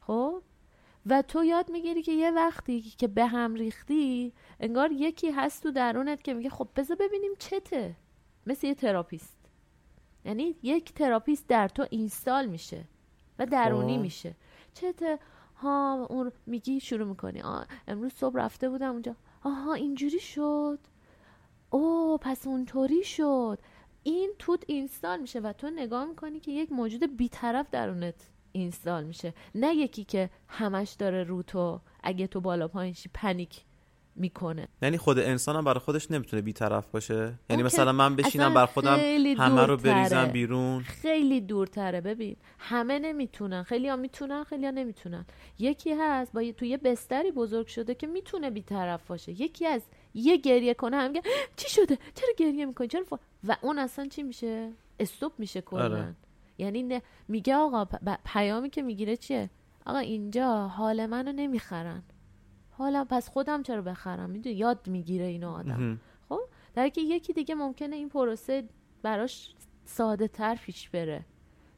خب؟ 0.00 0.42
و 1.06 1.22
تو 1.22 1.44
یاد 1.44 1.70
می‌گیری 1.70 2.02
که 2.02 2.12
یه 2.12 2.30
وقتی 2.30 2.80
که 2.80 3.08
به 3.08 3.26
هم 3.26 3.54
ریختی 3.54 4.32
انگار 4.60 4.92
یکی 4.92 5.30
هست 5.30 5.62
تو 5.62 5.70
درونت 5.70 6.22
که 6.22 6.34
میگه 6.34 6.50
خب 6.50 6.68
بذار 6.76 6.96
ببینیم 6.96 7.32
چته. 7.38 7.94
مثل 8.46 8.66
یه 8.66 8.74
therapist. 8.74 9.35
یعنی 10.26 10.56
یک 10.62 10.92
therapist 10.94 11.48
در 11.48 11.68
تو 11.68 11.86
install 11.90 12.46
میشه 12.46 12.84
و 13.38 13.46
درونی 13.46 13.96
خب. 13.96 14.02
میشه. 14.02 14.34
چته 14.74 15.18
ها 15.56 16.06
اون 16.10 16.32
میگی 16.46 16.80
شروع 16.80 17.08
می‌کنی. 17.08 17.42
آه 17.42 17.66
امروز 17.88 18.12
صبح 18.12 18.36
رفته 18.36 18.68
بودم 18.68 18.92
اونجا. 18.92 19.16
آها 19.42 19.74
اینجوری 19.74 20.20
شد. 20.20 20.78
او 21.70 22.18
پس 22.18 22.46
اونطوری 22.46 23.04
شد. 23.04 23.58
این 24.02 24.30
توت 24.38 24.64
install 24.66 25.20
میشه 25.20 25.40
و 25.40 25.52
تو 25.52 25.70
نگاه 25.70 26.04
می‌کنی 26.04 26.40
که 26.40 26.52
یک 26.52 26.72
موجود 26.72 27.16
بیطرف 27.16 27.70
درونت 27.70 28.30
install 28.52 29.04
میشه. 29.04 29.34
نه 29.54 29.74
یکی 29.74 30.04
که 30.04 30.30
همش 30.48 30.90
داره 30.92 31.24
رو 31.24 31.42
تو 31.42 31.80
اگه 32.02 32.26
تو 32.26 32.40
بالا 32.40 32.68
پایین 32.68 32.94
شی 32.94 33.10
panic 33.14 33.64
می‌کنه. 34.16 34.68
یعنی 34.82 34.98
خود 34.98 35.18
انسان 35.18 35.56
هم 35.56 35.64
برای 35.64 35.80
خودش 35.80 36.10
نمی‌تونه 36.10 36.42
بیطرف 36.42 36.86
باشه؟ 36.86 37.34
یعنی 37.50 37.62
مثلا 37.62 37.92
من 37.92 38.16
بشینم 38.16 38.54
بر 38.54 38.66
خودم 38.66 38.96
همه 39.38 39.66
رو. 39.66 39.76
بریزم 39.76 40.26
بیرون؟ 40.26 40.82
خیلی 40.82 41.40
دورتره. 41.40 42.00
ببین 42.00 42.36
همه 42.58 42.98
نمی‌تونن. 42.98 43.62
خیلی 43.62 43.88
ها 43.88 43.96
می‌تونن 43.96 44.44
خیلی 44.44 44.64
ها 44.64 44.70
نمی‌تونن. 44.70 45.26
یکی 45.58 45.92
هست 45.92 46.32
با 46.32 46.52
تو 46.52 46.64
یه 46.64 46.76
بستری 46.76 47.30
بزرگ 47.30 47.66
شده 47.66 47.94
که 47.94 48.06
می‌تونه 48.06 48.50
بیطرف 48.50 49.06
باشه. 49.06 49.40
یکی 49.42 49.66
از 49.66 49.82
یه 50.14 50.36
گریه 50.36 50.74
کنه 50.74 50.96
هم 50.96 51.12
چی 51.56 51.70
شده؟ 51.70 51.98
چرا 52.14 52.28
گریه 52.36 52.66
می‌کنی؟ 52.66 52.88
چرا 52.88 53.04
ف-" 53.04 53.18
و 53.48 53.56
اون 53.60 53.78
اصلا 53.78 54.06
چی 54.06 54.22
میشه؟ 54.22 54.72
استوب 55.00 55.32
میشه 55.38 55.60
کلا. 55.60 55.84
آره. 55.84 56.14
یعنی 56.58 56.82
نه 56.82 57.02
میگه 57.28 57.54
آقا 57.54 57.84
پ- 57.84 58.18
پیامی 58.24 58.70
که 58.70 58.82
می‌گیره 58.82 59.16
چیه؟ 59.16 59.50
آقا 59.86 59.98
اینجا 59.98 60.68
حال 60.68 61.06
منو 61.06 61.32
نمی‌خرن. 61.32 62.02
حالا 62.78 63.06
پس 63.10 63.28
خودم 63.28 63.62
چرا 63.62 63.82
بخرم؟ 63.82 64.30
می‌دونی؟ 64.30 64.56
یاد 64.56 64.88
می‌گیره 64.88 65.24
اینو 65.24 65.50
آدم. 65.50 66.00
خب؟ 66.28 66.40
در 66.74 66.88
که 66.88 67.00
یکی 67.00 67.32
دیگه 67.32 67.54
ممکنه 67.54 67.96
این 67.96 68.08
پروسه 68.08 68.64
براش 69.02 69.54
ساده 69.84 70.28
تر 70.28 70.54
پیش 70.54 70.88
بره. 70.88 71.24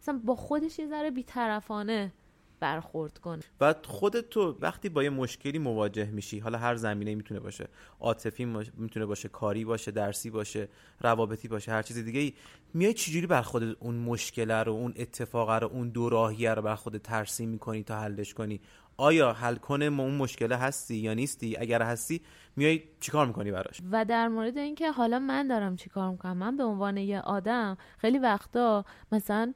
مثلا 0.02 0.20
با 0.24 0.34
خودش 0.34 0.78
یه 0.78 0.88
ذره 0.88 1.10
بیطرفانه 1.10 2.12
برخورد 2.60 3.18
کنه. 3.18 3.42
و 3.60 3.74
خودت 3.84 4.30
تو 4.30 4.56
وقتی 4.60 4.88
با 4.88 5.02
یه 5.02 5.10
مشکلی 5.10 5.58
مواجه 5.58 6.04
میشی 6.04 6.38
حالا 6.38 6.58
هر 6.58 6.74
زمینه 6.74 7.14
می‌تونه 7.14 7.40
باشه. 7.40 7.68
عاطفی 8.00 8.44
می‌تونه 8.76 9.06
باشه 9.06 9.28
کاری 9.28 9.64
باشه 9.64 9.90
درسی 9.90 10.30
باشه 10.30 10.68
روابطی 11.00 11.48
باشه 11.48 11.72
هر 11.72 11.82
چیز 11.82 11.98
دیگه 11.98 12.20
ای 12.20 12.32
میای 12.74 12.94
چجوری 12.94 13.26
بر 13.26 13.42
خودت 13.42 13.76
اون 13.80 13.94
مشکله 13.94 14.62
رو 14.62 14.72
اون 14.72 14.94
اتفاق 14.96 15.50
رو 15.50 15.68
اون 15.68 15.88
دو 15.88 16.08
راهیه 16.08 16.54
رو 16.54 16.62
بر 16.62 16.74
خودت 16.74 17.02
ترسیم 17.02 17.48
می‌کنی 17.48 17.82
تا 17.82 18.00
حلش 18.00 18.34
کنی؟ 18.34 18.60
آیا 19.00 19.32
حل 19.32 19.54
کنه 19.56 19.88
ما 19.88 20.02
اون 20.02 20.14
مشکله 20.14 20.56
هستی 20.56 20.96
یا 20.96 21.14
نیستی؟ 21.14 21.56
اگر 21.58 21.82
هستی 21.82 22.20
میای 22.56 22.82
چیکار 23.00 23.26
می‌کنی 23.26 23.50
براش؟ 23.50 23.80
و 23.90 24.04
در 24.04 24.28
مورد 24.28 24.58
اینکه 24.58 24.90
حالا 24.90 25.18
من 25.18 25.48
دارم 25.48 25.76
چیکار 25.76 26.10
می‌کنم 26.10 26.36
من 26.36 26.56
به 26.56 26.64
عنوان 26.64 26.96
یه 26.96 27.20
آدم 27.20 27.76
خیلی 27.98 28.18
وقتا 28.18 28.84
مثلا 29.12 29.52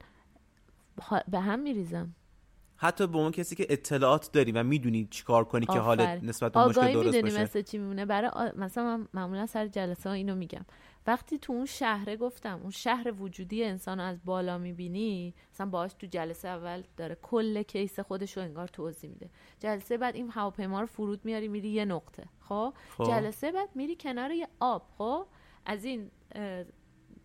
به 1.27 1.39
هم 1.39 1.59
میریزم. 1.59 2.15
حتی 2.83 3.07
به 3.07 3.17
اون 3.17 3.31
کسی 3.31 3.55
که 3.55 3.65
اطلاعات 3.69 4.31
داری 4.31 4.51
و 4.51 4.63
می‌دونی 4.63 5.07
چیکار 5.11 5.43
کنی 5.43 5.65
که 5.65 5.79
حالت. 5.79 6.23
نسبت 6.23 6.51
به 6.51 6.65
مشکل 6.65 6.93
درست 6.93 7.15
می‌دونی 7.15 7.43
مثل 7.43 7.61
چی 7.61 7.77
میمونه؟ 7.77 8.05
برای 8.05 8.29
آ... 8.29 8.49
مثلا 8.55 8.97
من 8.97 9.07
معمولا 9.13 9.45
سر 9.45 9.67
جلسه 9.67 10.09
ها 10.09 10.15
اینو 10.15 10.35
میگم. 10.35 10.65
وقتی 11.07 11.37
تو 11.37 11.53
اون 11.53 11.65
شهره 11.65 12.17
گفتم 12.17 12.59
اون 12.61 12.71
شهر 12.71 13.13
وجودی 13.21 13.63
انسان 13.63 13.99
رو 13.99 14.05
از 14.05 14.17
بالا 14.25 14.57
می‌بینی 14.57 15.33
مثلا 15.53 15.67
باهاش 15.67 15.93
تو 15.93 16.07
جلسه 16.07 16.47
اول 16.47 16.83
داره 16.97 17.17
کل 17.21 17.63
کیس 17.63 17.99
خودش 17.99 18.37
رو 18.37 18.43
انگار 18.43 18.67
توضیح 18.67 19.09
میده. 19.09 19.29
جلسه 19.59 19.97
بعد 19.97 20.15
این 20.15 20.29
هواپیما 20.29 20.81
رو 20.81 20.87
فرود 20.87 21.25
میاری 21.25 21.47
میری 21.47 21.69
یه 21.69 21.85
نقطه 21.85 22.25
خب؟ 22.39 22.73
خب. 22.97 23.03
جلسه 23.03 23.51
بعد 23.51 23.69
میری 23.75 23.95
کنار 23.95 24.31
یه 24.31 24.47
آب 24.59 24.85
خب؟ 24.97 25.25
از 25.65 25.85
این 25.85 26.11
اه، 26.35 26.63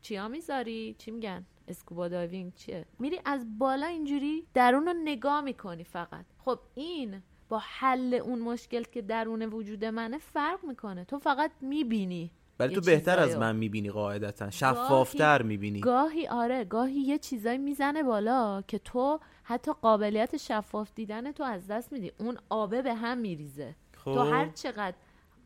چیا 0.02 0.28
می‌ذاری؟ 0.28 0.94
چی 0.98 1.10
میگن؟ 1.10 1.46
اسکوبا 1.68 2.08
دایوینگ 2.08 2.54
چیه؟ 2.54 2.84
میری 2.98 3.20
از 3.24 3.58
بالا 3.58 3.86
اینجوری 3.86 4.46
درون 4.54 4.86
رو 4.86 4.92
نگاه 5.04 5.40
می‌کنی 5.40 5.84
فقط. 5.84 6.24
خب 6.38 6.58
این 6.74 7.22
با 7.48 7.60
حل 7.62 8.14
اون 8.14 8.38
مشکل 8.38 8.82
که 8.82 9.02
درون 9.02 9.42
وجود 9.42 9.84
منه 9.84 10.18
فرق 10.18 10.64
می‌کنه. 10.64 11.04
تو 11.04 11.18
فقط 11.18 11.50
می‌بینی 11.60 12.30
ولی 12.60 12.74
تو 12.74 12.80
بهتر 12.80 13.20
از. 13.20 13.36
من 13.36 13.56
می‌بینی 13.56 13.90
قاعدتا. 13.90 14.50
شفافتر 14.50 15.42
می‌بینی. 15.42 15.80
گاهی 15.80 16.26
آره 16.26 16.64
گاهی 16.64 17.00
یه 17.00 17.18
چیزایی 17.18 17.58
می‌زنه 17.58 18.02
بالا 18.02 18.62
که 18.62 18.78
تو 18.78 19.20
حتی 19.42 19.72
قابلیت 19.82 20.36
شفاف 20.36 20.90
دیدن 20.94 21.32
تو 21.32 21.44
از 21.44 21.66
دست 21.66 21.92
میدی. 21.92 22.12
اون 22.18 22.38
آبه 22.48 22.82
به 22.82 22.94
هم 22.94 23.18
میریزه. 23.18 23.74
خب. 23.96 24.14
تو 24.14 24.20
هر 24.20 24.48
چقدر 24.48 24.96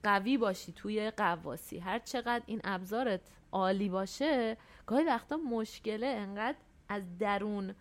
قوی 0.03 0.39
باشی 0.39 0.73
توی 0.73 1.11
قواسی. 1.11 1.79
هر 1.79 1.99
چقدر 1.99 2.43
این 2.47 2.61
ابزارت 2.65 3.21
عالی 3.53 3.89
باشه 3.89 4.57
گاهی 4.87 5.05
وقتا 5.05 5.37
مشکله 5.37 6.07
انقدر 6.07 6.59
از 6.89 7.19
درون 7.19 7.75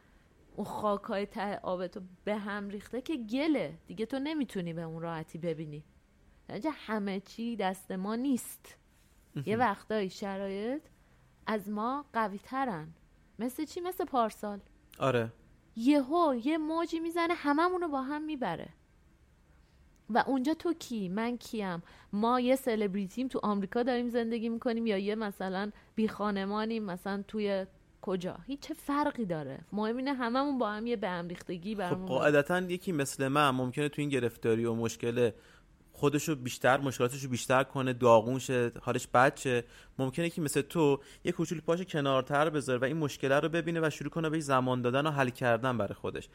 اون 0.55 0.65
خاکای 0.65 1.25
ته 1.25 1.55
آبتو 1.55 2.01
به 2.23 2.35
هم 2.35 2.69
ریخته 2.69 3.01
که 3.01 3.17
گله. 3.17 3.77
دیگه 3.87 4.05
تو 4.05 4.19
نمی‌تونی 4.19 4.73
به 4.73 4.81
اون 4.81 5.01
راحتی 5.01 5.37
ببینی. 5.37 5.83
یعنی 6.49 6.61
همه 6.73 7.19
چی 7.19 7.55
دست 7.55 7.91
ما 7.91 8.15
نیست. 8.15 8.77
یه 9.45 9.57
وقتایی 9.57 10.09
شرایط 10.09 10.81
از 11.47 11.69
ما 11.69 12.05
قوی 12.13 12.37
ترن 12.37 12.93
مثل 13.39 13.65
چی؟ 13.65 13.81
مثل 13.81 14.05
پارسال. 14.05 14.59
آره. 14.99 15.33
یهو 15.75 16.35
یه 16.43 16.57
موجی 16.57 16.99
می‌زنه 16.99 17.33
هممونو 17.33 17.87
با 17.87 18.01
هم 18.01 18.21
می‌بره. 18.21 18.69
و 20.13 20.23
اونجا 20.27 20.53
تو 20.53 20.73
کی؟ 20.73 21.09
من 21.09 21.37
کیم. 21.37 21.83
ما 22.13 22.39
یه 22.39 22.55
سلبریتیم 22.55 23.27
تو 23.27 23.39
آمریکا 23.43 23.83
داریم 23.83 24.09
زندگی 24.09 24.49
می‌کنیم 24.49 24.87
یا 24.87 24.97
یه 24.97 25.15
مثلا 25.15 25.71
بی 25.95 26.07
خانمانیم 26.07 26.83
مثلا 26.83 27.23
توی 27.27 27.65
کجا؟ 28.01 28.37
هیچ 28.47 28.59
چه 28.59 28.73
فرقی 28.73 29.25
داره. 29.25 29.59
مهم 29.71 29.97
اینه 29.97 30.13
هممون 30.13 30.57
با 30.57 30.71
هم 30.71 30.87
یه 30.87 30.95
به 30.95 31.09
هم 31.09 31.27
ریختگی 31.27 31.73
خب 31.73 31.79
برامون 31.79 32.07
قاعدتا 32.07 32.59
یکی 32.59 32.91
مثل 32.91 33.27
من 33.27 33.49
ممکنه 33.49 33.89
تو 33.89 34.01
این 34.01 34.09
گرفتاری 34.09 34.65
و 34.65 34.73
مشکل 34.73 35.31
خودشو 36.01 36.35
بیشتر 36.35 36.79
مشکلاتشو 36.79 37.29
بیشتر 37.29 37.63
کنه 37.63 37.93
داغون 37.93 38.39
شه 38.39 38.71
حالش 38.81 39.07
بد 39.07 39.37
شه. 39.37 39.63
ممکنه 39.99 40.29
که 40.29 40.41
مثل 40.41 40.61
تو 40.61 40.99
یه 41.23 41.31
کوچولو 41.31 41.61
پاش 41.61 41.81
کنارتر 41.81 42.49
بذاره 42.49 42.79
و 42.79 42.83
این 42.83 42.97
مشکله 42.97 43.39
رو 43.39 43.49
ببینه 43.49 43.79
و 43.83 43.89
شروع 43.89 44.09
کنه 44.09 44.29
بهش 44.29 44.43
زمان 44.43 44.81
دادن 44.81 45.07
و 45.07 45.11
حل 45.11 45.29
کردن 45.29 45.77
برای 45.77 45.93
خودش. 45.93 46.29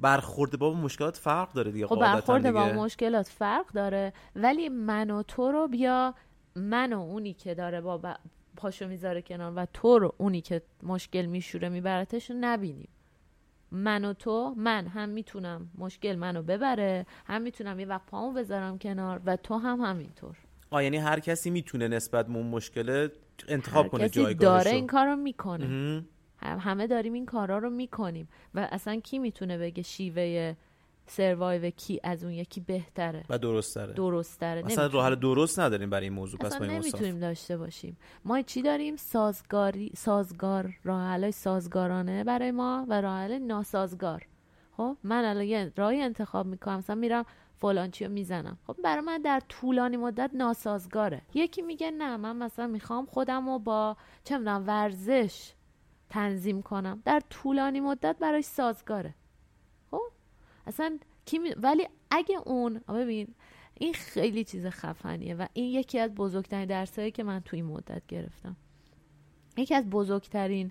برخورد 0.00 0.58
با 0.58 0.74
مشکلات 0.74 1.16
فرق 1.16 1.52
داره 1.52 1.72
دیگه 1.72 1.86
خب 1.86 2.00
برخورد 2.00 2.52
با. 2.52 2.64
مشکلات 2.66 3.28
فرق 3.28 3.66
داره 3.72 4.12
ولی 4.36 4.68
من 4.68 5.10
و 5.10 5.22
تو 5.22 5.52
رو 5.52 5.68
بیا 5.68 6.14
من 6.56 6.92
و 6.92 7.00
اونی 7.00 7.32
که 7.34 7.54
داره 7.54 7.80
با 7.80 8.00
پاشو 8.56 8.88
می‌ذاره 8.88 9.22
کنار 9.22 9.52
و 9.56 9.66
تو 9.72 9.98
رو 9.98 10.14
اونی 10.18 10.40
که 10.40 10.62
مشکل 10.82 11.26
میشوره 11.26 11.68
میبرتش 11.68 12.30
رو 12.30 12.36
نبینیم. 12.40 12.88
من 13.74 14.04
و 14.04 14.12
تو 14.12 14.54
من 14.56 14.86
هم 14.86 15.08
می‌تونم 15.08 15.70
مشکل 15.78 16.16
منو 16.16 16.42
ببره 16.42 17.06
هم 17.26 17.42
می‌تونم 17.42 17.80
یه 17.80 17.86
وقت 17.86 18.06
پامو 18.06 18.32
بذارم 18.32 18.78
کنار 18.78 19.20
و 19.26 19.36
تو 19.36 19.58
هم 19.58 19.80
همینطور 19.80 20.36
آه 20.70 20.84
یعنی 20.84 20.96
هر 20.96 21.20
کسی 21.20 21.50
می‌تونه 21.50 21.88
نسبت 21.88 22.26
به 22.26 22.36
اون 22.36 22.46
مشکل 22.46 23.08
انتخاب 23.48 23.84
هر 23.84 23.90
کنه 23.90 24.08
کسی 24.08 24.20
جایگاهش 24.22 24.64
داره. 24.64 24.76
این 24.76 24.86
کار 24.86 25.06
رو 25.06 25.16
می‌کنه. 25.16 25.64
هم- 26.38 26.58
همه 26.58 26.86
داریم 26.86 27.12
این 27.12 27.26
کارا 27.26 27.58
رو 27.58 27.70
می‌کنیم 27.70 28.28
و 28.54 28.68
اصلا 28.72 29.00
کی 29.00 29.18
می‌تونه 29.18 29.58
بگه 29.58 29.82
شیوه 29.82 30.54
سروایو 31.06 31.70
کی 31.70 32.00
از 32.02 32.24
اون 32.24 32.32
یکی 32.32 32.60
بهتره 32.60 33.24
و 33.28 33.38
درست 33.38 33.74
داره 33.74 33.92
درست 33.92 34.40
تره 34.40 34.66
اصلا 34.66 34.86
راه 34.86 35.06
حل 35.06 35.14
درست 35.14 35.60
نداریم 35.60 35.90
برای 35.90 36.04
این 36.06 36.12
موضوع. 36.12 36.40
پس 36.40 36.46
اصلا 36.46 36.66
اوصاف. 36.66 36.82
نمی‌تونیم 36.82 37.20
داشته 37.20 37.56
باشیم. 37.56 37.96
ما 38.24 38.42
چی 38.42 38.62
داریم؟ 38.62 38.96
سازگاری 38.96 39.92
سازگار 39.96 40.74
راه 40.84 41.30
سازگارانه 41.30 42.24
برای 42.24 42.50
ما 42.50 42.86
و 42.88 43.00
راه 43.00 43.28
ناسازگار. 43.28 44.26
خب؟ 44.76 44.96
من 45.02 45.24
الان 45.24 45.44
یه 45.44 45.72
راهی 45.76 46.00
انتخاب 46.00 46.46
می‌کنم. 46.46 46.76
مثلا 46.76 46.96
میرم 46.96 47.24
فلان 47.56 47.90
چی 47.90 48.04
رو 48.04 48.12
می‌زنم. 48.12 48.58
خب 48.66 48.76
برای 48.84 49.02
من 49.02 49.22
در 49.22 49.42
طولانی 49.48 49.96
مدت 49.96 50.30
ناسازگاره. 50.34 51.22
یکی 51.34 51.62
میگه 51.62 51.90
نه 51.90 52.16
من 52.16 52.36
مثلا 52.36 52.66
می‌خوام 52.66 53.06
خودم 53.06 53.48
رو 53.48 53.58
با 53.58 53.96
چه 54.24 54.38
می‌دونم 54.38 54.64
ورزش 54.66 55.52
تنظیم 56.10 56.62
کنم. 56.62 57.02
در 57.04 57.22
طولانی 57.30 57.80
مدت 57.80 58.16
براش 58.20 58.44
سازگاره. 58.44 59.14
اصلا 60.66 60.98
کی 61.26 61.38
می- 61.38 61.54
ولی 61.56 61.88
اگه 62.10 62.36
اون 62.46 62.78
ببین 62.88 63.34
این 63.74 63.94
خیلی 63.94 64.44
چیز 64.44 64.66
خفنیه 64.66 65.34
و 65.34 65.46
این 65.52 65.64
یکی 65.70 65.98
از 65.98 66.14
بزرگترین 66.14 66.64
درسایی 66.64 67.10
که 67.10 67.22
من 67.22 67.40
توی 67.40 67.60
این 67.60 67.70
مدت 67.70 68.02
گرفتم. 68.08 68.56
یکی 69.56 69.74
از 69.74 69.90
بزرگترین 69.90 70.70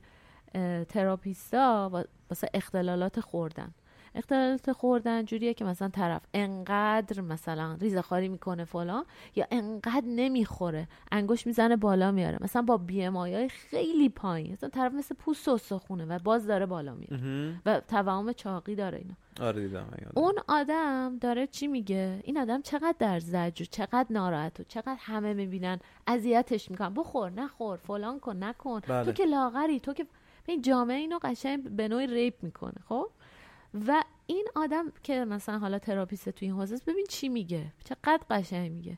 تراپیستا 0.90 1.90
وا- 1.94 2.08
واسه 2.30 2.50
اختلالات 2.54 3.20
خوردن. 3.20 3.74
اختلالات 4.16 4.72
خوردن 4.72 5.26
جوریه 5.26 5.54
که 5.54 5.66
مثلا 5.66 5.90
طرف 5.90 6.22
انقدر 6.34 7.22
مثلا 7.22 7.78
ریزخاری 7.82 8.28
می‌کنه 8.28 8.66
فلان 8.66 9.06
یا 9.36 9.48
انقدر 9.52 10.06
نمی‌خوره 10.06 10.88
انگشت 11.12 11.48
می‌زنه 11.48 11.76
بالا 11.76 12.12
میاره. 12.12 12.38
مثلا 12.42 12.62
با 12.62 12.78
BMI 12.78 13.18
های 13.18 13.50
خیلی 13.50 14.10
پایین. 14.10 14.54
مثلا 14.54 14.70
طرف 14.70 14.94
مثل 14.94 15.16
پوست 15.16 15.48
استخونه 15.48 16.06
و 16.06 16.20
باز 16.20 16.48
داره 16.48 16.66
بالا 16.66 16.94
میاره. 16.94 17.56
و 17.66 17.80
توهم 17.80 18.34
چاقی 18.34 18.76
داره 18.76 18.98
اینا. 18.98 19.14
آره 19.48 19.68
دیدم. 19.68 19.88
اون 20.14 20.34
آدم 20.48 21.18
داره 21.22 21.48
چی 21.48 21.68
میگه؟ 21.68 22.20
این 22.24 22.38
آدم 22.38 22.62
چقدر 22.62 22.96
در 23.00 23.20
زجر 23.20 23.64
و 23.64 23.66
چقدر 23.72 24.06
ناراحت 24.10 24.60
و 24.60 24.64
چقدر 24.64 24.98
همه 25.00 25.34
می‌بینن 25.34 25.80
اذیتش 26.08 26.72
می‌کنن. 26.72 26.94
بخور 26.94 27.30
نخور 27.30 27.78
فلان 27.78 28.20
کن 28.20 28.44
نکن. 28.44 28.80
بله. 28.80 29.06
تو 29.06 29.12
که 29.12 29.26
لاغری 29.26 29.80
تو 29.80 29.94
که 29.94 30.06
این 30.46 30.62
جامعه 30.62 30.98
اینو 30.98 31.20
قشنگ 31.24 31.70
به 31.70 31.88
نوعی 31.88 32.08
rape 32.08 32.34
می‌کنه 32.42 32.76
خب؟ 32.90 33.10
و 33.88 34.04
این 34.26 34.48
آدم 34.56 34.92
که 35.04 35.26
مثلا 35.26 35.60
حالا 35.60 35.80
therapist 35.80 36.30
توی 36.30 36.48
این 36.48 36.58
حوزه 36.58 36.78
ببین 36.88 37.06
چی 37.10 37.30
میگه؟ 37.30 37.74
چقدر 37.84 38.20
قشنگ 38.30 38.72
میگه. 38.72 38.98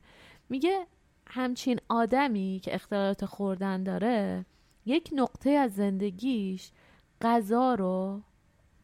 میگه 0.50 0.88
همچین 1.28 1.80
آدمی 1.90 2.60
که 2.64 2.76
اختلالات 2.76 3.26
خوردن 3.26 3.84
داره 3.84 4.46
یک 4.86 5.10
نقطه 5.14 5.50
از 5.50 5.76
زندگیش 5.76 6.72
غذا 7.22 7.76
رو 7.76 8.22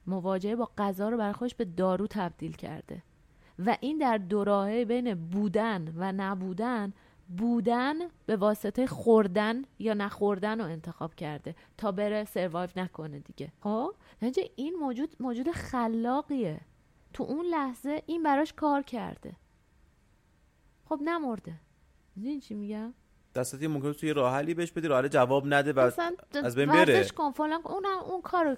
مواجهه 0.07 0.55
با 0.55 0.71
غذا 0.77 1.09
رو 1.09 1.17
برای 1.17 1.33
خودش 1.33 1.55
به 1.55 1.65
دارو 1.65 2.07
تبدیل 2.07 2.55
کرده. 2.55 3.03
و 3.65 3.77
این 3.79 3.97
در 3.97 4.17
دوراهه 4.17 4.85
بین 4.85 5.13
بودن 5.13 5.93
و 5.97 6.11
نبودن 6.11 6.93
بودن 7.37 7.95
به 8.25 8.35
واسطه 8.35 8.87
خوردن 8.87 9.61
یا 9.79 9.93
نخوردن 9.93 10.61
رو 10.61 10.65
انتخاب 10.65 11.15
کرده 11.15 11.55
تا 11.77 11.91
بره 11.91 12.25
سروایو 12.25 12.69
نکنه 12.75 13.19
دیگه. 13.19 13.51
خب 13.61 13.95
نتیجه 14.21 14.49
این 14.55 14.75
موجود 14.75 15.15
موجود 15.19 15.51
خلاقیه. 15.51 16.61
تو 17.13 17.23
اون 17.23 17.45
لحظه 17.45 18.03
این 18.05 18.23
براش 18.23 18.53
کار 18.53 18.81
کرده. 18.81 19.35
خب 20.85 20.99
نمرده. 21.03 21.53
می‌دونی 22.15 22.39
چی 22.39 22.53
میگم؟ 22.53 22.93
دستاتی 23.35 23.67
ممکنه 23.67 23.93
توی 23.93 24.13
راه 24.13 24.33
حلی 24.33 24.53
بهش 24.53 24.71
بدی 24.71 24.87
راه 24.87 25.09
جواب 25.09 25.43
نده 25.53 25.73
و 25.73 25.79
از 26.43 26.55
بین 26.55 26.65
بره. 26.65 27.05
کن 27.09 27.31
فلان. 27.31 27.61
اون 27.65 27.85
اون 27.85 28.21
کار 28.21 28.57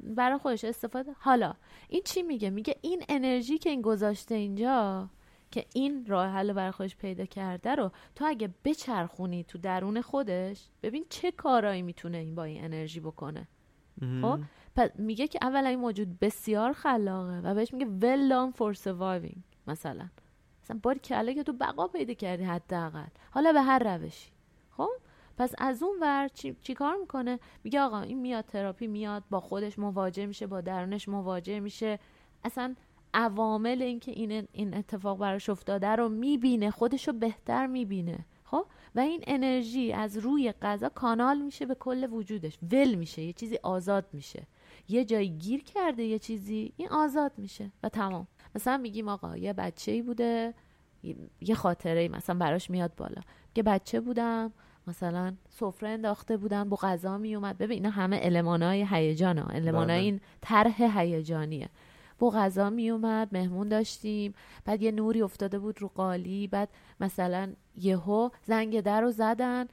برای 0.00 0.38
خودش 0.38 0.64
استفاده. 0.64 1.12
حالا 1.18 1.54
این 1.88 2.02
چی 2.04 2.22
میگه؟ 2.22 2.50
میگه 2.50 2.76
این 2.80 3.04
انرژی 3.08 3.58
که 3.58 3.70
این 3.70 3.82
گذاشته 3.82 4.34
اینجا 4.34 5.08
که 5.52 5.66
این 5.74 6.06
راه 6.06 6.26
حل 6.26 6.52
برای 6.52 6.70
خودش 6.70 6.96
پیدا 6.96 7.24
کرده 7.24 7.74
رو 7.74 7.90
تو 8.14 8.24
اگه 8.28 8.54
بچرخونی 8.64 9.44
تو 9.44 9.58
درون 9.58 10.00
خودش 10.00 10.68
ببین 10.82 11.04
چه 11.08 11.30
کارایی 11.30 11.82
می‌تونه 11.82 12.18
این 12.18 12.34
با 12.34 12.44
این 12.44 12.64
انرژی 12.64 13.00
بکنه. 13.00 13.48
خب؟ 14.22 14.40
پس 14.76 14.90
میگه 14.98 15.28
که 15.28 15.38
اولا 15.42 15.68
این 15.68 15.78
موجود 15.78 16.18
بسیار 16.18 16.72
خلاقه 16.72 17.40
و 17.40 17.54
بهش 17.54 17.72
میگه 17.74 17.86
well 17.86 18.32
done 18.32 18.56
for 18.58 18.78
surviving 18.78 19.38
مثلا. 19.66 20.08
مثلا 20.62 20.80
باری 20.82 20.98
کله 20.98 21.34
که 21.34 21.42
تو 21.42 21.52
بقا 21.52 21.88
پیدا 21.88 22.14
کردی 22.14 22.44
حداقل. 22.44 23.06
حالا 23.30 23.52
به 23.52 23.62
هر 23.62 23.96
روشی. 23.96 24.30
خب؟ 24.70 24.90
پس 25.38 25.54
از 25.58 25.82
اون 25.82 25.98
ور 26.00 26.28
چی, 26.28 26.56
چی 26.62 26.74
کار 26.74 26.96
می‌کنه؟ 26.96 27.38
میگه 27.64 27.80
آقا 27.80 28.00
این 28.00 28.20
میاد 28.20 28.44
تراپی 28.44 28.86
میاد 28.86 29.22
با 29.30 29.40
خودش 29.40 29.78
مواجه 29.78 30.26
میشه 30.26 30.46
با 30.46 30.60
درونش 30.60 31.08
مواجه 31.08 31.60
میشه. 31.60 31.98
اصلا 32.44 32.74
عوامل 33.14 33.82
اینکه 33.82 34.10
این 34.12 34.48
این 34.52 34.74
اتفاق 34.74 35.18
براش 35.18 35.48
افتاده 35.48 35.88
رو 35.88 36.08
می‌بینه 36.08 36.70
خودش 36.70 37.08
رو 37.08 37.14
بهتر 37.14 37.66
می‌بینه 37.66 38.18
خب؟ 38.44 38.66
و 38.94 39.00
این 39.00 39.24
انرژی 39.26 39.92
از 39.92 40.16
روی 40.18 40.52
غذا 40.62 40.88
کانال 40.88 41.38
میشه 41.40 41.66
به 41.66 41.74
کل 41.74 42.12
وجودش 42.12 42.58
ول 42.72 42.94
میشه 42.94 43.22
یه 43.22 43.32
چیزی 43.32 43.58
آزاد 43.62 44.06
میشه. 44.12 44.46
یه 44.88 45.04
جایی 45.04 45.28
گیر 45.28 45.62
کرده 45.64 46.02
یه 46.02 46.18
چیزی 46.18 46.72
این 46.76 46.88
آزاد 46.88 47.32
میشه 47.36 47.72
و 47.82 47.88
تمام. 47.88 48.26
مثلا 48.54 48.76
میگیم 48.76 49.08
آقا 49.08 49.36
یه 49.36 49.52
بچه 49.52 49.92
ای 49.92 50.02
بوده 50.02 50.54
یه- 51.40 51.54
خاطره 51.54 52.00
ای 52.00 52.08
مثلا 52.08 52.38
براش 52.38 52.70
میاد 52.70 52.94
بالا. 52.96 53.22
که 53.54 53.62
بچه 53.62 54.00
بودم 54.00 54.52
مثلا 54.86 55.34
سفره 55.50 55.88
انداخته 55.88 56.36
بودن 56.36 56.68
با 56.68 56.76
غذا 56.76 57.18
میومد. 57.18 57.58
ببین 57.58 57.76
اینا 57.76 57.90
همه 57.90 58.20
المانای 58.22 58.86
هیجان 58.90 59.38
ها 59.38 59.46
المانای 59.46 59.86
بله. 59.86 60.04
این 60.04 60.20
طرح 60.40 60.82
هیجانیه. 60.98 61.68
با 62.22 62.30
غذا 62.30 62.70
میومد 62.70 63.28
مهمون 63.32 63.68
داشتیم. 63.68 64.34
بعد 64.64 64.82
یه 64.82 64.90
نوری 64.90 65.22
افتاده 65.22 65.58
بود 65.58 65.82
رو 65.82 65.88
قالی 65.88 66.46
بعد 66.46 66.68
مثلا 67.00 67.52
یهو 67.76 68.30
زنگ 68.42 68.80
در 68.80 69.00
رو 69.00 69.10
زدن. 69.10 69.68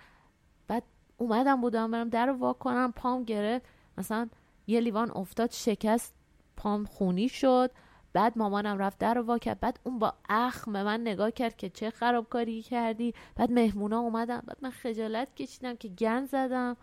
بعد 0.68 0.84
اومدم 1.18 1.62
بودم 1.62 1.92
برم 1.92 2.10
در 2.10 2.26
رو 2.26 2.34
وا 2.34 2.54
کنم 2.54 2.94
پام 2.96 3.24
گرفت. 3.24 3.66
مثلا 3.98 4.30
یه 4.68 4.80
لیوان 4.80 5.12
افتاد 5.12 5.52
شکست 5.52 6.14
پام 6.58 6.86
خونی 6.86 7.30
شد. 7.30 7.72
بعد 8.14 8.38
مامانم 8.38 8.78
رفت 8.78 8.98
در 8.98 9.14
رو 9.14 9.22
وا 9.22 9.38
کرد. 9.38 9.60
بعد 9.60 9.80
اون 9.84 10.00
با 10.00 10.14
اخم 10.30 10.74
به 10.74 10.84
من 10.84 11.02
نگاه 11.02 11.32
کرد 11.32 11.58
که 11.58 11.70
چه 11.70 11.90
خرابکاری 11.90 12.62
کردی. 12.62 13.14
بعد 13.36 13.52
مهمونا 13.52 14.00
اومدن. 14.00 14.40
بعد 14.40 14.58
من 14.62 14.72
خجالت 14.72 15.36
کشیدم 15.36 15.76
که 15.76 15.88
گن 15.88 16.26
زدم. 16.26 16.78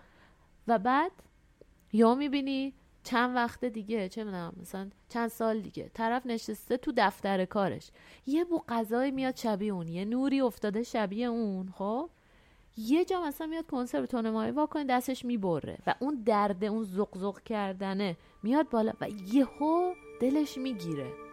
و 0.69 0.79
بعد 0.79 1.13
یا 1.93 2.15
می‌بینی 2.15 2.75
چند 3.07 3.37
وقت 3.37 3.65
دیگه 3.65 4.09
چه 4.09 4.25
می‌دونم 4.25 4.53
مثلا 4.61 4.91
چند 5.09 5.29
سال 5.29 5.61
دیگه. 5.61 5.91
طرف 5.95 6.27
نشسته 6.27 6.77
تو 6.77 6.93
دفتر 6.97 7.45
کارش. 7.45 7.91
یه 8.27 8.45
بو 8.45 8.63
غذایی 8.69 9.11
میاد 9.11 9.37
شبیه 9.37 9.73
اون 9.73 9.89
یه 9.89 10.05
نوری 10.05 10.41
افتاده 10.41 10.83
شبیه 10.83 11.27
اون 11.27 11.73
خب؟ 11.77 12.11
یه 12.77 13.05
جا 13.05 13.23
مثلا 13.23 13.47
میاد 13.47 13.67
کنسرو 13.67 14.07
تونمایی 14.07 14.53
واکنی 14.53 14.85
دستش 14.85 15.25
می‌بره 15.25 15.79
و 15.87 15.95
اون 15.99 16.23
درد 16.27 16.65
اون 16.65 16.85
زق 16.85 17.19
زق 17.19 17.43
کردنه 17.43 18.17
میاد 18.43 18.71
بالا 18.71 18.93
و 19.01 19.09
یهو 19.33 19.95
دلش 20.21 20.59
می‌گیره. 20.59 21.26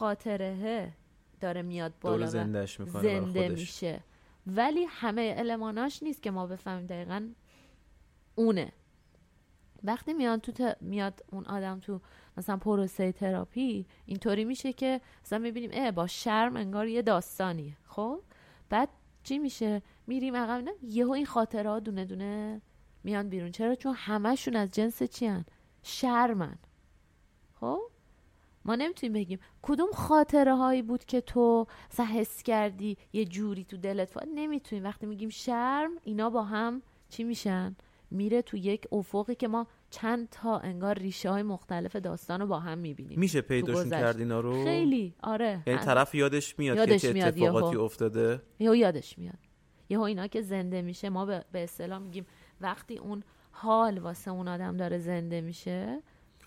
خاطره 0.00 0.92
داره 1.40 1.62
میاد 1.62 1.92
بالا 2.00 2.24
و 2.24 2.28
زندهش 2.28 2.80
می‌کنه 2.80 3.02
زنده 3.02 3.42
خودش. 3.46 3.60
میشه. 3.60 4.00
ولی 4.46 4.84
همه 4.88 5.34
الماناش 5.38 6.02
نیست 6.02 6.22
که 6.22 6.30
ما 6.30 6.46
بفهمیم 6.46 6.86
دقیقا 6.86 7.28
اونه. 8.34 8.72
وقتی 9.84 10.12
میاد 10.14 10.40
تو 10.40 10.52
ت- 10.52 10.76
میاد 10.82 11.24
اون 11.32 11.44
آدم 11.46 11.80
تو 11.80 12.00
مثلا 12.36 12.56
پروسه 12.56 13.12
تراپی 13.12 13.86
اینطوری 14.06 14.44
میشه 14.44 14.72
که 14.72 15.00
مثلا 15.24 15.38
می‌بینیم 15.38 15.70
اه 15.72 15.90
با 15.90 16.06
شرم 16.06 16.56
انگار 16.56 16.88
یه 16.88 17.02
داستانیه 17.02 17.76
خب؟ 17.86 18.20
بعد 18.68 18.88
چی 19.22 19.38
میشه؟ 19.38 19.82
میریم 20.06 20.36
عقب 20.36 20.64
نه 20.64 20.70
یهو 20.82 21.10
این 21.10 21.26
خاطره 21.26 21.70
ها 21.70 21.80
دونه 21.80 22.04
دونه 22.04 22.60
میان 23.04 23.28
بیرون. 23.28 23.50
چرا؟ 23.50 23.74
چون 23.74 23.94
همشون 23.96 24.56
از 24.56 24.70
جنس 24.72 25.02
چیان 25.02 25.44
شرمن. 25.82 26.54
خب 26.54 26.69
ما 28.64 28.74
نمی‌تونیم 28.74 29.12
بگیم 29.12 29.38
کدوم 29.62 29.88
خاطره 29.92 30.54
هایی 30.54 30.82
بود 30.82 31.04
که 31.04 31.20
تو 31.20 31.66
مثلا 31.92 32.06
حس 32.06 32.42
کردی 32.42 32.96
یه 33.12 33.24
جوری 33.24 33.64
تو 33.64 33.76
دلت 33.76 34.10
فا... 34.10 34.20
نمی‌تونیم. 34.34 34.84
وقتی 34.84 35.06
میگیم 35.06 35.28
شرم 35.28 35.90
اینا 36.04 36.30
با 36.30 36.42
هم 36.42 36.82
چی 37.08 37.24
میشن؟ 37.24 37.76
میره 38.10 38.42
تو 38.42 38.56
یک 38.56 38.86
افقی 38.92 39.34
که 39.34 39.48
ما 39.48 39.66
چند 39.90 40.28
تا 40.28 40.58
انگار 40.58 40.98
ریشه 40.98 41.30
های 41.30 41.42
مختلف 41.42 41.96
داستان 41.96 42.40
رو 42.40 42.46
با 42.46 42.58
هم 42.58 42.78
می‌بینیم 42.78 43.20
میشه 43.20 43.40
پیداشون. 43.40 43.90
کرد 43.90 44.18
اینا 44.18 44.40
رو؟ 44.40 44.64
خیلی. 44.64 45.14
آره. 45.22 45.62
یعنی 45.66 45.78
طرف 45.78 46.14
یادش 46.14 46.58
میاد 46.58 46.76
یادش 46.76 46.92
که 46.92 46.98
چه 46.98 47.12
میاد 47.12 47.28
اتفاقاتی 47.28 47.76
یهو. 47.76 47.84
افتاده؟ 47.84 48.42
یهو 48.58 48.76
یادش 48.76 49.18
میاد. 49.18 49.38
یهو 49.88 50.02
اینا 50.02 50.26
که 50.26 50.42
زنده 50.42 50.82
میشه 50.82 51.08
ما 51.08 51.26
به, 51.26 51.44
به 51.52 51.62
اصطلاح 51.62 51.98
میگیم 51.98 52.26
وقتی 52.60 52.98
اون 52.98 53.22
حال 53.50 53.98
واسه 53.98 54.30
اون 54.30 54.48
آدم 54.48 54.76
داره 54.76 54.98
زنده 54.98 55.40
میشه 55.40 56.02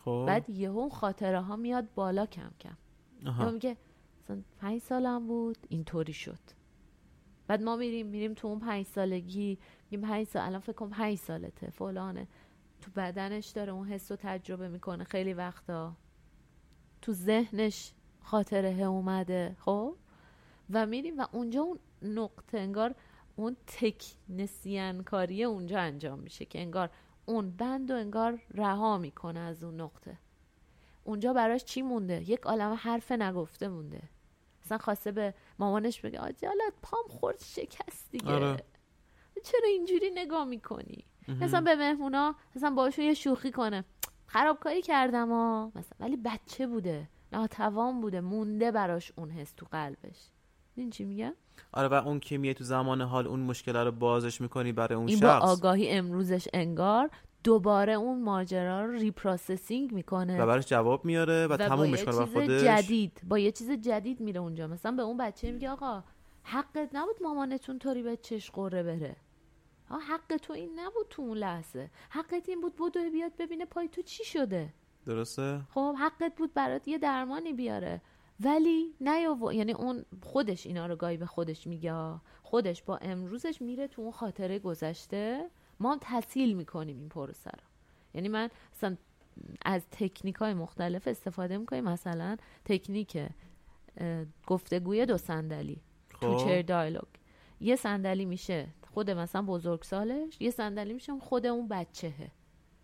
خب. 0.06 0.24
بعد 0.28 0.49
یهو 0.49 0.80
اون 0.80 0.89
خاطره 0.89 1.41
ها 1.41 1.56
میاد 1.56 1.93
بالا 1.95 2.26
کم 2.26 2.51
کم. 2.60 2.78
آها. 3.26 3.51
میگه 3.51 3.78
مثلا 4.24 4.41
پنج 4.60 4.82
سالم 4.82 5.28
بود 5.28 5.58
اینطوری 5.70 6.14
شد. 6.14 6.39
بعد 7.47 7.62
ما 7.62 7.76
میریم 7.76 8.08
میریم 8.08 8.34
تو 8.34 8.47
اون 8.47 8.60
پنج 8.60 8.86
سالگی 8.86 9.58
میگیم 9.91 10.10
پنج 10.10 10.28
سال 10.28 10.41
الان 10.41 10.60
فکر 10.60 10.74
کن 10.74 10.89
پنج 10.89 11.18
سالته 11.18 11.70
فلانه. 11.70 12.28
تو 12.82 12.91
بدنش 12.95 13.47
داره 13.47 13.72
اون 13.72 13.88
حس 13.88 14.12
رو 14.12 14.18
تجربه 14.22 14.68
می‌کنه 14.68 15.04
خیلی 15.04 15.34
وقتا. 15.34 15.93
تو 17.01 17.14
ذهنش 17.14 17.93
خاطره 18.22 18.84
اومده 18.84 19.56
خب؟ 19.60 19.95
و 20.70 20.86
میریم 20.86 21.20
و 21.20 21.26
اونجا 21.32 21.62
اون 21.62 21.80
نقطه 22.01 22.58
انگار 22.58 22.95
اون 23.36 23.58
تکنسیان 23.68 25.04
کاری 25.04 25.43
اونجا 25.43 25.80
انجام 25.80 26.20
میشه 26.20 26.45
که 26.45 26.60
انگار 26.60 26.89
اون 27.26 27.51
بند 27.51 27.91
و 27.91 27.95
انگار 27.95 28.39
رها 28.53 28.97
می‌کنه 28.97 29.39
از 29.39 29.63
اون 29.63 29.82
نقطه. 29.82 30.17
اونجا 31.03 31.34
براش 31.34 31.63
چی 31.63 31.82
مونده؟ 31.82 32.30
یک 32.30 32.41
عالم 32.41 32.74
حرف 32.74 33.11
نگفته 33.11 33.67
مونده. 33.67 34.01
مثلا 34.65 34.78
خواسته 34.78 35.11
به 35.11 35.34
مامانش 35.59 36.01
بگه 36.01 36.19
آجالت 36.19 36.74
پام 36.82 37.03
خورد 37.09 37.39
شکست 37.39 38.11
دیگه. 38.11 38.34
آره. 38.34 38.63
چرا 39.43 39.67
اینجوری 39.67 40.11
نگاه 40.15 40.45
می‌کنی؟ 40.45 41.05
مثلا 41.28 41.61
به 41.61 41.76
مهمونا 41.76 42.36
مثلا 42.55 42.69
باشون 42.69 43.05
یه 43.05 43.13
شوخی 43.13 43.51
کنه. 43.51 43.84
خرابکاری 44.28 44.82
کردم 44.82 45.30
ها 45.30 45.71
مثلا. 45.76 45.97
ولی 45.99 46.17
بچه 46.17 46.67
بوده 46.67 47.09
ناتوان 47.32 48.01
بوده 48.01 48.21
مونده 48.21 48.71
براش 48.71 49.13
اون 49.15 49.32
حس 49.32 49.53
تو 49.53 49.65
قلبش. 49.71 50.30
این 50.76 50.89
چی 50.89 51.05
میگه 51.05 51.34
آره 51.72 51.88
و 51.88 51.93
اون 51.93 52.20
که 52.20 52.38
میای 52.38 52.54
تو 52.54 52.64
زمان 52.64 53.01
حال 53.01 53.28
اون 53.28 53.39
مشکل 53.39 53.76
رو 53.76 53.91
بازش 53.91 54.41
می‌کنی 54.41 54.72
برای 54.72 54.95
اون 54.95 55.08
این 55.08 55.20
با 55.20 55.28
شخص. 55.28 55.43
آگاهی 55.43 55.89
امروزش 55.89 56.47
انگار 56.54 57.10
دوباره 57.43 57.93
اون 57.93 58.22
ماجرا 58.22 58.86
رو 58.86 58.91
reprocessing 58.91 59.91
می‌کنه. 59.91 60.41
و 60.41 60.45
براش 60.45 60.66
جواب 60.66 61.06
میاره 61.06 61.43
و, 61.43 61.45
و 61.45 61.47
با 61.47 61.58
تموم 61.58 61.91
برای 61.91 62.06
چیز 62.06 62.20
خودش 62.20 62.64
جدید 62.64 63.22
با 63.28 63.39
یه 63.39 63.51
چیز 63.51 63.72
جدید 63.72 64.20
میره 64.20 64.39
اونجا. 64.39 64.68
مثلا 64.68 64.91
به 64.91 65.01
اون 65.01 65.18
بچه 65.18 65.51
میگه 65.51 65.70
آقا 65.70 66.04
حقت 66.43 66.89
نبود 66.93 67.16
مامانت 67.21 67.80
اونطوری 67.80 68.03
بهت 68.03 68.17
چش 68.18 68.51
غره 68.51 68.84
بره. 68.84 69.16
ها 69.89 69.99
حق 69.99 70.38
تو 70.38 70.54
این 70.54 70.80
نبود 70.80 71.06
تو 71.10 71.22
اون 71.22 71.38
لحظه. 71.38 71.89
حقت 72.10 72.49
این 72.49 72.62
بود 72.62 72.76
بدو 72.76 73.10
بیاد 73.12 73.32
ببینه 73.39 73.66
پای 73.66 73.88
تو 73.88 74.01
چی 74.01 74.26
شده. 74.26 74.74
درسته؟ 75.06 75.62
خب 75.74 75.95
حقت 75.99 76.36
بود 76.36 76.54
برات 76.54 76.88
یه 76.88 76.97
درمانی 76.97 77.54
بیاره. 77.54 78.01
ولی 78.43 78.93
نیاو 79.01 79.53
یعنی 79.53 79.71
اون 79.71 80.05
خودش 80.21 80.67
اینا 80.67 80.85
رو 80.85 80.95
گاهی 80.95 81.17
به 81.17 81.25
خودش 81.25 81.67
میگه. 81.67 82.19
خودش 82.43 82.83
با 82.83 82.97
امروزش 82.97 83.61
میره 83.61 83.87
تو 83.87 84.01
اون 84.01 84.11
خاطره 84.11 84.59
گذشته. 84.59 85.49
ما 85.79 85.91
هم 85.91 85.99
تسهیل 86.01 86.53
می‌کنیم 86.53 86.97
این 86.99 87.09
پروسه 87.09 87.49
رو. 87.49 87.63
یعنی 88.13 88.27
من 88.27 88.49
مثلا 88.75 88.97
از 89.65 89.81
تکنیک 89.91 90.35
های 90.35 90.53
مختلف 90.53 91.07
استفاده 91.07 91.57
می‌کنیم. 91.57 91.83
مثلا 91.83 92.37
تکنیک 92.65 93.17
گفتگوی 94.47 95.05
دو 95.05 95.17
صندلی 95.17 95.81
تو 96.09 96.37
خب. 96.37 96.45
چر 96.45 96.61
دایلوگ 96.61 97.07
یه 97.59 97.75
صندلی 97.75 98.25
میشه 98.25 98.67
خود 98.93 99.09
مثلا 99.09 99.41
بزرگسالش 99.41 100.41
یه 100.41 100.51
صندلی 100.51 100.93
میشه 100.93 101.19
خود 101.19 101.45
اون 101.45 101.67
بچهه. 101.67 102.31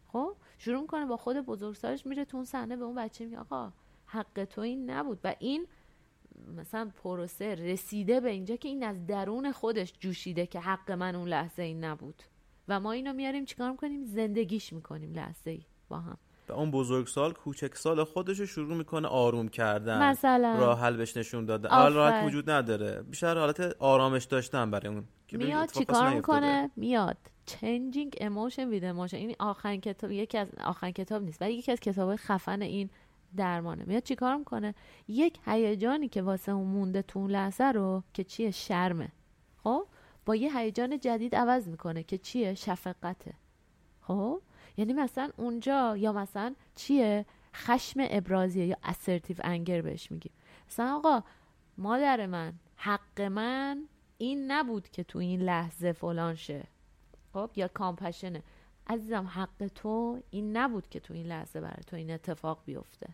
خب؟ 0.07 0.35
شروع 0.57 0.81
می‌کنه 0.81 1.05
با 1.05 1.17
خود 1.17 1.37
بزرگسالش 1.37 2.05
میره 2.05 2.25
تو 2.25 2.37
اون 2.37 2.45
صحنه 2.45 2.75
به 2.75 2.83
اون 2.83 2.95
بچه 2.95 3.25
میگه 3.25 3.39
آقا 3.39 3.71
حق 4.09 4.47
تو 4.49 4.61
این 4.61 4.89
نبود. 4.89 5.19
و 5.23 5.35
این 5.39 5.67
مثلا 6.57 6.91
پروسه 7.03 7.55
رسیده 7.55 8.19
به 8.19 8.29
اینجا 8.29 8.55
که 8.55 8.69
این 8.69 8.83
از 8.83 9.07
درون 9.07 9.51
خودش 9.51 9.93
جوشیده 9.99 10.45
که 10.45 10.59
حق 10.59 10.91
من 10.91 11.15
اون 11.15 11.27
لحظه 11.27 11.63
این 11.63 11.83
نبود. 11.83 12.23
و 12.67 12.79
ما 12.79 12.91
اینو 12.91 13.13
میاریم 13.13 13.45
چیکار 13.45 13.71
می‌کنیم؟ 13.71 14.05
زندگیش 14.05 14.73
می‌کنیم 14.73 15.13
لحظه 15.13 15.51
ای 15.51 15.61
با 15.89 15.99
هم. 15.99 16.17
و 16.49 16.53
اون 16.53 16.71
بزرگسال 16.71 17.33
کوچکسال 17.33 18.03
خودش 18.03 18.39
رو 18.39 18.45
شروع 18.45 18.77
می‌کنه 18.77 19.07
آروم 19.07 19.47
کردن. 19.47 20.03
مثلا. 20.03 20.55
راه 20.59 20.79
حل 20.79 20.97
بهش 20.97 21.17
نشون 21.17 21.45
دادن 21.45 21.69
حال 21.69 21.93
راحت 21.93 22.13
آفرین. 22.13 22.27
وجود 22.27 22.49
نداره. 22.49 23.01
بیشتر 23.01 23.37
حالت 23.37 23.75
آرامش 23.79 24.25
داشتن 24.25 24.71
برای 24.71 24.87
اون 24.87 25.03
میاد 25.31 25.71
چیکار. 25.71 26.13
می‌کنه؟ 26.13 26.71
میاد. 26.75 27.17
Changing 27.49 28.15
emotion 28.15 28.65
with 28.71 28.83
emotion. 28.83 29.13
این 29.13 29.35
آخرین 29.39 29.81
کتاب 29.81 30.11
یکی 30.11 30.37
از 30.37 30.47
آخرین 30.63 30.93
کتاب 30.93 31.23
نیست 31.23 31.41
ولی 31.41 31.53
یکی 31.53 31.71
از 31.71 31.79
کتاب 31.79 32.15
خفن 32.15 32.61
این 32.61 32.89
درمانه. 33.35 33.83
میاد 33.87 34.03
چیکار 34.03 34.35
می‌کنه 34.35 34.75
یک 35.07 35.39
هیجانی 35.45 36.07
که 36.07 36.21
واسه 36.21 36.51
اون 36.51 36.67
مونده 36.67 37.01
تو 37.01 37.19
اون 37.19 37.31
لحظه 37.31 37.63
رو 37.63 38.03
که 38.13 38.23
چیه؟ 38.23 38.51
شرمه. 38.51 39.11
خب؟ 39.63 39.87
با 40.25 40.35
یه 40.35 40.57
هیجان 40.57 40.99
جدید 40.99 41.35
عوض 41.35 41.67
می‌کنه 41.67 42.03
که 42.03 42.17
چیه؟ 42.17 42.53
شفقته. 42.53 43.33
خب؟ 44.01 44.41
یعنی 44.77 44.93
مثلا 44.93 45.29
اونجا 45.37 45.97
یا 45.97 46.13
مثلا 46.13 46.55
چیه؟ 46.75 47.25
خشم 47.55 47.99
ابرازیه 48.09 48.65
یا 48.65 48.77
assertive 48.83 49.39
انگر 49.43 49.81
بهش 49.81 50.11
میگیم. 50.11 50.31
مثلا 50.67 50.95
آقا 50.95 51.23
مادر 51.77 52.25
من 52.25 52.53
حق 52.75 53.21
من 53.21 53.87
این 54.17 54.51
نبود 54.51 54.89
که 54.89 55.03
تو 55.03 55.19
این 55.19 55.41
لحظه 55.41 55.91
فلان 55.91 56.35
شه. 56.35 56.67
خب؟ 57.33 57.49
یا 57.55 57.67
کامپشنه 57.67 58.43
عزیزم 58.89 59.25
حق 59.25 59.67
تو 59.75 60.19
این 60.29 60.57
نبود 60.57 60.89
که 60.89 60.99
تو 60.99 61.13
این 61.13 61.25
لحظه 61.25 61.61
برای 61.61 61.83
تو 61.87 61.95
این 61.95 62.11
اتفاق 62.11 62.61
بیفته. 62.65 63.07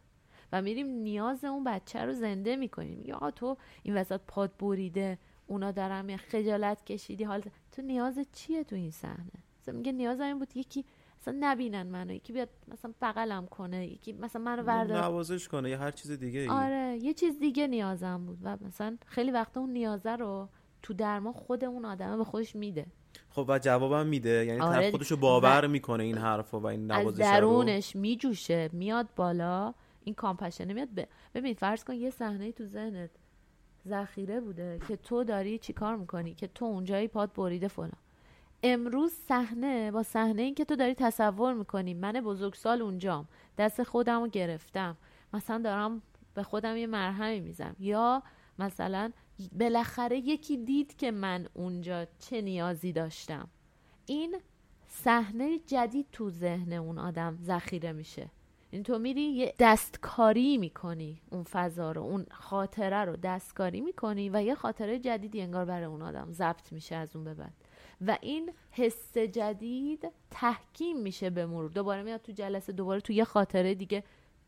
و 0.51 0.61
میریم 0.61 0.87
نیاز 0.87 1.45
اون 1.45 1.63
بچه 1.63 2.05
رو 2.05 2.13
زنده 2.13 2.55
می‌کنیم. 2.55 3.01
یا 3.05 3.15
آقا 3.15 3.31
تو 3.31 3.57
این 3.83 3.97
وسط 3.97 4.21
پاد 4.27 4.57
بریده 4.57 5.17
اونا 5.47 5.71
دارن 5.71 6.05
میگن 6.05 6.17
خجالت 6.17 6.85
کشیدی. 6.85 7.23
حال 7.23 7.43
تو 7.71 7.81
نیاز 7.81 8.19
چیه 8.33 8.63
تو 8.63 8.75
این 8.75 8.91
صحنه؟ 8.91 9.31
مثلا 9.61 9.75
میگه 9.75 9.91
نیاز 9.91 10.19
این 10.19 10.39
بود 10.39 10.57
یکی 10.57 10.85
مثلا 11.21 11.37
نبینن 11.39 11.83
منو. 11.83 12.13
یکی 12.13 12.33
بیاد 12.33 12.49
مثلا 12.67 12.93
بغلم 13.01 13.45
کنه. 13.45 13.87
یکی 13.87 14.13
مثلا 14.13 14.41
منو 14.41 14.63
بردار 14.63 15.03
نوازش 15.03 15.47
کنه 15.47 15.69
یا 15.69 15.77
هر 15.77 15.91
چیز 15.91 16.11
دیگه 16.11 16.39
ای. 16.39 16.49
آره 16.49 16.97
یه 17.01 17.13
چیز 17.13 17.39
دیگه 17.39 17.67
نیازم 17.67 18.25
بود. 18.25 18.37
و 18.43 18.57
مثلا 18.61 18.97
خیلی 19.05 19.31
وقتا 19.31 19.59
اون 19.59 19.73
نیازه 19.73 20.15
رو 20.15 20.49
تو 20.81 20.93
درمان 20.93 21.33
خود 21.33 21.63
اون 21.63 21.85
آدمه 21.85 22.17
به 22.17 22.23
خودش 22.23 22.55
میده. 22.55 22.85
خب 23.29 23.45
و 23.47 23.59
جوابم 23.59 24.07
میده. 24.07 24.45
یعنی 24.45 24.59
آره. 24.59 24.81
طرف 24.81 24.91
خودشو 24.91 25.17
باور 25.17 25.67
می‌کنه 25.67 26.03
این 26.03 26.17
حرفا 26.17 26.59
و 26.59 26.65
این 26.65 26.91
از 26.91 27.01
نوازش 27.01 27.19
رو. 27.19 27.31
درونش 27.31 27.95
میجوشه 27.95 28.69
میاد 28.73 29.07
بالا 29.15 29.73
این 30.03 30.15
کامپشنه 30.15 30.73
میاد 30.73 30.89
ب... 30.95 31.03
ببین 31.35 31.53
فرض 31.53 31.83
کن 31.83 31.93
یه 31.93 32.09
صحنه 32.09 32.51
تو 32.51 32.65
ذهنت 32.65 33.09
ذخیره 33.87 34.41
بوده 34.41 34.79
که 34.87 34.95
تو 34.95 35.23
داری 35.23 35.57
چی 35.57 35.73
کار 35.73 35.95
می‌کنی؟ 35.95 36.33
که 36.33 36.47
تو 36.47 36.65
اونجایی 36.65 37.07
پاد 37.07 37.33
بریده 37.33 37.67
فلان. 37.67 37.91
امروز 38.63 39.11
صحنه 39.11 39.91
با 39.91 40.03
صحنه 40.03 40.41
این 40.41 40.55
که 40.55 40.65
تو 40.65 40.75
داری 40.75 40.93
تصور 40.93 41.53
می‌کنی 41.53 41.93
من 41.93 42.11
بزرگسال 42.11 42.81
اونجام 42.81 43.27
دست 43.57 43.83
خودم 43.83 44.21
رو 44.21 44.27
گرفتم 44.27 44.97
مثلا 45.33 45.57
دارم 45.57 46.01
به 46.33 46.43
خودم 46.43 46.77
یه 46.77 46.87
مرهمی 46.87 47.39
می‌زنم. 47.39 47.75
یا 47.79 48.23
مثلا 48.59 49.11
بالاخره 49.51 50.17
یکی 50.17 50.57
دید 50.57 50.97
که 50.97 51.11
من 51.11 51.47
اونجا 51.53 52.05
چه 52.19 52.41
نیازی 52.41 52.91
داشتم. 52.91 53.47
این 54.05 54.35
صحنه 54.87 55.59
جدید 55.59 56.07
تو 56.11 56.29
ذهن 56.29 56.73
اون 56.73 56.97
آدم 56.97 57.37
ذخیره 57.43 57.91
میشه. 57.91 58.29
این 58.71 58.83
تو 58.83 58.99
میری 58.99 59.21
یه 59.21 59.53
دستکاری 59.59 60.57
می‌کنی 60.57 61.21
اون 61.31 61.43
فضا 61.43 61.91
رو 61.91 62.01
اون 62.01 62.25
خاطره 62.31 63.05
رو 63.05 63.15
دستکاری 63.15 63.81
می‌کنی 63.81 64.29
و 64.29 64.43
یه 64.43 64.55
خاطره 64.55 64.99
جدیدی 64.99 65.41
انگار 65.41 65.65
برای 65.65 65.85
اون 65.85 66.01
آدم 66.01 66.31
ضبط 66.31 66.71
میشه 66.71 66.95
از 66.95 67.15
اون 67.15 67.25
به 67.25 67.33
بعد. 67.33 67.53
و 68.07 68.17
این 68.21 68.51
حس 68.71 69.17
جدید 69.17 70.11
تحکیم 70.31 70.97
میشه 70.97 71.29
به 71.29 71.45
مرور. 71.45 71.71
دوباره 71.71 72.03
میاد 72.03 72.21
تو 72.21 72.31
جلسه 72.31 72.73
دوباره 72.73 73.01
تو 73.01 73.13
یه 73.13 73.23
خاطره 73.23 73.75
دیگه 73.75 74.03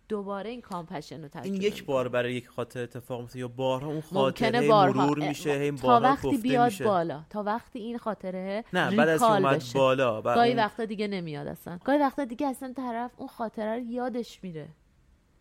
دوباره 0.10 0.50
این 0.50 0.62
کامپشن 0.62 1.22
رو 1.22 1.28
تجربه 1.28 1.50
این 1.50 1.62
یک. 1.62 1.86
بار 1.86 2.08
برای 2.10 2.34
یک 2.34 2.48
خاطر 2.48 2.84
اتفاق 2.84 3.22
میفته 3.22 3.40
یا 3.40 3.48
بارها 3.48 3.88
اون 3.90 4.02
خاطره 4.02 4.68
بارها. 4.68 5.06
مرور 5.06 5.28
میشه 5.28 5.52
هی 5.52 5.72
تا 5.72 6.00
وقتی 6.00 6.38
بیاد 6.38 6.66
میشه. 6.66 6.84
بالا 6.84 7.24
تا 7.30 7.44
وقتی 7.44 7.80
این 7.80 7.98
خاطره 7.98 8.64
نه 8.74 8.96
بعد 8.96 9.10
از 9.10 9.24
اومد 9.24 9.56
بشه. 9.56 9.80
بالا 9.80 10.22
گاهی 10.22 10.50
اون- 10.52 10.60
وقتا 10.60 10.86
دیگه 10.86 11.08
نمیاد 11.08 11.48
اصلا. 11.48 11.80
گاهی 11.86 12.00
وقتا 12.00 12.26
دیگه 12.26 12.48
اصلا 12.48 12.74
طرف 12.78 13.12
اون 13.18 13.28
خاطره 13.28 13.74
رو 13.76 13.80
یادش 13.80 14.40
میره. 14.44 14.68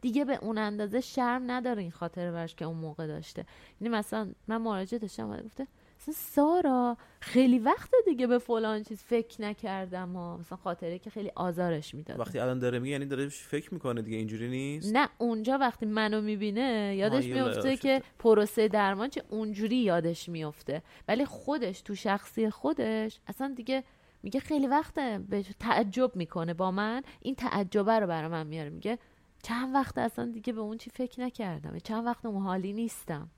دیگه 0.01 0.25
به 0.25 0.39
اون 0.43 0.59
اندازه 0.59 1.01
شرم 1.01 1.51
نداره 1.51 1.83
این 1.83 1.91
خاطره 1.91 2.33
برش 2.33 2.55
که 2.55 2.65
اون 2.65 2.77
موقع 2.77 3.07
داشته. 3.07 3.45
یعنی 3.81 3.95
مثلا 3.95 4.33
من 4.49 4.57
مراجعه 4.57 4.99
داشتم 4.99 5.37
گفته 5.43 5.67
مثلا 6.09 6.15
سارا 6.15 6.97
خیلی 7.21 7.59
وقت 7.59 7.91
دیگه 8.05 8.27
به 8.27 8.39
فلان 8.39 8.83
چیز 8.83 9.03
فکر 9.03 9.43
نکردم 9.43 10.17
و 10.17 10.37
مثلا 10.37 10.59
خاطره 10.59 10.99
که 10.99 11.11
خیلی 11.11 11.31
آزارش 11.35 11.95
می‌داد 11.95 12.21
وقتی 12.21 12.39
الان 12.39 12.59
داره 12.59 12.79
میگه 12.79 12.93
یعنی 12.93 13.07
داره 13.07 13.29
فکر 13.29 13.75
می‌کنه 13.75 14.03
دیگه 14.03 14.17
اینجوری 14.17 14.49
نیست؟ 14.49 14.97
نه 14.97 15.09
اونجا 15.19 15.59
وقتی 15.59 15.87
منو 15.87 16.21
می‌بینه 16.21 16.97
یادش 16.99 17.27
میفته. 17.27 17.77
که 17.77 18.03
پروسه 18.19 18.69
درمان 18.69 19.09
چه 19.09 19.23
اونجوری 19.31 19.77
یادش 19.77 20.29
میفته 20.29 20.83
ولی 21.09 21.25
خودش 21.25 21.81
تو 21.81 21.95
شخصی 21.95 22.51
خودش 22.51 23.21
اصلا 23.27 23.53
دیگه 23.57 23.85
میگه 24.23 24.41
خیلی 24.41 24.67
وقته 24.67 25.21
به 25.29 25.45
تعجب 25.61 26.17
می‌کنه 26.17 26.55
با 26.55 26.71
من. 26.71 27.03
این 27.23 27.35
تعجبه 27.35 27.99
رو 27.99 28.07
برای 28.07 28.29
من 28.29 28.47
میاره 28.47 28.71
میگه 28.71 28.99
چند 29.43 29.75
وقت 29.75 29.99
اصلا 29.99 30.25
دیگه 30.25 30.53
به 30.53 30.61
اون 30.61 30.79
چی 30.79 30.91
فکر 30.91 31.21
نکردم 31.21 31.79
چند 31.79 32.07
وقت 32.07 32.27
اون 32.27 32.43
حالی 32.43 32.73
نیستم. 32.73 33.31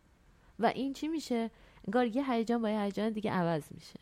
و 0.58 0.66
این 0.66 0.92
چی 0.92 1.08
میشه؟ 1.08 1.50
انگار 1.88 2.06
یه 2.06 2.32
هیجان 2.32 2.62
با 2.62 2.70
یه 2.70 2.80
هیجان 2.80 3.12
دیگه 3.12 3.30
عوض 3.30 3.62
میشه. 3.70 4.00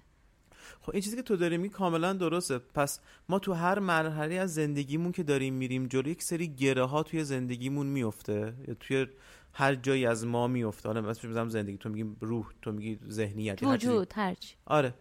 خب 0.82 0.92
این 0.92 1.02
چیزی 1.02 1.16
که 1.16 1.22
تو 1.22 1.36
داری 1.36 1.56
میگی 1.56 1.74
کاملا 1.74 2.12
درسته. 2.12 2.58
پس 2.58 3.00
ما 3.28 3.38
تو 3.38 3.52
هر 3.52 3.78
مرحله 3.78 4.34
از 4.34 4.54
زندگیمون 4.54 5.12
که 5.12 5.22
داریم 5.22 5.54
میریم 5.54 5.86
جلو 5.86 6.08
یک 6.08 6.22
سری 6.22 6.48
گره 6.48 6.84
ها 6.84 7.02
توی 7.02 7.24
زندگیمون 7.24 7.86
میفته. 7.86 8.54
یا 8.68 8.74
توی 8.80 9.06
هر 9.52 9.74
جایی 9.74 10.06
از 10.06 10.26
ما 10.26 10.46
میفته. 10.46 10.88
حالا 10.88 11.00
مثلا 11.00 11.48
زندگی 11.48 11.76
تو 11.76 11.88
میگی 11.88 12.16
روح 12.20 12.46
تو 12.62 12.72
میگی 12.72 12.98
ذهنیت. 13.08 13.62
وجود 13.62 14.12
هرچی 14.14 14.54
آره. 14.64 14.94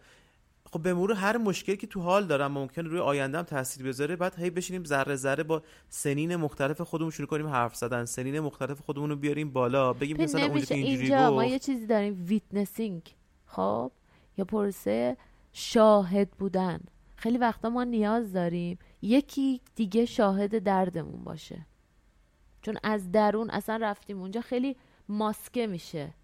خب 0.72 0.82
به 0.82 0.94
مرور 0.94 1.12
هر 1.12 1.36
مشکلی 1.36 1.76
که 1.76 1.86
تو 1.86 2.00
حال 2.00 2.26
دارم 2.26 2.52
ممکن 2.52 2.84
روی 2.84 3.00
آینده 3.00 3.38
هم 3.38 3.44
تاثیر 3.44 3.86
بذاره 3.86 4.16
بعد 4.16 4.38
هی 4.38 4.50
بشینیم 4.50 4.84
ذره 4.84 5.16
ذره 5.16 5.42
با 5.42 5.62
سنین 5.88 6.36
مختلف 6.36 6.80
خودمون 6.80 7.10
شروع 7.10 7.28
کنیم 7.28 7.46
حرف 7.46 7.76
زدن 7.76 8.04
سنین 8.04 8.40
مختلف 8.40 8.80
خودمون 8.80 9.10
رو 9.10 9.16
بیاریم 9.16 9.50
بالا 9.50 9.92
بگیم 9.92 10.22
مثلا 10.22 10.46
اونجا 10.46 10.76
اینجوری 10.76 11.00
اینجا 11.00 11.30
ما 11.30 11.44
یه 11.44 11.58
چیزی 11.58 11.86
داریم 11.86 12.24
witnessing 12.28 13.02
خب؟ 13.46 13.92
یا 14.38 14.44
پروسه 14.44 15.16
شاهد 15.52 16.30
بودن. 16.30 16.80
خیلی 17.16 17.38
وقتا 17.38 17.70
ما 17.70 17.84
نیاز 17.84 18.32
داریم 18.32 18.78
یکی 19.02 19.60
دیگه 19.74 20.04
شاهد 20.04 20.62
دردمون 20.62 21.24
باشه. 21.24 21.66
چون 22.62 22.76
از 22.82 23.12
درون 23.12 23.50
اصلا 23.50 23.76
رفتیم 23.76 24.20
اونجا 24.20 24.40
خیلی 24.40 24.76
ماسکه 25.08 25.66
میشه. 25.66 26.14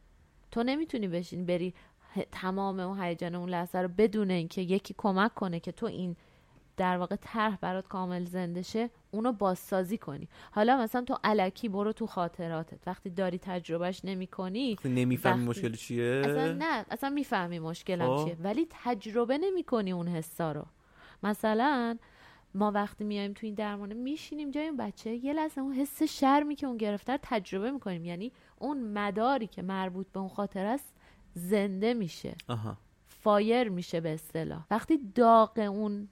تو 0.51 0.63
نمی‌تونی 0.63 1.09
بشین 1.09 1.47
بری 1.47 1.75
تمام 2.33 2.81
اون 2.81 3.01
هیجان 3.01 3.35
اون 3.35 3.49
لحظه 3.49 3.79
رو 3.79 3.89
بدون 3.89 4.31
اینکه 4.31 4.61
یکی 4.63 4.95
کمک 4.99 5.35
کنه 5.35 5.61
که 5.61 5.73
تو 5.73 5.87
این 5.87 6.17
در 6.77 6.97
واقع 6.99 7.17
طرح 7.17 7.57
برات 7.61 7.89
کامل 7.89 8.25
زنده 8.25 8.63
شه 8.63 8.91
اونو 9.11 9.33
بازسازی 9.33 9.99
کنی. 9.99 10.29
حالا 10.53 10.77
مثلا 10.77 11.03
تو 11.03 11.19
الکی 11.25 11.69
برو 11.69 11.93
تو 11.93 12.07
خاطراتت. 12.07 12.79
وقتی 12.89 13.11
داری 13.11 13.39
تجربهش 13.39 14.01
نمی 14.05 14.27
کنی 14.27 14.77
نمی‌فهمی 14.85 15.47
وقتی- 15.47 15.49
مشکل 15.49 15.73
چیه؟ 15.75 16.23
اصلا 16.25 16.53
نه 16.53 16.85
اصلا 16.91 17.11
می‌فهمی 17.11 17.59
مشکلم 17.59 18.17
خب. 18.17 18.25
چیه. 18.25 18.37
ولی 18.43 18.67
تجربه 18.85 19.39
نمی 19.39 19.63
کنی 19.65 19.93
اون 19.93 20.09
حسا 20.09 20.53
رو. 20.53 20.65
مثلا 21.23 21.99
ما 22.55 22.71
وقتی 22.71 23.05
میایم 23.05 23.33
تو 23.33 23.47
این 23.47 23.55
درمانه 23.55 23.95
میشینیم 23.95 24.51
جای 24.51 24.67
اون 24.69 24.77
بچه 24.77 25.15
یه 25.25 25.33
لحظه 25.33 25.61
اون 25.61 25.73
حس 25.75 26.03
شرمی 26.03 26.55
که 26.55 26.67
اون 26.67 26.77
گرفته 26.77 27.13
رو 27.13 27.19
تجربه 27.23 27.71
می‌کنیم. 27.71 28.05
یعنی 28.05 28.33
اون 28.59 28.93
مداری 28.93 29.47
که 29.47 29.63
مربوط 29.63 30.07
به 30.13 30.21
اون 30.21 30.29
خاطر 30.29 30.67
است 30.67 30.95
زنده 31.35 31.95
میشه. 31.95 32.35
آها. 32.49 32.77
فایر 33.09 33.69
میشه 33.69 34.01
به 34.01 34.15
اصطلاح. 34.15 34.65
وقتی 34.71 34.99
داغ 35.15 35.59
اون 35.59 36.09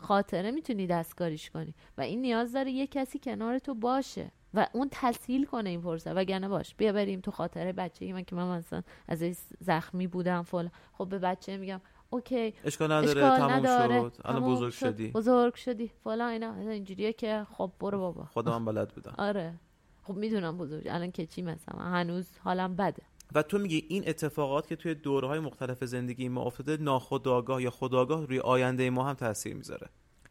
خاطره 0.00 0.50
می‌تونی 0.50 0.86
دستکاریش 0.86 1.50
کنی. 1.50 1.74
و 1.98 2.00
این 2.00 2.20
نیاز 2.20 2.52
داره 2.52 2.70
یه 2.70 2.86
کسی 2.86 3.18
کنار 3.18 3.58
تو 3.58 3.74
باشه. 3.74 4.30
و 4.54 4.66
اون 4.72 4.88
تسهیل 4.90 5.44
کنه 5.44 5.70
این 5.70 5.80
فرصت. 5.80 6.16
وگرنه 6.16 6.48
باش 6.48 6.74
بیا 6.74 6.92
بریم 6.92 7.20
تو 7.20 7.30
خاطره 7.30 7.72
بچگی 7.72 8.12
من 8.12 8.22
که 8.22 8.36
من 8.36 8.58
مثلا 8.58 8.82
از 9.08 9.22
این 9.22 9.36
زخمی 9.60 10.06
بودم 10.06 10.42
فلان. 10.42 10.70
خب 10.92 11.08
به 11.08 11.18
بچه 11.18 11.56
میگم 11.56 11.80
اوکی 12.10 12.54
اشکال 12.64 12.92
نداره 12.92 13.24
اشکال 13.24 13.38
تموم 13.38 13.52
نداره. 13.52 14.00
شد. 14.00 14.16
الان 14.24 14.44
بزرگ 14.44 14.72
شد. 14.72 14.86
شدی. 14.86 15.08
بزرگ 15.08 15.54
شدی. 15.54 15.90
فلان 16.04 16.30
اینا. 16.32 16.54
اینجوریه 16.54 17.12
که 17.12 17.46
خب 17.52 17.72
برو 17.80 17.98
بابا. 17.98 18.24
خودم 18.24 18.64
بلد 18.64 18.94
بودم. 18.94 19.14
آره. 19.28 19.54
خب 20.02 20.14
می‌دونم 20.14 20.58
بزرگ. 20.58 20.86
الان 20.90 21.10
که 21.10 21.26
چی 21.26 21.42
مثلا؟ 21.42 21.78
هنوز 21.78 22.26
حالم 22.44 22.76
بده. 22.76 23.02
و 23.34 23.42
تو 23.42 23.58
میگی 23.58 23.84
این 23.88 24.08
اتفاقات 24.08 24.66
که 24.66 24.76
توی 24.76 24.94
دورهای 24.94 25.38
مختلف 25.38 25.84
زندگی 25.84 26.28
ما 26.28 26.42
افتاده 26.42 26.76
ناخودآگاه 26.76 27.62
یا 27.62 27.70
خودآگاه 27.70 28.26
روی 28.26 28.38
آینده 28.38 28.90
ما 28.90 29.08
هم 29.08 29.14
تاثیر 29.14 29.54
می‌ذاره. 29.54 29.88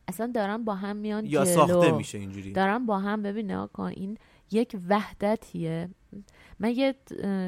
اصلا 0.07 0.31
دارن 0.35 0.63
با 0.63 0.75
هم 0.75 0.95
میان 0.95 1.25
یا 1.25 1.45
جلو. 1.45 1.53
ساخته 1.53 1.91
میشه 1.91 2.17
اینجوری. 2.17 2.51
دارن 2.51 2.85
با 2.85 2.99
هم 2.99 3.23
ببین 3.23 3.65
کن 3.65 3.83
این 3.83 4.17
یک 4.51 4.77
وحدتیه. 4.89 5.89
من 6.59 6.71
یه 6.75 6.95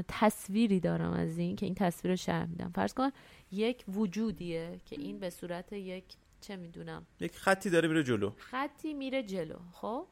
تصویری 0.08 0.80
دارم 0.80 1.12
از 1.12 1.38
این 1.38 1.56
که 1.56 1.66
این 1.66 1.76
تصویر 1.76 2.12
رو 2.12 2.16
شرح 2.16 2.46
میدم. 2.46 2.72
فرض 2.76 2.94
کن 2.94 3.10
یک 3.52 3.84
وجودیه 3.88 4.80
که 4.86 4.96
این 5.00 5.20
به 5.20 5.30
صورت 5.30 5.74
یک 5.74 6.04
چه 6.42 6.56
می‌دونم 6.56 7.06
یک 7.20 7.36
خطی 7.36 7.70
داره 7.70 7.88
میره 7.88 8.04
جلو. 8.04 8.32
خطی 8.38 8.94
میره 8.94 9.24
جلو. 9.24 9.56
خب؟ 9.72 10.06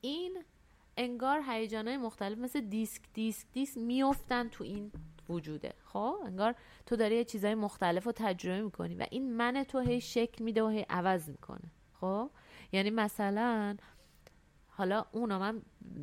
این 0.00 0.44
انگار 0.96 1.42
هیجانهای 1.48 1.96
مختلف 1.96 2.38
مثل 2.38 2.60
دیسک 2.60 3.02
دیسک 3.14 3.46
دیسک 3.52 3.78
میفتن 3.78 4.48
تو 4.48 4.64
این 4.64 4.92
وجوده. 5.28 5.72
خب 5.84 6.16
انگار 6.26 6.54
تو 6.86 6.96
داری 6.96 7.16
یه 7.16 7.24
چیزهای 7.24 7.54
مختلف 7.54 8.04
رو 8.04 8.12
تجربه 8.12 8.62
می‌کنی 8.62 8.94
و 8.94 9.06
این 9.10 9.32
من 9.32 9.64
تو 9.64 9.78
هی 9.78 10.00
شکل 10.00 10.44
میده 10.44 10.62
و 10.62 10.68
هی 10.68 10.86
عوض 10.90 11.28
می‌کنه. 11.28 11.72
خب 12.00 12.30
یعنی 12.72 12.90
مثلا 12.90 13.76
حالا 14.68 15.04
اونا 15.12 15.38
من 15.38 15.62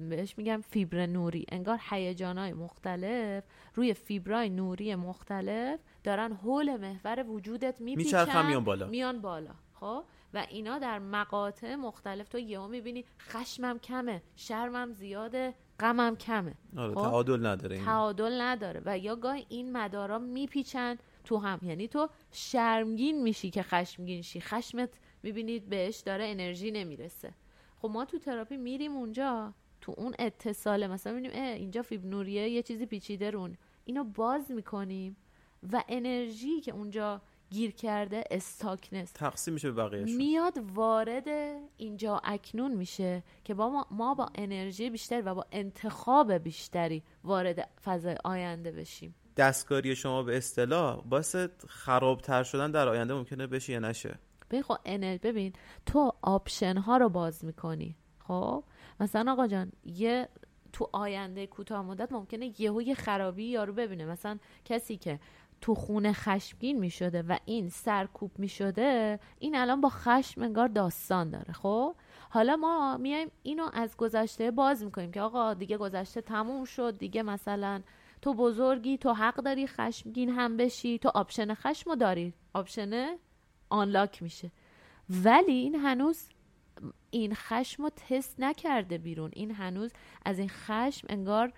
بهش 0.10 0.38
میگم 0.38 0.62
فیبر 0.70 1.06
نوری. 1.06 1.46
انگار 1.50 1.80
هیجانهای 1.90 2.54
مختلف 2.54 3.44
روی 3.76 3.94
فیبرای 3.94 4.50
نوری 4.50 4.96
مختلف 4.96 5.80
دارن 6.04 6.34
حول 6.34 6.78
محور 6.78 7.24
وجودت 7.30 7.82
میپیچن 7.82 8.46
میان 8.48 8.64
بالا. 8.64 8.88
میان 8.88 9.22
بالا. 9.22 9.52
خب 9.74 10.04
و 10.34 10.46
اینا 10.50 10.80
در 10.80 11.00
مقاطع 11.00 11.76
مختلف 11.76 12.30
تو 12.30 12.40
یهو 12.40 12.68
می‌بینی 12.68 13.06
خشمم 13.20 13.80
کمه 13.80 14.22
شرمم 14.36 14.92
زیاده 14.92 15.54
غمم 15.80 16.16
کمه. 16.16 16.56
آره 16.78 16.94
خب؟ 16.96 17.02
تعادل 17.02 17.46
نداره 17.46 17.76
این. 17.76 17.86
تعادل 17.86 18.42
نداره 18.42 18.82
و 18.86 18.98
یا 18.98 19.16
گاهی 19.16 19.46
این 19.50 19.78
مدارا 19.78 20.20
میپیچن 20.20 20.98
تو 21.24 21.38
هم. 21.38 21.60
یعنی 21.62 21.88
تو 21.88 22.10
شرمگین 22.32 23.24
میشی 23.24 23.50
که 23.50 23.64
خشمگین 23.64 24.22
شی. 24.22 24.42
خشمت 24.42 24.90
می‌بینید 25.24 25.70
بهش 25.70 26.00
داره 26.00 26.26
انرژی 26.28 26.72
نمی‌رسه. 26.72 27.34
خب 27.78 27.90
ما 27.90 28.06
تو 28.06 28.20
تراپی 28.20 28.58
میریم 28.58 28.96
اونجا 28.98 29.54
تو 29.82 29.94
اون 29.98 30.14
اتصاله. 30.20 30.88
مثلا 30.88 31.14
می‌بینیم 31.14 31.32
اه 31.36 31.54
اینجا 31.54 31.82
فیب 31.82 32.06
نوریه 32.06 32.50
یه 32.50 32.64
چیزی 32.64 32.86
پیچیده 32.86 33.32
رون. 33.32 33.58
اینو 33.86 34.04
باز 34.04 34.52
می‌کنیم 34.52 35.16
و 35.74 35.84
انرژی 35.88 36.62
که 36.62 36.72
اونجا 36.72 37.22
گیر 37.52 37.72
کرده 37.72 38.24
استاکنس 38.32 39.12
تقسیم 39.12 39.54
میشه 39.54 39.72
به 39.72 39.84
بقیهشون. 39.84 40.16
میاد 40.16 40.54
وارد 40.74 41.28
اینجا 41.78 42.22
اکنون 42.24 42.72
میشه 42.72 43.24
که 43.44 43.54
با 43.54 43.70
ما, 43.70 43.88
ما 43.92 44.14
با 44.14 44.30
انرژی 44.36 44.90
بیشتری 44.90 45.22
و 45.22 45.36
با 45.36 45.46
انتخاب 45.52 46.34
بیشتری 46.34 47.04
وارد 47.24 47.70
فضای 47.84 48.16
آینده 48.24 48.72
بشیم. 48.72 49.16
دستکاری 49.38 49.96
شما 49.96 50.24
به 50.24 50.38
اصطلاح 50.38 51.02
باعث 51.02 51.36
خرابتر 51.68 52.44
شدن 52.44 52.72
در 52.72 52.88
آینده 52.88 53.14
ممکنه 53.14 53.48
بشه 53.48 53.74
یا 53.74 53.80
نشه؟ 53.80 54.20
ببین 54.50 54.64
خب 54.64 54.78
انر 54.86 55.18
ببین 55.18 55.54
تو 55.86 56.12
آپشن 56.22 56.78
ها 56.78 56.98
رو 56.98 57.10
باز 57.10 57.46
می‌کنی 57.46 57.96
خب؟ 58.20 58.64
مثلا 59.00 59.32
آقا 59.32 59.48
جان 59.48 59.72
یه 59.86 60.30
تو 60.74 60.90
آینده 60.92 61.48
کوتاه 61.48 61.86
مدت 61.86 62.12
ممکنه 62.12 62.62
یهو 62.62 62.82
یه 62.82 62.96
خرابی 62.96 63.44
یارو 63.44 63.74
ببینه. 63.74 64.06
مثلا 64.06 64.40
کسی 64.66 64.98
که 64.98 65.20
تو 65.62 65.76
خونه 65.76 66.14
خشمگین 66.14 66.80
می 66.80 66.90
شده 66.90 67.22
و 67.22 67.38
این 67.46 67.70
سرکوب 67.70 68.32
می 68.38 68.48
شده 68.48 69.20
این 69.40 69.56
الان 69.56 69.82
با 69.82 69.90
خشم 69.90 70.42
انگار 70.42 70.68
داستان 70.68 71.30
داره 71.30 71.54
خب؟ 71.54 71.96
حالا 72.30 72.56
ما 72.56 72.98
میایم 72.98 73.32
اینو 73.44 73.70
از 73.74 73.98
گذشته 73.98 74.52
باز 74.52 74.84
می‌کنیم 74.84 75.12
که 75.12 75.22
آقا 75.22 75.54
دیگه 75.54 75.78
گذشته 75.78 76.22
تموم 76.22 76.66
شد 76.66 76.98
دیگه 76.98 77.24
مثلا 77.24 77.82
تو 78.22 78.34
بزرگی 78.34 78.98
تو 78.98 79.14
حق 79.14 79.36
داری 79.36 79.68
خشمگین 79.68 80.30
هم 80.30 80.58
بشی 80.58 81.00
تو 81.00 81.12
option 81.14 81.54
خشم 81.54 81.96
داری 81.96 82.34
option 82.54 83.18
unlock 83.70 84.24
میشه. 84.24 84.52
ولی 85.10 85.52
این 85.52 85.76
هنوز 85.76 86.30
این 87.12 87.36
خشم 87.36 87.84
رو 87.84 87.90
تست 87.90 88.40
نکرده 88.40 88.98
بیرون 88.98 89.32
این 89.34 89.52
هنوز 89.52 89.94
از 90.26 90.40
این 90.40 90.50
خشم 90.50 91.08
انگار 91.10 91.54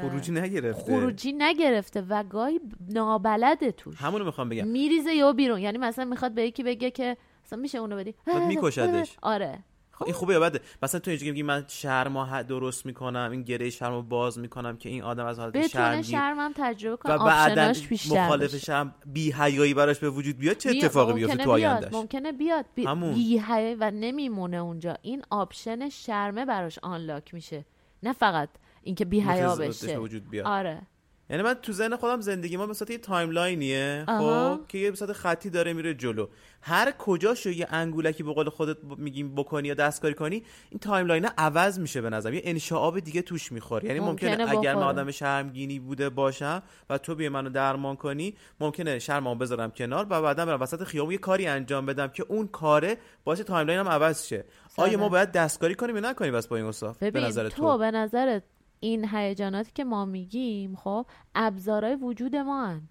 خروجی 0.00 0.32
نگرفته. 0.32 0.82
خروجی 0.82 1.32
نگرفته 1.32 2.04
و 2.08 2.22
گاهی 2.22 2.60
نابلده 2.90 3.72
توش. 3.72 3.96
همونو 3.98 4.24
می‌خوام 4.24 4.48
بگم. 4.48 4.66
میریزه 4.66 5.14
یا 5.14 5.32
بیرون. 5.32 5.58
یعنی 5.58 5.78
مثلا 5.78 6.04
می‌خواد 6.04 6.32
به 6.32 6.42
یکی 6.42 6.62
بگه 6.62 6.90
که 6.90 7.16
مثلا 7.44 7.58
میشه 7.58 7.78
اونو 7.78 7.96
بدی؟ 7.96 8.14
میکشدش. 8.48 9.16
آره. 9.22 9.58
خب. 9.94 10.04
این 10.04 10.14
خوبه 10.14 10.32
یا 10.32 10.40
بده؟ 10.40 10.60
مثلا 10.82 11.00
تو 11.00 11.10
اینجوری 11.10 11.30
میگی 11.30 11.42
من 11.42 11.64
شرما 11.68 12.42
درست 12.42 12.86
می‌کنم 12.86 13.28
این 13.30 13.42
گره 13.42 13.70
شرمو 13.70 14.02
باز 14.02 14.38
می‌کنم 14.38 14.76
که 14.76 14.88
این 14.88 15.02
آدم 15.02 15.26
از 15.26 15.38
حالت 15.38 15.66
شرمگین 15.66 16.02
شرمم 16.02 16.52
تجربه 16.56 16.96
کنه. 16.96 17.14
و 17.14 17.24
بعدا 17.24 17.72
بیشتر 17.88 18.24
مخالف. 18.24 18.56
شرم 18.56 18.94
بی 19.06 19.32
حیایی 19.32 19.74
براش 19.74 19.98
به 19.98 20.10
وجود 20.10 20.38
بیاد 20.38 20.56
چه 20.56 20.70
اتفاقی 20.70 21.22
ممکنه 21.22 21.44
تو 21.44 21.50
آیندهش؟ 21.50 21.92
ممکنه 21.92 22.32
بیاد. 22.32 22.64
بی... 22.74 22.84
همون. 22.84 23.14
بی‌حیا 23.14 23.76
و 23.80 23.90
نمیمونه 23.90 24.56
اونجا. 24.56 24.96
این 25.02 25.22
option 25.30 25.88
شرمه 25.88 26.44
براش 26.44 26.78
unlock 26.82 27.34
میشه. 27.34 27.64
نه 28.02 28.12
فقط. 28.12 28.48
اینکه 28.82 29.04
بی 29.04 29.20
حیا 29.20 29.56
بشه. 29.56 29.98
وجود 29.98 30.30
بیاد. 30.30 30.46
آره. 30.46 30.82
یعنی 31.30 31.42
من 31.42 31.54
تو 31.54 31.72
ذهن 31.72 31.96
خودم 31.96 32.20
زندگی 32.20 32.56
ما 32.56 32.72
صورت 32.72 32.90
یه 32.90 32.98
timeline 32.98 33.75
یه. 33.75 34.04
خب 34.06 34.60
که 34.68 34.78
یه 34.78 34.94
صورت 34.94 35.12
خطی 35.12 35.50
داره 35.50 35.72
میره 35.72 35.94
جلو. 35.94 36.26
هر 36.60 36.90
کجاشو 36.90 37.50
یه 37.50 37.66
انگولکی 37.70 38.22
به 38.22 38.32
قول 38.32 38.48
خودت 38.48 38.76
میگیم 38.98 39.34
بکنی 39.34 39.68
یا 39.68 39.74
دستکاری 39.74 40.14
کنی 40.14 40.42
این 40.70 40.78
timeline 40.80 41.28
عوض 41.38 41.78
میشه 41.78 42.00
به 42.00 42.10
نظرم. 42.10 42.34
یه 42.34 42.40
انشعاب 42.44 43.00
دیگه 43.00 43.22
توش 43.22 43.52
می‌خوره. 43.52 43.88
یعنی 43.88 44.00
ممکنه, 44.00 44.30
ممکنه 44.30 44.58
اگر 44.58 44.74
من. 44.74 44.82
آدم 44.82 45.10
شرمگینی 45.10 45.78
بوده 45.78 46.08
باشم 46.08 46.62
و 46.90 46.98
تو 46.98 47.14
بیای 47.14 47.28
منو 47.28 47.50
درمان 47.50 47.96
کنی 47.96 48.34
ممکنه 48.60 48.98
شرممو 48.98 49.34
بذارم 49.34 49.70
کنار 49.70 50.06
و 50.10 50.22
بعدا 50.22 50.46
برم 50.46 50.60
وسط 50.60 50.84
خیابون 50.84 51.12
یه 51.12 51.18
کاری 51.18 51.46
انجام 51.46 51.86
بدم 51.86 52.08
که 52.08 52.24
اون 52.28 52.46
کاره 52.46 52.96
باعث 53.24 53.40
timeline 53.40 53.83
م 53.83 53.88
عوض 53.88 54.26
شه. 54.26 54.44
آیا 54.76 54.98
ما. 54.98 55.08
باید 55.08 55.32
دستکاری 55.32 55.74
کنیم 55.74 55.96
یا 55.96 56.10
نکنیم 56.10 56.32
بس 56.32 56.46
با 56.46 56.56
این 56.56 56.66
اوصاف 56.66 57.02
به 57.02 57.20
نظر 57.20 57.48
تو, 57.48 57.78
به 57.78 57.90
نظرت 57.90 58.42
این 58.82 59.08
هیجاناتی 59.08 59.70
که 59.74 59.84
ما 59.84 60.04
میگیم 60.04 60.76
خب 60.76 61.06
ابزارهای 61.34 61.94
وجود 61.94 62.36
ما 62.36 62.66
هن. 62.66 62.82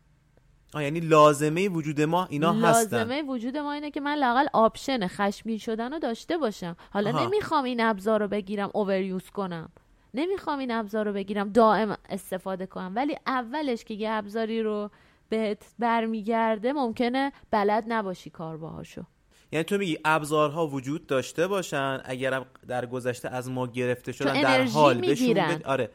آه 0.74 0.84
یعنی 0.84 1.00
لازمه 1.00 1.70
وجود 1.70 2.02
ما 2.02 2.26
اینا 2.26 2.54
هستن. 2.54 2.98
لازمه 2.98 3.22
وجود 3.22 3.58
ما 3.58 3.72
اینه 3.72 3.92
که 3.92 4.02
من 4.02 4.16
لاقل 4.16 4.46
option 4.54 5.08
خشمگین 5.08 5.58
شدن 5.58 5.94
رو 5.94 6.00
داشته 6.00 6.38
باشم. 6.38 6.76
حالا 6.94 7.10
آها. 7.10 7.26
نمی‌خوام 7.26 7.64
این 7.64 7.82
ابزار 7.82 8.20
رو 8.20 8.28
بگیرم 8.28 8.70
overuse 8.74 9.30
کنم. 9.30 9.70
نمی‌خوام 10.14 10.60
این 10.60 10.72
ابزار 10.72 11.06
رو 11.06 11.14
بگیرم 11.14 11.50
دائم 11.50 11.98
استفاده 12.10 12.66
کنم. 12.66 12.92
ولی 12.96 13.18
اولش 13.28 13.84
که 13.84 13.94
یه 13.94 14.12
ابزاری 14.12 14.64
رو 14.64 14.90
بهت 15.30 15.74
برمیگرده 15.80 16.74
ممکنه 16.74 17.32
بلد 17.52 17.84
نباشی 17.88 18.30
کار 18.30 18.58
باهاشو. 18.58 19.04
یعنی 19.52 19.64
تو 19.64 19.78
میگی 19.78 19.98
ابزارها 20.06 20.68
وجود 20.68 21.08
داشته 21.08 21.48
باشن 21.48 22.02
اگرم 22.06 22.46
در 22.68 22.86
گذشته 22.86 23.30
از 23.30 23.50
ما 23.50 23.68
گرفته 23.68 24.12
شدن 24.12 24.42
در 24.42 24.64
حال 24.64 24.94
بهشون 24.94 25.10
می‌گیرن. 25.28 25.56
بد- 25.56 25.66
آره. 25.66 25.90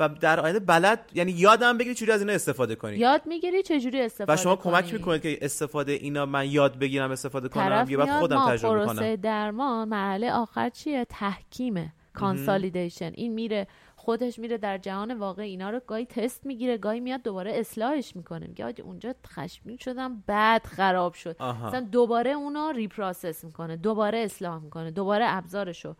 و 0.00 0.08
در 0.08 0.40
آینده 0.40 0.58
بلد 0.60 1.10
یعنی 1.14 1.32
یادم 1.32 1.78
بگیری 1.78 1.94
چجوری 1.94 2.12
از 2.12 2.20
اینا 2.20 2.32
استفاده 2.32 2.74
کنی. 2.74 2.96
یاد 2.96 3.22
می‌گیری 3.26 3.62
چجوری 3.62 4.00
استفاده 4.00 4.32
و 4.32 4.36
شما 4.36 4.56
کمک 4.56 4.84
کنی. 4.84 4.92
می‌کنید 4.92 5.22
که 5.22 5.38
استفاده 5.42 5.92
اینا 5.92 6.26
من 6.26 6.50
یاد 6.50 6.78
بگیرم 6.78 7.10
استفاده 7.10 7.48
کنم 7.48 7.86
یا 7.88 7.98
بعد 7.98 8.18
خودم 8.18 8.36
ما 8.36 8.50
تجربه 8.50 8.86
کنم. 8.86 9.16
درمان 9.16 9.88
مرحله 9.88 10.32
آخر 10.32 10.68
چیه؟ 10.70 11.06
تحکیمه. 11.08 11.92
consolidation 12.12 13.12
این 13.14 13.32
میره 13.32 13.66
خودش 13.96 14.38
میره 14.38 14.58
در 14.58 14.78
جهان 14.78 15.18
واقع 15.18 15.42
اینا 15.42 15.70
رو 15.70 15.80
گاهی 15.86 16.06
تست 16.06 16.46
می‌گیره 16.46 16.78
گاهی 16.78 17.00
میاد 17.00 17.22
دوباره 17.22 17.52
اصلاحش 17.52 18.16
می‌کنه. 18.16 18.46
میگه 18.46 18.74
اونجا 18.84 19.14
خشمگین 19.26 19.76
شدم 19.78 20.24
بعد 20.26 20.66
خراب 20.66 21.14
شد. 21.14 21.36
آها. 21.38 21.68
مثلا 21.68 21.80
دوباره 21.80 22.30
اونو 22.30 22.72
reprocess 22.72 23.44
می‌کنه 23.44 23.76
دوباره 23.76 24.18
اصلاح 24.18 24.62
می‌کنه 24.62 24.90
دوباره 24.90 25.24
ابزارشو 25.28 25.94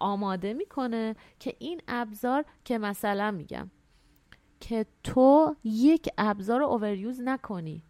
آماده 0.00 0.54
می‌کنه 0.54 1.16
که 1.38 1.54
این 1.58 1.80
ابزار 1.88 2.44
که 2.64 2.78
مثلا 2.78 3.30
میگم 3.30 3.70
که 4.60 4.86
تو 5.04 5.56
یک 5.64 6.08
ابزار 6.18 6.60
رو 6.60 6.66
overuse 6.66 7.20
نکنی. 7.20 7.82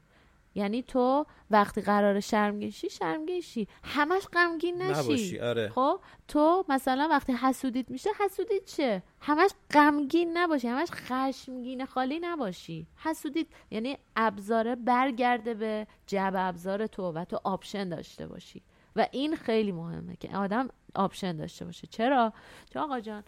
یعنی 0.56 0.82
تو 0.82 1.26
وقتی 1.50 1.80
قرار 1.80 2.20
شرمگین 2.20 2.70
شی 2.70 2.90
شرمگین 2.90 3.40
شی 3.40 3.68
همش 3.84 4.26
غمگین 4.32 4.82
نشی. 4.82 5.00
نباشی 5.00 5.38
آره. 5.38 5.68
خب 5.68 6.00
تو 6.28 6.64
مثلا 6.68 7.08
وقتی 7.10 7.32
حسودیت 7.32 7.90
میشه 7.90 8.10
حسودیت 8.20 8.64
چه؟ 8.64 9.02
همش 9.20 9.50
غمگین 9.70 10.36
نباشی 10.36 10.68
همش 10.68 10.88
خشمگین 10.90 11.84
خالی 11.84 12.18
نباشی. 12.18 12.86
حسودیت 12.96 13.46
یعنی 13.70 13.98
ابزاره 14.16 14.74
برگرده 14.74 15.54
به 15.54 15.86
جعبه 16.06 16.32
ابزار 16.36 16.86
تو 16.86 17.12
و 17.12 17.24
تو 17.24 17.40
option 17.44 17.88
داشته 17.88 18.26
باشی. 18.26 18.62
و 18.96 19.06
این 19.12 19.36
خیلی 19.36 19.72
مهمه 19.72 20.16
که 20.16 20.36
آدم 20.36 20.68
option 20.94 21.36
داشته 21.36 21.64
باشه. 21.64 21.86
چرا؟ 21.86 22.32
چون 22.72 22.82
آقا 22.82 23.00
جان 23.00 23.24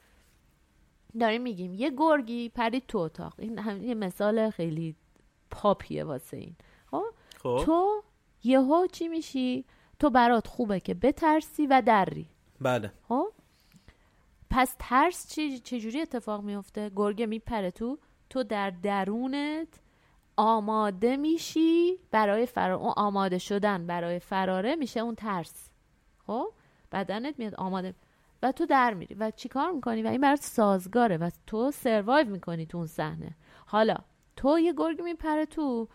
داریم 1.20 1.43
میگیم 1.43 1.74
یه 1.74 1.91
گرگی 1.97 2.49
پرید 2.49 2.87
تو 2.89 2.99
اتاق. 2.99 3.35
این 3.39 3.59
هم 3.59 3.85
یه 3.85 3.95
مثال 3.95 4.51
خیلی 4.51 4.97
پاپیه 5.51 6.05
واسه 6.05 6.37
این. 6.37 6.57
خب. 7.43 7.62
تو 7.64 8.03
یهو 8.45 8.86
چی 8.86 9.09
میشی؟ 9.09 9.64
تو 9.99 10.11
برات 10.11 10.47
خوبه 10.47 10.80
که 10.80 10.95
بترسی 10.95 11.66
و 11.66 11.82
دری 11.86 12.26
بله. 12.61 12.93
خب؟ 13.09 13.32
پس 14.51 14.76
ترس 14.78 15.28
چی 15.34 15.59
چجوری 15.59 16.01
اتفاق 16.01 16.43
میفته؟ 16.43 16.91
گرگه 16.97 17.26
میپره 17.26 17.70
تو. 17.70 17.99
تو 18.30 18.43
در 18.43 18.70
درونت 18.70 19.68
آماده 20.36 21.16
میشی 21.16 21.99
برای 22.11 22.47
فرار 22.47 22.72
اون 22.72 22.93
آماده 22.97 23.39
شدن 23.39 23.86
برای 23.86 24.18
فراره 24.18 24.76
میشه 24.76 25.01
اون 25.01 25.14
ترس. 25.14 25.70
خب؟ 26.26 26.53
بدنت 26.93 27.39
میاد 27.39 27.55
آماده. 27.55 27.95
و 28.43 28.53
تو 28.53 28.66
در 28.66 28.95
میری. 28.95 29.14
و 29.14 29.30
چیکار 29.30 29.70
می‌کنی؟ 29.70 30.03
و 30.03 30.07
این 30.07 30.20
برات 30.20 30.41
سازگاره. 30.41 31.16
و 31.16 31.30
تو 31.47 31.70
سروایو 31.70 32.30
می‌کنی 32.30 32.66
تو 32.66 32.78
اون 32.78 32.86
صحنه. 32.86 33.36
حالا 33.66 33.97
تو 34.36 34.59
یه 34.59 34.72
گرگ 34.72 35.03
میپره 35.03 35.47
تو. 35.47 35.89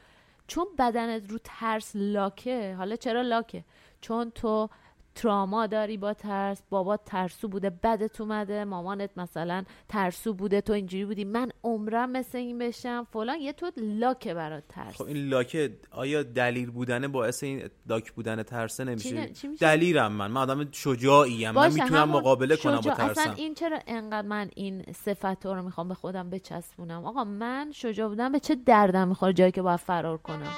چون 0.53 0.67
بدنت 0.79 1.31
رو 1.31 1.37
ترس 1.43 1.91
لاکه 1.95 2.75
حالا 2.77 2.95
چرا 2.95 3.21
لاکه؟ 3.21 3.63
چون 4.01 4.31
تو 4.31 4.69
تراما 5.15 5.67
داری 5.67 5.97
با 5.97 6.13
ترس 6.13 6.61
بابات 6.69 6.99
ترسو 7.05 7.47
بوده 7.47 7.69
بدت 7.69 8.21
اومده 8.21 8.65
مامانت 8.65 9.09
مثلا 9.17 9.63
ترسو 9.89 10.33
بوده 10.33 10.61
تو 10.61 10.73
اینجوری 10.73 11.05
بودی 11.05 11.23
من 11.25 11.49
عمرم 11.63 12.09
مثل 12.11 12.37
این 12.37 12.59
بشم 12.59 13.07
فلان 13.13 13.39
یه 13.41 13.53
تو 13.53 13.71
لاکه 13.77 14.33
برات 14.33 14.63
ترس. 14.69 14.95
خب 14.95 15.03
این 15.05 15.17
لاکه 15.29 15.77
آیا 15.91 16.23
دلیل 16.23 16.71
بودنه 16.71 17.07
باعث 17.07 17.43
این 17.43 17.69
لاک 17.89 18.11
بودن 18.11 18.43
ترسه 18.43 18.83
نمیشه؟ 18.83 19.29
دلیرم 19.59 20.11
من. 20.11 20.31
من 20.31 20.41
آدم 20.41 20.71
شجاعیم. 20.71 21.51
من 21.51 21.55
باشه، 21.69 21.83
می‌تونم 21.83 22.09
مقابله 22.09 22.57
کنم 22.57 22.75
با 22.75 22.81
شجاع- 22.81 22.95
ترسم. 22.95 23.21
اصلا 23.21 23.33
این 23.33 23.53
چرا 23.53 23.79
انقدر 23.87 24.27
من 24.27 24.49
این 24.55 24.83
صفت 24.95 25.45
رو 25.45 25.61
می‌خوام 25.61 25.87
به 25.87 25.93
خودم 25.93 26.29
بچسبونم؟ 26.29 27.05
آقا 27.05 27.23
من 27.23 27.71
شجاع 27.73 28.07
بودم 28.09 28.31
به 28.31 28.39
چه 28.39 28.55
دردم 28.55 29.07
می‌خوره 29.07 29.33
جایی 29.33 29.51
که 29.51 29.61
باید 29.61 29.79
فرار 29.79 30.17
کنم؟ 30.17 30.53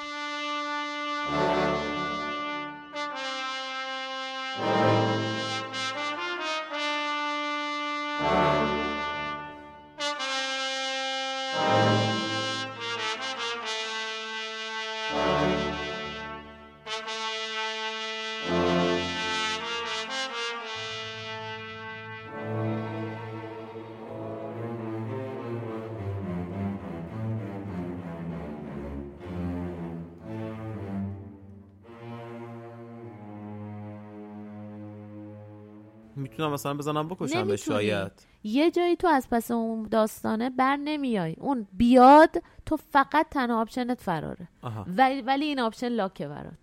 می‌تونم 36.36 36.52
مثلا 36.52 36.74
بزنم 36.74 37.08
بکشم. 37.08 37.56
شاید. 37.56 38.12
یه 38.44 38.70
جایی 38.70 38.96
تو 38.96 39.08
از 39.08 39.28
پس 39.30 39.50
اون 39.50 39.82
داستانه 39.82 40.50
بر 40.50 40.76
نمیای 40.76 41.36
اون 41.38 41.66
بیاد 41.72 42.42
تو 42.66 42.76
فقط 42.76 43.28
تنها 43.28 43.60
option 43.60 43.94
ت 43.94 44.00
فراره. 44.00 44.48
ولی, 44.86 45.22
ولی 45.22 45.44
این 45.44 45.60
option 45.60 45.88
lock 45.88 46.20
ه 46.20 46.28
برات. 46.28 46.58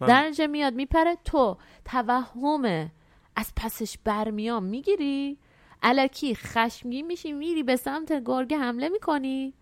من- 0.00 0.06
در 0.06 0.46
میاد 0.46 0.74
میپره 0.74 1.16
تو 1.24 1.56
توهم 1.84 2.90
از 3.36 3.52
پسش 3.56 3.98
برمیام. 4.04 4.64
می‌گیری؟ 4.64 5.38
الکی 5.82 6.34
خشمگین 6.34 7.06
میشی 7.06 7.32
میری 7.32 7.62
به 7.62 7.76
سمت 7.76 8.22
گرگه 8.24 8.58
حمله 8.58 8.88
می‌کنی. 8.88 9.54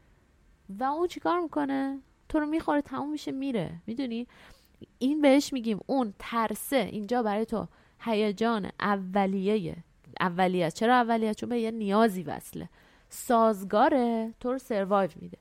و 0.79 0.85
اون 0.85 1.07
چیکار 1.07 1.41
می‌کنه؟ 1.41 2.01
تو 2.29 2.41
رو 2.41 2.47
می‌خوره 2.47 2.83
تموم 2.83 3.11
میشه 3.11 3.33
میره. 3.33 3.83
می‌دونی؟ 3.87 4.27
این 4.99 5.21
بهش 5.21 5.53
میگیم 5.53 5.81
اون 5.87 6.15
ترسه 6.19 6.77
اینجا 6.77 7.23
برای 7.23 7.45
تو. 7.45 7.67
هیجان 8.01 8.71
اولیه 8.81 9.77
اولیه. 10.21 10.71
چرا 10.71 10.95
اولیه؟ 10.95 11.35
چون 11.35 11.49
به 11.49 11.61
یه 11.61 11.71
نیازی 11.71 12.23
وصله. 12.23 12.69
سازگاره 13.09 14.35
تو 14.41 14.53
رو 14.53 14.59
سروایو 14.59 15.11
میده. 15.17 15.39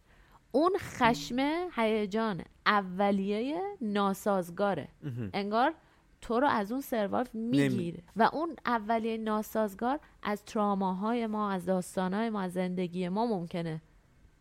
اون 0.51 0.71
خشم 0.79 1.67
هیجان 1.75 2.41
اولیه 2.65 3.61
ناسازگاره. 3.81 4.87
انگار 5.33 5.73
تو 6.21 6.39
رو 6.39 6.47
از 6.47 6.71
اون 6.71 6.81
سروایو 6.81 7.27
می‌گیره. 7.33 8.03
و 8.15 8.29
اون 8.33 8.55
اولیه 8.65 9.17
ناسازگار 9.17 9.99
از 10.23 10.45
تراماهای 10.45 11.27
ما 11.27 11.51
از 11.51 11.65
داستانهای 11.65 12.29
ما 12.29 12.41
از 12.41 12.53
زندگی 12.53 13.09
ما 13.09 13.25
ممکنه 13.25 13.81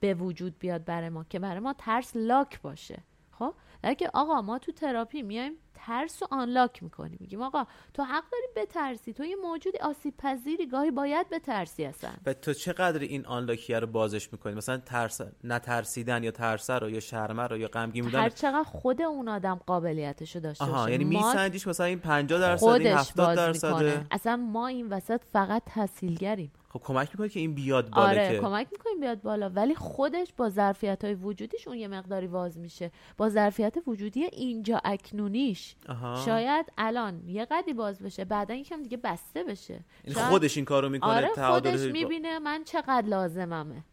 به 0.01 0.15
وجود 0.15 0.59
بیاد 0.59 0.85
برای 0.85 1.09
ما 1.09 1.25
که 1.25 1.39
برای 1.39 1.61
ما 1.61 1.75
ترس 1.79 2.13
لاک 2.15 2.61
باشه. 2.61 3.03
خب؟ 3.31 3.55
که 3.93 4.11
آقا 4.15 4.43
ما 4.43 4.59
تو 4.59 4.73
تراپی 4.73 5.23
میایم 5.23 5.53
ترس 5.75 6.23
رو 6.23 6.29
آنلاک 6.31 6.83
می‌کنیم. 6.83 7.19
میگیم 7.21 7.43
آقا 7.43 7.67
تو 7.95 8.03
حق 8.03 8.25
داری 8.33 8.67
بترسی. 8.67 9.13
تو 9.13 9.25
یه 9.25 9.37
موجود 9.37 9.77
آسیب 9.77 10.15
پذیری 10.17 10.67
گاهی 10.67 10.91
باید 10.91 11.29
بترسی 11.31 11.85
اصلا. 11.85 12.11
و 12.27 12.35
تو 12.35 12.53
چقدر 12.53 13.01
این 13.01 13.27
آنلاکیه 13.27 13.79
رو 13.79 13.87
بازش 13.87 14.33
می‌کنی؟ 14.33 14.55
مثلا 14.55 14.79
ترس 14.79 15.21
نترسیدن 15.45 16.23
یا 16.25 16.31
ترسه 16.31 16.75
رو 16.75 16.91
یا 16.91 17.01
شرمه 17.01 17.43
رو 17.43 17.57
یا 17.59 17.69
غمگین 17.69 18.05
بودن 18.05 18.19
هر 18.21 18.29
چقدر 18.29 18.63
خود 18.63 19.03
اون 19.03 19.29
آدم 19.29 19.61
قابلیتشو 19.67 20.39
داشته 20.39 20.65
آها 20.65 20.73
باشه. 20.73 20.91
یعنی 20.93 21.05
ما 21.05 21.27
میسنجیش 21.29 21.67
مثلا 21.67 21.87
این 21.87 21.99
50 21.99 22.41
درصد 22.41 22.65
این 22.65 22.73
خودش 22.73 23.11
70 23.11 23.27
باز 23.27 23.37
درصده. 23.37 23.73
می‌کنه. 23.73 24.07
اصلا 24.11 24.37
ما 24.37 24.67
این 24.67 24.89
وسط 24.89 25.21
فقط 25.33 25.63
تحصیلگریم. 25.67 26.53
خب 26.75 26.81
کمک 26.85 27.09
می‌کنه 27.11 27.29
که 27.29 27.41
این 27.41 27.55
بیاد 27.55 27.91
بالا 27.91 28.09
آره 28.09 28.29
که؟ 28.29 28.41
کمک 28.41 28.69
می‌کنیم 28.73 29.01
بیاد 29.01 29.23
بالا. 29.23 29.51
ولی 29.51 29.75
خودش 29.75 30.33
با 30.37 30.49
ظرفیت 30.51 31.05
های 31.05 31.15
وجودیش 31.15 31.69
اون 31.69 31.77
یه 31.77 31.89
مقداری 31.89 32.27
واز 32.27 32.59
میشه. 32.59 32.91
با 33.17 33.29
ظرفیت 33.29 33.75
وجودی 33.87 34.25
اینجا 34.25 34.81
اکنونیش. 34.85 35.77
آها. 35.89 36.23
شاید 36.25 36.73
الان 36.79 37.29
یه 37.29 37.45
قدی 37.45 37.73
باز 37.73 37.99
بشه 37.99 38.25
بعدا 38.25 38.55
یکم 38.55 38.83
دیگه 38.83 38.97
بسته 38.97 39.45
بشه. 39.45 39.81
این 40.05 40.15
شاید- 40.15 40.27
خودش 40.27 40.57
این 40.57 40.65
کارو 40.65 40.89
می‌کنه 40.89 41.11
آره 41.11 41.29
خودش 41.53 41.81
می‌بینه 41.81 42.39
من 42.39 42.65
چقدر 42.65 43.07
لازممه. 43.07 43.85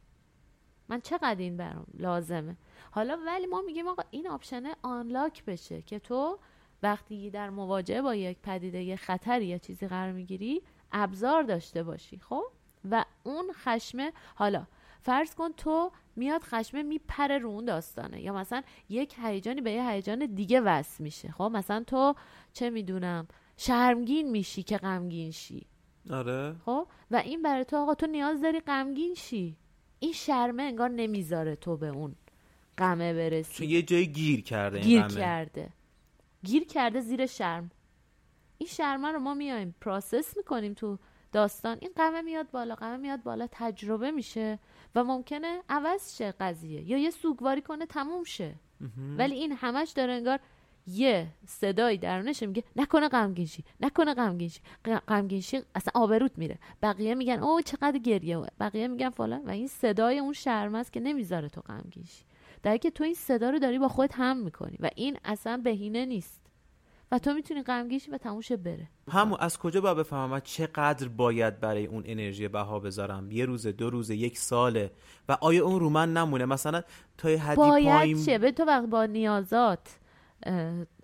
من 0.90 1.02
چقدر 1.02 1.40
این 1.40 1.58
برام 1.58 1.88
لازمه. 1.98 2.56
حالا 2.92 3.18
ولی 3.28 3.46
ما 3.46 3.62
میگیم 3.62 3.88
آقا 3.88 4.04
این 4.12 4.28
option 4.28 4.64
unlock 4.82 5.46
بشه 5.46 5.82
که 5.82 6.00
تو 6.00 6.38
وقتی 6.84 7.30
در 7.30 7.50
مواجهه 7.50 8.02
با 8.02 8.16
یک 8.16 8.38
پدیده 8.44 8.82
یه 8.84 8.96
خطری 8.96 9.46
یا 9.46 9.58
چیزی 9.58 9.88
قرار 9.88 10.12
می‌گیری 10.12 10.62
ابزار 10.92 11.44
داشته 11.44 11.84
باشی 11.84 12.20
خب؟ 12.20 12.44
و 12.92 13.06
اون 13.24 13.52
خشمه 13.54 14.14
حالا 14.36 14.68
فرض 15.02 15.36
کن 15.36 15.52
تو 15.52 15.92
میاد 16.16 16.44
خشمه 16.44 16.84
میپره 16.84 17.38
رو 17.38 17.50
اون 17.50 17.66
داستانه. 17.66 18.22
یا 18.22 18.34
مثلا 18.34 18.62
یک 18.90 19.16
هیجانی 19.24 19.62
به 19.62 19.72
یه 19.72 19.90
هیجان 19.90 20.26
دیگه 20.26 20.62
وصل 20.62 21.04
میشه. 21.04 21.32
خب 21.32 21.52
مثلا 21.54 21.84
تو 21.84 22.16
چه 22.54 22.70
می‌دونم 22.70 23.28
شرمگین 23.58 24.30
میشی 24.30 24.64
که 24.64 24.78
غمگین 24.78 25.32
شی. 25.32 25.68
آره. 26.10 26.56
خب 26.66 26.88
و 27.12 27.16
این 27.16 27.42
برای 27.42 27.66
تو 27.66 27.78
آقا 27.78 27.96
تو 27.96 28.08
نیاز 28.08 28.42
داری 28.42 28.60
غمگین 28.60 29.14
شی. 29.16 29.58
این 30.00 30.14
شرمه 30.14 30.64
انگار 30.64 30.90
نمی‌ذاره 30.90 31.56
تو 31.56 31.78
به 31.78 31.88
اون 31.88 32.16
غمه 32.78 33.14
چون 33.14 33.18
برسی 33.18 33.66
یه 33.66 33.82
جایی 33.82 34.08
گیر 34.08 34.42
کرده 34.42 34.78
این 34.78 34.88
گیر 34.88 35.02
غمه. 35.02 35.20
کرده. 35.20 35.70
گیر 36.44 36.66
کرده 36.66 37.00
زیر 37.02 37.26
شرم. 37.26 37.72
این 38.58 38.70
شرمه 38.70 39.12
رو 39.12 39.20
ما 39.20 39.34
میایم 39.34 39.76
پراسس 39.82 40.38
می‌کنیم 40.38 40.74
تو 40.74 41.00
داستان. 41.32 41.78
این 41.82 41.92
غمه 41.98 42.22
میاد 42.22 42.52
بالا 42.52 42.76
غمه 42.76 42.98
میاد 42.98 43.24
بالا 43.24 43.48
تجربه 43.52 44.12
میشه 44.12 44.60
و 44.96 45.04
ممکنه 45.04 45.62
عوض 45.70 46.18
شه 46.18 46.32
قضیه 46.32 46.90
یا 46.90 46.98
یه 46.98 47.10
سوگواری 47.10 47.62
کنه 47.62 47.86
تموم 47.86 48.24
شه. 48.24 48.56
ولی 49.18 49.36
این 49.36 49.52
همش 49.52 49.90
داره 49.90 50.14
انگار 50.14 50.40
یه 50.88 51.28
صدایی 51.48 51.98
درونش 51.98 52.44
میگه 52.44 52.64
نکنه 52.76 53.08
غمگین 53.10 53.46
شی 53.46 53.64
نکنه 53.80 54.14
غمگین 54.14 54.50
شی 54.50 54.62
غ- 54.86 55.02
غمگین 55.08 55.42
شی 55.42 55.62
اصلا 55.76 55.92
آبروت 56.02 56.32
میره. 56.38 56.60
بقیه 56.82 57.16
میگن 57.16 57.40
او 57.40 57.62
چقدر 57.62 57.98
گریه 57.98 58.38
و 58.38 58.46
بقیه 58.60 58.88
میگن 58.88 59.10
فلان 59.10 59.46
و 59.46 59.50
این 59.50 59.68
صدای 59.68 60.20
اون 60.20 60.34
شرم 60.34 60.76
است 60.76 60.94
که 60.94 61.00
نمی‌ذاره 61.00 61.50
تو 61.50 61.62
غمگین 61.62 62.04
شی 62.04 62.24
در 62.64 62.78
که 62.78 62.92
تو 62.92 63.04
این 63.04 63.14
صدا 63.14 63.50
رو 63.50 63.60
داری 63.60 63.80
با 63.80 63.88
خودت 63.88 64.14
هم 64.16 64.38
می‌کنی 64.38 64.78
و 64.80 64.90
این 64.96 65.18
اصلا 65.26 65.58
بهینه 65.58 66.06
نیست. 66.06 66.41
و 67.12 67.20
تو 67.20 67.34
می‌تونی 67.34 67.64
غمگین 67.64 68.00
شی 68.00 68.12
و 68.12 68.18
تموش 68.18 68.52
بره. 68.52 68.88
همون 69.12 69.38
از 69.40 69.58
کجا 69.58 69.82
باید 69.82 69.98
بفهمم 69.98 70.30
من 70.30 70.40
چقدر 70.40 71.08
باید 71.08 71.60
برای 71.60 71.86
اون 71.86 72.04
انرژی 72.06 72.48
بها 72.48 72.80
بذارم؟ 72.80 73.32
یه 73.32 73.46
روز 73.46 73.68
دو 73.68 73.90
روز 73.90 74.10
یک 74.10 74.38
ساله. 74.38 74.92
و 75.30 75.38
آیا 75.42 75.66
اون 75.66 75.80
رو 75.80 75.90
من 75.90 76.14
نمونه؟ 76.14 76.46
مثلا 76.46 76.82
تا 77.18 77.30
یه 77.30 77.38
حدی 77.38 77.56
باید 77.56 77.96
پایین 77.96 78.26
چه 78.26 78.38
به 78.38 78.52
تو 78.52 78.64
وقت 78.64 78.86
با 78.86 79.06
نیازات 79.06 80.00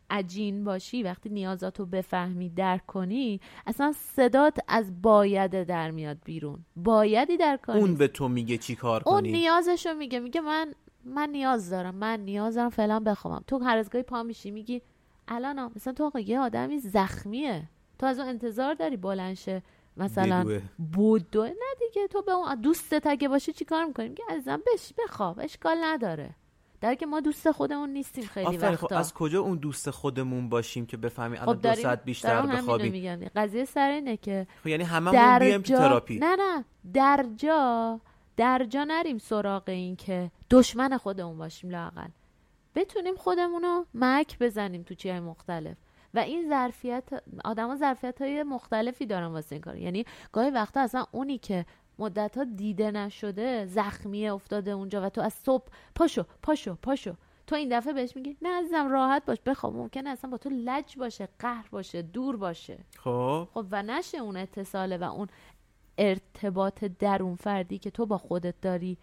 عجین 0.10 0.64
باشی 0.64 1.04
وقتی 1.04 1.30
نیازاتو 1.30 1.86
بفهمی 1.86 2.50
درک 2.50 2.86
کنی 2.86 3.40
اصلا 3.68 3.92
صدات 3.92 4.58
از 4.68 5.02
بایده 5.02 5.64
در 5.64 5.92
میاد 5.92 6.18
بیرون. 6.26 6.66
بایدی 6.76 7.38
در 7.38 7.58
کار 7.58 7.78
اون. 7.78 7.96
به 7.96 8.08
تو 8.08 8.28
میگه 8.28 8.58
چی 8.58 8.76
کار 8.76 9.04
اون 9.06 9.22
کنی؟ 9.22 9.32
نیازشو 9.32 9.94
میگه. 9.94 10.20
میگه 10.20 10.42
من 10.42 10.74
من 11.06 11.30
نیاز 11.30 11.70
دارم. 11.70 11.96
من 11.96 12.20
نیاز 12.20 12.56
دارم 12.56 12.70
فلان 12.70 13.04
بخوام 13.04 13.44
تو 13.48 13.58
هر 13.58 13.78
از 13.78 13.90
گاهی 13.90 14.04
پا 14.04 14.24
میشی 14.24 14.52
میگی 14.52 14.82
الان 15.28 15.72
مثلا 15.76 15.94
تو 15.94 16.06
آقا 16.06 16.20
یه 16.20 16.40
آدمی 16.40 16.80
زخمیه. 16.80 17.64
تو 18.00 18.06
از 18.06 18.20
اون 18.20 18.28
انتظار 18.28 18.74
داری 18.74 18.98
بلنشه 18.98 19.62
مثلا. 19.98 20.62
بودو 20.94 21.44
نه 21.44 21.54
دیگه 21.80 22.08
تو 22.08 22.22
به 22.22 22.32
اون 22.32 22.62
دوستت 22.62 23.08
اگه 23.08 23.28
باشه 23.28 23.54
چی 23.54 23.66
کار 23.66 23.86
می‌کنیم؟ 23.86 24.10
میگه 24.10 24.24
عزیزم 24.30 24.62
بش 24.74 24.94
بخواب 24.98 25.40
اشکال 25.40 25.78
نداره. 25.84 26.36
در 26.82 26.96
که 26.96 27.06
ما 27.06 27.20
دوست 27.20 27.52
خودمون 27.52 27.90
نیستیم 27.90 28.24
خیلی 28.24 28.58
خب 28.58 28.64
وقتا. 28.64 28.98
از 28.98 29.14
کجا 29.14 29.42
اون 29.42 29.58
دوست 29.58 29.90
خودمون 29.90 30.50
باشیم 30.50 30.86
که 30.86 30.98
بفهمیم 30.98 31.42
الان 31.42 31.56
خب 31.56 31.62
دو 31.62 31.70
داریم 31.70 31.84
ساعت 31.84 32.04
بیشتر 32.04 32.42
بخوابیم؟ 32.42 32.92
میگم. 32.92 33.20
قضیه 33.36 33.66
سر 33.66 33.90
اینه 33.90 34.18
که 34.18 34.48
خب 34.62 34.68
یعنی 34.68 34.84
هممون 34.84 35.40
بیایم 35.40 35.62
تو 35.62 35.74
تراپی. 35.74 36.20
نه 36.20 36.36
نه. 36.36 36.66
در 36.94 37.26
جا 37.36 38.00
در 38.38 38.64
جا 38.64 38.84
نریم 38.84 39.18
سراغ 39.18 39.64
این 39.68 39.96
که 39.96 40.32
دشمن 40.52 40.98
خودمون 40.98 41.38
باشیم 41.38 41.70
لاقل 41.70 42.08
بتونیم 42.78 43.16
خودمون 43.16 43.62
رو 43.62 43.86
مک 43.94 44.40
بزنیم 44.40 44.84
تو 44.84 44.96
چیهای 44.96 45.20
مختلف. 45.20 45.78
و 46.14 46.20
این 46.20 46.50
ظرفیت 46.50 47.04
آدما 47.46 47.76
ظرفیت 47.76 48.22
های 48.22 48.44
مختلفی 48.44 49.06
دارن 49.06 49.28
واسه 49.28 49.56
این 49.56 49.62
کار. 49.62 49.76
یعنی 49.76 50.06
گاهی 50.32 50.50
وقتا 50.50 50.82
اصلا 50.82 51.06
اونی 51.12 51.38
که 51.38 51.66
مدت 52.00 52.38
ها 52.38 52.44
دیده 52.44 52.92
نشده 52.92 53.66
زخمیه 53.66 54.34
افتاده 54.34 54.72
اونجا 54.72 55.02
و 55.06 55.10
تو 55.10 55.22
از 55.22 55.34
صبح 55.34 55.66
پاشو 55.96 56.26
پاشو 56.44 56.76
پاشو. 56.82 57.16
تو 57.48 57.56
این 57.56 57.78
دفعه 57.78 57.94
بهش 57.94 58.16
میگی 58.16 58.38
نه 58.42 58.60
عزیزم 58.60 58.90
راحت 58.90 59.26
باش. 59.26 59.38
بخواب 59.46 59.76
ممکنه 59.76 60.10
اصلا 60.10 60.30
با 60.30 60.38
تو 60.38 60.50
لج 60.50 60.98
باشه 60.98 61.30
قهر 61.40 61.68
باشه 61.72 62.02
دور 62.02 62.38
باشه. 62.38 62.78
خب. 62.98 63.48
خب 63.54 63.66
و 63.72 63.84
نشه 63.84 64.18
اون 64.18 64.38
اتصاله 64.38 64.98
و 64.98 65.04
اون 65.04 65.28
ارتباط 65.98 66.84
درون 66.84 67.36
فردی 67.36 67.78
که 67.78 67.92
تو 67.92 68.06
با 68.06 68.18
خودت 68.18 68.62
داری 68.62 68.98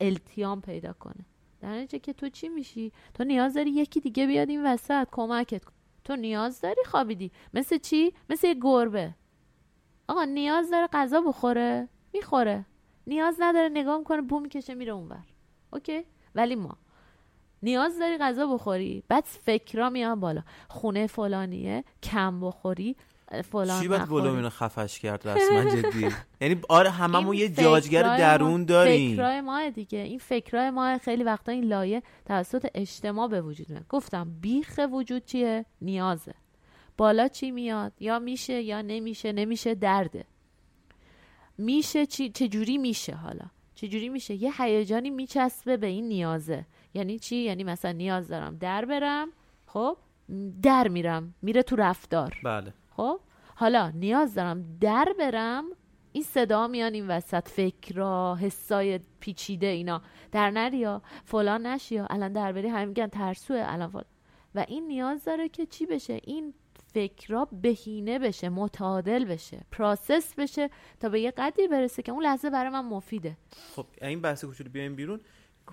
التیام 0.00 0.60
پیدا 0.60 0.92
کنه. 0.92 1.24
در 1.60 1.68
نتیجه 1.68 1.98
که 1.98 2.12
تو 2.12 2.28
چی 2.28 2.48
میشی؟ 2.48 2.92
تو 3.14 3.24
نیاز 3.24 3.54
داری 3.54 3.70
یکی 3.70 4.00
دیگه 4.00 4.26
بیاد 4.26 4.48
این 4.48 4.66
وسط 4.66 5.08
کمکت 5.12 5.64
کنه. 5.64 5.74
تو 6.04 6.16
نیاز 6.16 6.60
داری 6.60 6.84
خوابیدی. 6.86 7.32
مثل 7.54 7.78
چی؟ 7.78 8.12
مثل 8.30 8.46
یه 8.46 8.54
گربه. 8.54 9.14
آقا 10.08 10.24
نیاز 10.24 10.70
داره 10.70 10.88
غذا 10.92 11.20
بخوره 11.20 11.88
می‌خوره. 12.12 12.64
نیاز 13.06 13.36
نداره 13.40 13.68
نگاه 13.68 13.98
می‌کنه 13.98 14.22
بو 14.22 14.40
می‌کشه 14.40 14.74
میره 14.74 14.92
اونور. 14.92 15.24
اوکی؟ 15.72 16.04
ولی 16.34 16.54
ما 16.54 16.78
نیاز 17.62 17.98
داری 17.98 18.18
غذا 18.18 18.46
بخوری 18.46 19.02
بعد 19.08 19.24
فکرا 19.24 19.90
میان 19.90 20.20
بالا. 20.20 20.42
خونه 20.68 21.06
فلانیه 21.06 21.84
کم 22.02 22.40
بخوری. 22.40 22.96
فلان 23.44 23.82
چی 23.82 23.88
باید 23.88 24.12
اینو 24.12 24.48
خفش 24.48 24.98
کرد 24.98 25.28
رسما؟ 25.28 25.64
جدی. 25.64 26.08
یعنی 26.40 26.60
آره 26.68 26.90
هممون 26.90 27.36
یه 27.36 27.48
جاجگر 27.48 28.02
درون 28.02 28.64
داریم. 28.64 29.12
فکرای 29.12 29.40
ما 29.40 29.70
دیگه. 29.70 29.98
این 29.98 30.18
فکرای 30.18 30.70
ما 30.70 30.98
خیلی 30.98 31.24
وقتا 31.24 31.52
این 31.52 31.64
لایه 31.64 32.02
توسط 32.26 32.66
اجتماع 32.74 33.28
به 33.28 33.42
وجود 33.42 33.70
میاد. 33.70 33.88
گفتم 33.88 34.30
بیخ 34.40 34.80
وجود 34.92 35.24
چیه؟ 35.24 35.64
نیازه. 35.82 36.34
بالا 36.96 37.28
چی 37.28 37.50
میاد؟ 37.50 37.92
یا 38.00 38.18
میشه 38.18 38.62
یا 38.62 38.82
نمیشه؟ 38.82 39.32
نمیشه 39.32 39.74
درده. 39.74 40.24
میشه 41.58 42.06
چی 42.06 42.30
چجوری 42.30 42.78
میشه 42.78 43.14
حالا؟ 43.14 43.44
چجوری 43.74 44.08
میشه؟ 44.08 44.34
یه 44.34 44.62
هیجانی 44.62 45.10
میچسبه 45.10 45.76
به 45.76 45.86
این 45.86 46.08
نیازه. 46.08 46.66
یعنی 46.94 47.18
چی؟ 47.18 47.36
یعنی 47.36 47.64
مثلا 47.64 47.92
نیاز 47.92 48.28
دارم 48.28 48.56
در 48.56 48.84
برم 48.84 49.28
خب 49.66 49.96
در 50.62 50.88
میرم. 50.88 51.34
میره 51.42 51.62
تو 51.62 51.76
رفتار. 51.76 52.40
بله. 52.44 52.72
خب 52.98 53.20
حالا 53.54 53.90
نیاز 53.90 54.34
دارم 54.34 54.78
در 54.80 55.14
برم 55.18 55.64
این 56.12 56.24
صدا 56.24 56.66
میان 56.66 56.94
این 56.94 57.08
وسط 57.08 57.48
فکرا 57.48 58.38
حسای 58.40 59.00
پیچیده 59.20 59.66
اینا. 59.66 60.02
در 60.32 60.50
نریا 60.50 61.02
فلان 61.24 61.66
نشیا 61.66 62.06
الان 62.10 62.32
در 62.32 62.52
بری 62.52 62.68
همه 62.68 62.84
میگن 62.84 63.06
ترسوه 63.06 63.62
الان 63.66 63.90
فلان. 63.90 64.04
و 64.54 64.64
این 64.68 64.86
نیاز 64.86 65.24
داره 65.24 65.48
که 65.48 65.66
چی 65.66 65.86
بشه؟ 65.86 66.20
این 66.24 66.54
فکرا 66.94 67.48
بهینه 67.62 68.18
بشه 68.18 68.48
متعادل 68.48 69.24
بشه 69.24 69.60
پراسس 69.70 70.34
بشه 70.34 70.70
تا 71.00 71.08
به 71.08 71.20
یه 71.20 71.30
قدری 71.30 71.68
برسه 71.68 72.02
که 72.02 72.12
اون 72.12 72.22
لحظه 72.22 72.50
برای 72.50 72.70
من 72.70 72.84
مفیده. 72.84 73.36
خب 73.76 73.86
این 74.02 74.20
بحث 74.20 74.44
کوچولو 74.44 74.70
بیایم 74.70 74.96
بیرون. 74.96 75.20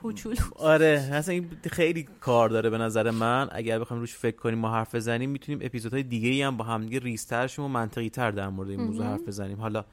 کوچولو. 0.01 0.35
آره 0.55 1.09
اصلا 1.13 1.33
این 1.33 1.47
خیلی 1.71 2.07
کار 2.19 2.49
داره 2.49 2.69
به 2.69 2.77
نظر 2.77 3.11
من. 3.11 3.47
اگر 3.51 3.79
بخوایم 3.79 4.01
روش 4.01 4.15
فکر 4.15 4.35
کنیم 4.35 4.65
و 4.65 4.67
حرف 4.67 4.95
بزنیم 4.95 5.29
می‌تونیم 5.29 5.59
اپیزودهای 5.63 6.03
دیگه 6.03 6.29
ای 6.29 6.41
هم 6.41 6.57
با 6.57 6.65
هم 6.65 6.83
دیگه 6.83 6.99
ریستر 6.99 7.47
شیم 7.47 7.65
و 7.65 7.67
منطقی 7.67 8.09
تر 8.09 8.31
در 8.31 8.49
مورد 8.49 8.69
این 8.69 8.81
موضوع 8.81 9.05
حرف 9.05 9.27
بزنیم. 9.27 9.61
حالا 9.61 9.85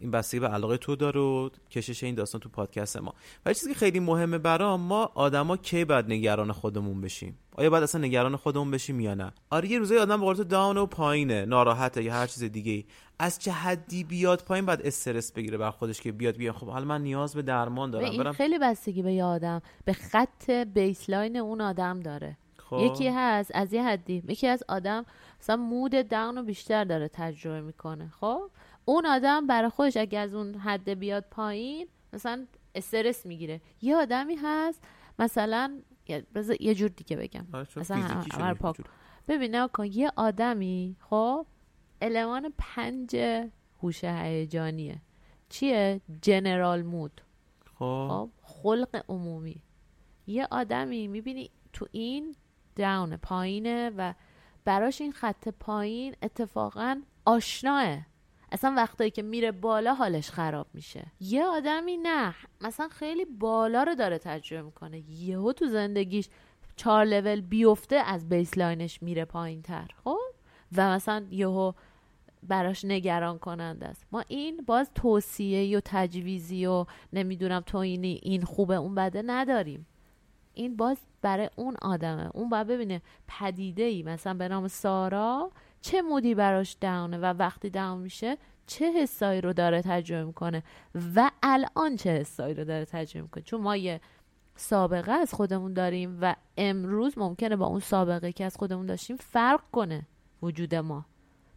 این 0.00 0.10
بستگی 0.10 0.40
به 0.40 0.48
علاقه 0.48 0.76
تو 0.76 0.96
داره 0.96 1.20
و 1.20 1.50
کشش 1.70 2.04
این 2.04 2.14
داستان 2.14 2.40
تو 2.40 2.48
پادکست 2.48 2.96
ما. 2.96 3.14
ولی 3.46 3.54
چیزی 3.54 3.68
که 3.68 3.78
خیلی 3.78 4.00
مهمه 4.00 4.38
برام 4.38 4.80
ما 4.80 5.10
آدما 5.14 5.56
کی 5.56 5.84
باید 5.84 6.06
نگران 6.08 6.52
خودمون 6.52 7.00
بشیم؟ 7.00 7.38
آیا 7.56 7.70
باید 7.70 7.82
اصلا 7.82 8.00
نگران 8.00 8.36
خودمون 8.36 8.70
بشیم 8.70 9.00
یا 9.00 9.14
نه؟ 9.14 9.32
آره 9.50 9.70
یه 9.70 9.78
روزای 9.78 9.98
آدم 9.98 10.16
به 10.16 10.24
قول 10.24 10.36
تو 10.36 10.44
داون 10.44 10.76
و 10.76 10.86
پایینه 10.86 11.44
ناراحته 11.44 12.02
یا 12.02 12.12
هر 12.12 12.26
چیز 12.26 12.44
دیگه 12.44 12.72
ای 12.72 12.84
از 13.18 13.38
چه 13.38 13.52
حدی 13.52 14.04
بیاد 14.04 14.42
پایین 14.42 14.66
بعد 14.66 14.86
استرس 14.86 15.32
بگیره 15.32 15.58
بر 15.58 15.70
خودش 15.70 16.00
که 16.00 16.12
بیاد 16.12 16.36
بیاد. 16.36 16.54
خب 16.54 16.66
حالا 16.66 16.84
من 16.84 17.02
نیاز 17.02 17.34
به 17.34 17.42
درمان 17.42 17.90
دارم 17.90 18.04
این 18.04 18.22
برم 18.22 18.32
خیلی 18.32 18.58
بستگی 18.58 19.02
به 19.02 19.12
یه 19.12 19.24
آدم 19.24 19.62
به 19.84 19.92
خط 19.92 20.50
بیسلاین 20.50 21.36
اون 21.36 21.60
آدم 21.60 22.00
داره. 22.00 22.36
خب. 22.56 22.78
یکی 22.78 23.08
هست 23.08 23.50
از 23.54 23.72
یه 23.72 23.84
حدی 23.84 24.22
یکی 24.28 24.46
از 24.46 24.62
آدم 24.68 25.04
مثلا 25.40 25.56
مود 25.56 26.08
داون 26.08 26.36
رو 26.36 26.42
بیشتر 26.42 26.84
داره 26.84 27.08
تجربه 27.08 27.60
می‌کنه. 27.60 28.12
خب؟ 28.20 28.50
اون 28.84 29.06
آدم 29.06 29.46
برای 29.46 29.68
خودش 29.68 29.96
اگه 29.96 30.18
از 30.18 30.34
اون 30.34 30.54
حد 30.54 30.90
بیاد 30.90 31.24
پایین 31.30 31.88
مثلا 32.12 32.46
استرس 32.74 33.26
می‌گیره. 33.26 33.60
یه 33.82 33.96
آدمی 33.96 34.34
هست 34.34 34.84
مثلا 35.18 35.80
یه- 36.08 36.26
جور 36.74 36.88
دیگه 36.88 37.16
بگم. 37.16 37.46
آره، 37.52 37.66
همه 38.32 38.54
پاک. 38.54 38.76
جور. 38.76 38.86
ببین 39.28 39.66
کن 39.66 39.84
یه 39.86 40.12
آدمی 40.16 40.96
خب 41.00 41.46
المان 42.02 42.52
پنج 42.58 43.16
هوش 43.82 44.04
هیجانیه. 44.04 45.02
چیه؟ 45.48 46.00
جنرال 46.22 46.82
مود. 46.82 47.20
خب. 47.78 48.06
خب 48.10 48.30
خلق 48.42 49.04
عمومی. 49.08 49.62
یه 50.26 50.48
آدمی 50.50 51.08
می‌بینی 51.08 51.50
تو 51.72 51.86
این 51.92 52.34
داون 52.76 53.16
پایینه 53.16 53.90
و 53.96 54.14
براش 54.64 55.00
این 55.00 55.12
خط 55.12 55.48
پایین 55.48 56.16
اتفاقا 56.22 57.02
آشناه. 57.24 57.98
اصلا 58.54 58.74
وقتایی 58.76 59.10
که 59.10 59.22
میره 59.22 59.52
بالا 59.52 59.94
حالش 59.94 60.30
خراب 60.30 60.66
میشه. 60.74 61.06
یه 61.20 61.44
آدمی 61.44 61.96
نه 61.96 62.34
مثلا 62.60 62.88
خیلی 62.88 63.24
بالا 63.24 63.82
رو 63.82 63.94
داره 63.94 64.18
تجربه 64.18 64.62
می‌کنه. 64.62 65.10
یهو 65.10 65.52
تو 65.52 65.66
زندگیش 65.66 66.28
چهار 66.76 67.04
لول 67.04 67.40
بیفته 67.40 67.96
از 67.96 68.28
بیسلاینش 68.28 69.02
میره 69.02 69.24
پایین 69.24 69.62
تر 69.62 69.88
خب؟ 70.04 70.18
و 70.76 70.90
مثلا 70.90 71.26
یهو 71.30 71.72
براش 72.42 72.84
نگران 72.84 73.38
کننده 73.38 73.86
است. 73.86 74.06
ما 74.12 74.24
این 74.28 74.64
باز 74.66 74.90
توصیه 74.94 75.78
و 75.78 75.80
تجویزی 75.84 76.66
و 76.66 76.86
نمی‌دونم 77.12 77.60
تو 77.66 77.78
اینی 77.78 78.20
این 78.22 78.42
خوبه 78.42 78.74
اون 78.74 78.94
بده 78.94 79.22
نداریم. 79.26 79.86
این 80.54 80.76
باز 80.76 80.96
برای 81.22 81.50
اون 81.56 81.76
آدمه. 81.82 82.30
اون 82.34 82.48
باید 82.48 82.66
ببینه 82.66 83.02
پدیده 83.28 83.82
ای 83.82 84.02
مثلا 84.02 84.34
به 84.34 84.48
نام 84.48 84.68
سارا 84.68 85.50
چه 85.84 86.02
مودی 86.02 86.34
براش 86.34 86.72
داونه 86.72 87.18
و 87.18 87.24
وقتی 87.24 87.70
داون 87.70 87.98
میشه 87.98 88.38
چه 88.66 88.92
حسایی 88.92 89.40
رو 89.40 89.52
داره 89.52 89.82
تجربه 89.82 90.24
می‌کنه 90.24 90.62
و 91.14 91.30
الان 91.42 91.96
چه 91.96 92.10
حسایی 92.10 92.54
رو 92.54 92.64
داره 92.64 92.84
تجربه 92.84 93.22
می‌کنه؟ 93.22 93.44
چون 93.44 93.60
ما 93.60 93.76
یه 93.76 94.00
سابقه 94.56 95.12
از 95.12 95.34
خودمون 95.34 95.72
داریم 95.72 96.18
و 96.20 96.36
امروز 96.56 97.18
ممکنه 97.18 97.56
با 97.56 97.66
اون 97.66 97.80
سابقه 97.80 98.32
که 98.32 98.44
از 98.44 98.56
خودمون 98.56 98.86
داشتیم 98.86 99.16
فرق 99.16 99.60
کنه 99.72 100.06
وجود 100.42 100.74
ما. 100.74 101.04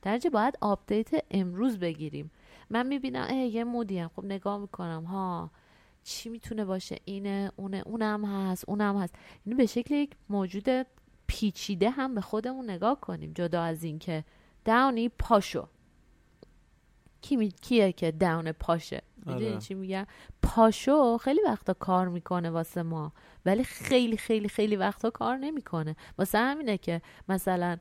در 0.02 0.12
نتیجه 0.12 0.30
باید 0.30 0.58
آپدیت 0.62 1.10
امروز 1.32 1.80
بگیریم. 1.80 2.32
من 2.70 2.88
می‌بینم 2.88 3.28
اه 3.30 3.36
یه 3.36 3.64
مودی 3.64 4.00
هم 4.00 4.12
خب 4.16 4.26
نگاه 4.26 4.58
می‌کنم. 4.58 5.04
ها 5.04 5.52
چی 6.04 6.30
می‌تونه 6.30 6.66
باشه؟ 6.66 6.98
اینه 7.06 7.52
اونه 7.56 7.84
اونم 7.86 8.26
هست 8.26 8.64
اونم 8.68 8.98
هست. 8.98 9.16
یعنی 9.46 9.58
به 9.58 9.66
شکل 9.66 9.96
یک 9.96 10.12
موجود 10.30 10.88
پیچیده 11.28 11.90
هم 11.90 12.16
به 12.16 12.22
خودمون 12.22 12.70
نگاه 12.70 13.02
کنیم 13.02 13.32
جدا 13.36 13.62
از 13.62 13.84
اینکه 13.84 14.24
داونی 14.66 15.10
پاشو. 15.10 15.68
کی 17.22 17.36
می... 17.36 17.52
کیه 17.52 17.92
که 17.92 18.12
داون 18.12 18.52
پاشه؟ 18.52 19.02
می‌دونی 19.26 19.50
آره. 19.50 19.58
چی 19.58 19.74
میگم؟ 19.74 20.08
پاشو 20.42 21.18
خیلی 21.18 21.42
وقتا 21.46 21.74
کار 21.74 22.08
می‌کنه 22.08 22.50
واسه 22.50 22.84
ما 22.84 23.14
ولی 23.46 23.64
خیلی 23.64 24.18
خیلی 24.18 24.50
خیلی 24.50 24.76
وقتا 24.76 25.10
کار 25.10 25.38
نمی‌کنه. 25.38 25.96
واسه 26.18 26.38
همینه 26.38 26.78
که 26.78 27.02
مثلا 27.30 27.78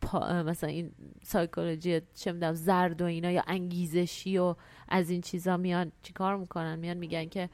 پا... 0.00 0.42
مثلا 0.42 0.70
این 0.70 0.92
سایکولوژی 1.22 2.00
چه 2.14 2.32
می‌دونم 2.32 2.54
زرد 2.54 3.02
و 3.02 3.04
اینا 3.04 3.30
یا 3.30 3.42
انگیزشی 3.46 4.38
و 4.38 4.54
از 4.88 5.10
این 5.10 5.20
چیزا 5.20 5.56
میان 5.56 5.92
چیکار 6.02 6.36
می‌کنن؟ 6.36 6.78
میان 6.78 6.96
میگن 6.96 7.24
که 7.24 7.50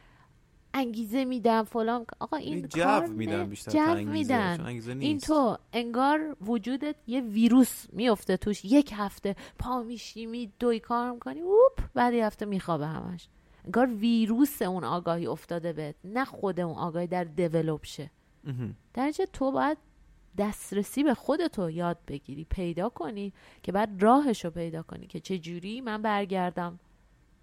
انگیزه 0.75 1.25
میدم 1.25 1.63
فلان. 1.63 2.07
آقا 2.19 2.37
این 2.37 2.69
کار 2.69 3.07
جو 3.07 3.13
میدن 3.13 3.37
نه. 3.37 3.45
بیشتر 3.45 3.73
جو 3.73 4.11
میدن. 4.11 4.67
این. 5.01 5.19
تو 5.19 5.59
انگار 5.73 6.37
وجودت 6.41 6.97
یه 7.07 7.21
ویروس 7.21 7.87
میفته 7.93 8.37
توش. 8.37 8.65
یک 8.65 8.93
هفته 8.97 9.37
پا 9.59 9.83
میشیمی 9.83 10.53
دوی 10.59 10.81
کار 10.81 11.13
می‌کنی 11.13 11.41
اوپ 11.41 11.81
بعد 11.95 12.15
یه 12.15 12.27
هفته 12.27 12.47
میخوابه 12.47 12.87
همش. 12.87 13.29
انگار 13.65 13.87
ویروس 13.87 14.63
اون 14.63 14.85
آگاهی 14.85 15.27
افتاده 15.27 15.73
بهت. 15.73 15.95
نه 16.05 16.25
خود 16.25 16.61
اون 16.61 16.77
آگاهی 16.77 17.07
در 17.07 17.25
دیولوب 17.25 17.85
شه. 17.85 18.11
در 18.95 19.13
تو 19.33 19.53
باید 19.53 19.79
دسترسی 20.39 21.03
به 21.03 21.15
خودتو 21.15 21.71
یاد 21.71 21.99
بگیری 22.09 22.45
پیدا 22.45 22.89
کنی 22.89 23.33
که 23.63 23.73
بعد 23.73 24.03
راهشو 24.03 24.51
پیدا 24.51 24.83
کنی 24.83 25.07
که 25.07 25.21
چه 25.21 25.39
جوری 25.39 25.81
من 25.81 26.03
برگردم 26.03 26.79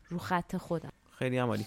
رو 0.07 0.17
خط 0.17 0.57
خودم. 0.57 0.91
خیلی 1.11 1.37
هم 1.37 1.47
عالی 1.47 1.65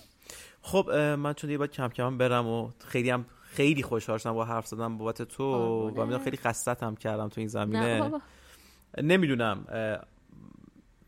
خب 0.62 0.90
من 1.18 1.32
چون 1.32 1.48
دیگه 1.48 1.58
باید 1.58 1.70
کم 1.70 1.88
کم 1.88 2.18
برم 2.18 2.46
و 2.46 2.70
خیلی 2.86 3.10
هم 3.10 3.24
خیلی 3.42 3.82
خوشحال 3.82 4.18
شدم 4.18 4.32
با 4.32 4.44
حرف 4.44 4.66
زدم 4.66 4.98
بابت 4.98 5.22
تو. 5.22 5.44
و 5.44 6.04
می‌دونم 6.04 6.24
خیلی 6.24 6.36
خستت 6.36 6.82
هم 6.82 6.96
کردم 6.96 7.28
تو 7.28 7.40
این 7.40 7.46
نه 7.46 7.52
زمینه. 7.52 8.10
نمی‌دونم 9.02 9.64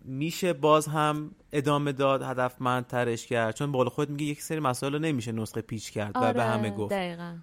میشه 0.04 0.52
باز 0.52 0.86
هم 0.86 1.30
ادامه 1.52 1.92
داد 1.92 2.22
هدفمندترش 2.22 3.26
کرد؟ 3.26 3.54
چون 3.54 3.72
قول 3.72 3.88
خود 3.88 4.10
میگه 4.10 4.24
یک 4.24 4.42
سری 4.42 4.60
مسائل 4.60 4.98
نمیشه 4.98 5.32
نسخه 5.32 5.60
پیچ 5.60 5.90
کرد 5.90 6.12
و 6.14 6.32
به 6.32 6.44
همه 6.44 6.70
گفت. 6.70 6.92
آره، 6.92 7.06
دقیقا. 7.06 7.36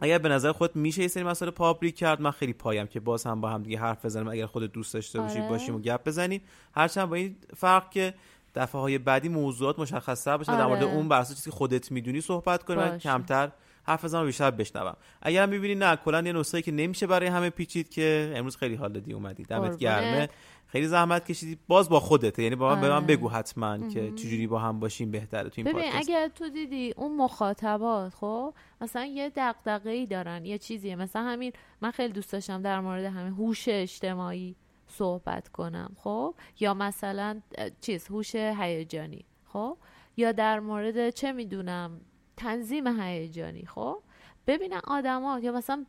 اگر 0.00 0.18
به 0.18 0.28
نظر 0.28 0.52
خود 0.52 0.76
میشه 0.76 1.02
یه 1.02 1.08
سری 1.08 1.24
مسائل 1.24 1.50
پابلیک 1.50 1.96
کرد 1.96 2.20
من 2.20 2.30
خیلی 2.30 2.52
پایم 2.52 2.86
که 2.86 3.00
باز 3.00 3.26
هم 3.26 3.40
با 3.40 3.48
هم 3.50 3.62
دیگه 3.62 3.78
حرف 3.78 4.04
بزنیم. 4.04 4.28
اگر 4.28 4.46
خودت 4.46 4.72
دوست 4.72 4.94
داشته 4.94 5.20
باشی 5.20 5.38
آره. 5.38 5.48
باشیم 5.48 5.74
و 5.74 5.78
گپ 5.78 6.04
بزنیم. 6.04 6.40
هرچند 6.74 7.08
با 7.08 7.16
این 7.16 7.36
فرق 7.56 7.90
که 7.90 8.14
دفعه 8.54 8.80
های 8.80 8.98
بعدی 8.98 9.28
موضوعات 9.28 9.78
مشخص 9.78 10.28
باشه 10.28 10.52
و 10.52 10.56
در 10.56 10.66
مورد 10.66 10.82
آره. 10.82 10.94
اون 10.94 11.08
بر 11.08 11.20
اساس 11.20 11.36
چیزی 11.36 11.50
که 11.50 11.56
خودت 11.56 11.92
می‌دونی 11.92 12.20
صحبت 12.20 12.62
کنیم 12.62 12.80
و 12.80 12.82
باشه. 12.82 12.98
کمتر 12.98 13.50
حرف 13.82 14.04
بزنم 14.04 14.26
بیشتر 14.26 14.50
بشنوم. 14.50 14.96
اگر 15.22 15.42
هم 15.42 15.48
می‌بینی 15.48 15.74
نه 15.74 15.96
کلا 15.96 16.22
یه 16.22 16.32
نسخه 16.32 16.62
که 16.62 16.72
نمیشه 16.72 17.06
برای 17.06 17.28
همه 17.28 17.50
پیچید 17.50 17.88
که 17.88 18.32
امروز 18.36 18.56
خیلی 18.56 18.74
حال 18.74 18.92
دادی 18.92 19.12
اومدی. 19.12 19.42
دمت. 19.42 19.78
گرمه 19.78 20.28
خیلی 20.66 20.86
زحمت 20.86 21.26
کشیدی. 21.26 21.58
باز 21.68 21.88
با 21.88 22.00
خودته. 22.00 22.42
یعنی 22.42 22.56
با 22.56 22.74
من 22.74 22.80
به 22.80 22.88
من 22.88 22.96
آره. 22.96 23.06
بگو 23.06 23.28
حتما 23.28 23.88
که 23.88 24.12
چجوری 24.12 24.46
با 24.46 24.58
هم 24.58 24.80
باشیم 24.80 25.10
بهتره 25.10 25.48
تو 25.48 25.54
این 25.56 25.72
ببین 25.72 25.90
اگر 25.94 26.28
تو 26.28 26.48
دیدی 26.48 26.94
اون 26.96 27.16
مخاطبات 27.16 28.14
خب 28.14 28.54
مثلا 28.80 29.04
یه 29.04 29.32
دغدغه 29.36 29.90
ای 29.90 30.06
دارن 30.06 30.44
یه 30.44 30.58
چیزیه. 30.58 30.96
مثلا 30.96 31.22
همین 31.22 31.52
من 31.80 31.90
خیلی 31.90 32.12
دوست 32.12 32.32
داشتم 32.32 32.62
در 32.62 32.80
مورد 32.80 33.04
همین 33.04 33.32
هوش 33.32 33.64
اجتماعی 33.68 34.56
صحبت 34.88 35.48
کنم 35.48 35.96
خب؟ 35.96 36.34
یا 36.60 36.74
مثلا 36.74 37.40
چیز 37.80 38.06
هوش 38.08 38.34
هیجانی 38.34 39.24
خب؟ 39.44 39.76
یا 40.16 40.32
در 40.32 40.60
مورد 40.60 41.10
چه 41.10 41.32
می‌دونم 41.32 42.00
تنظیم 42.36 43.00
هیجانی 43.00 43.66
خب؟ 43.66 44.02
ببینن 44.46 44.80
آدما 44.84 45.40
یا 45.40 45.52
مثلا 45.52 45.86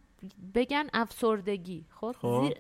بگن 0.55 0.87
افسردگی 0.93 1.85
خب, 1.89 2.15
خب. 2.21 2.27
یعنی 2.27 2.55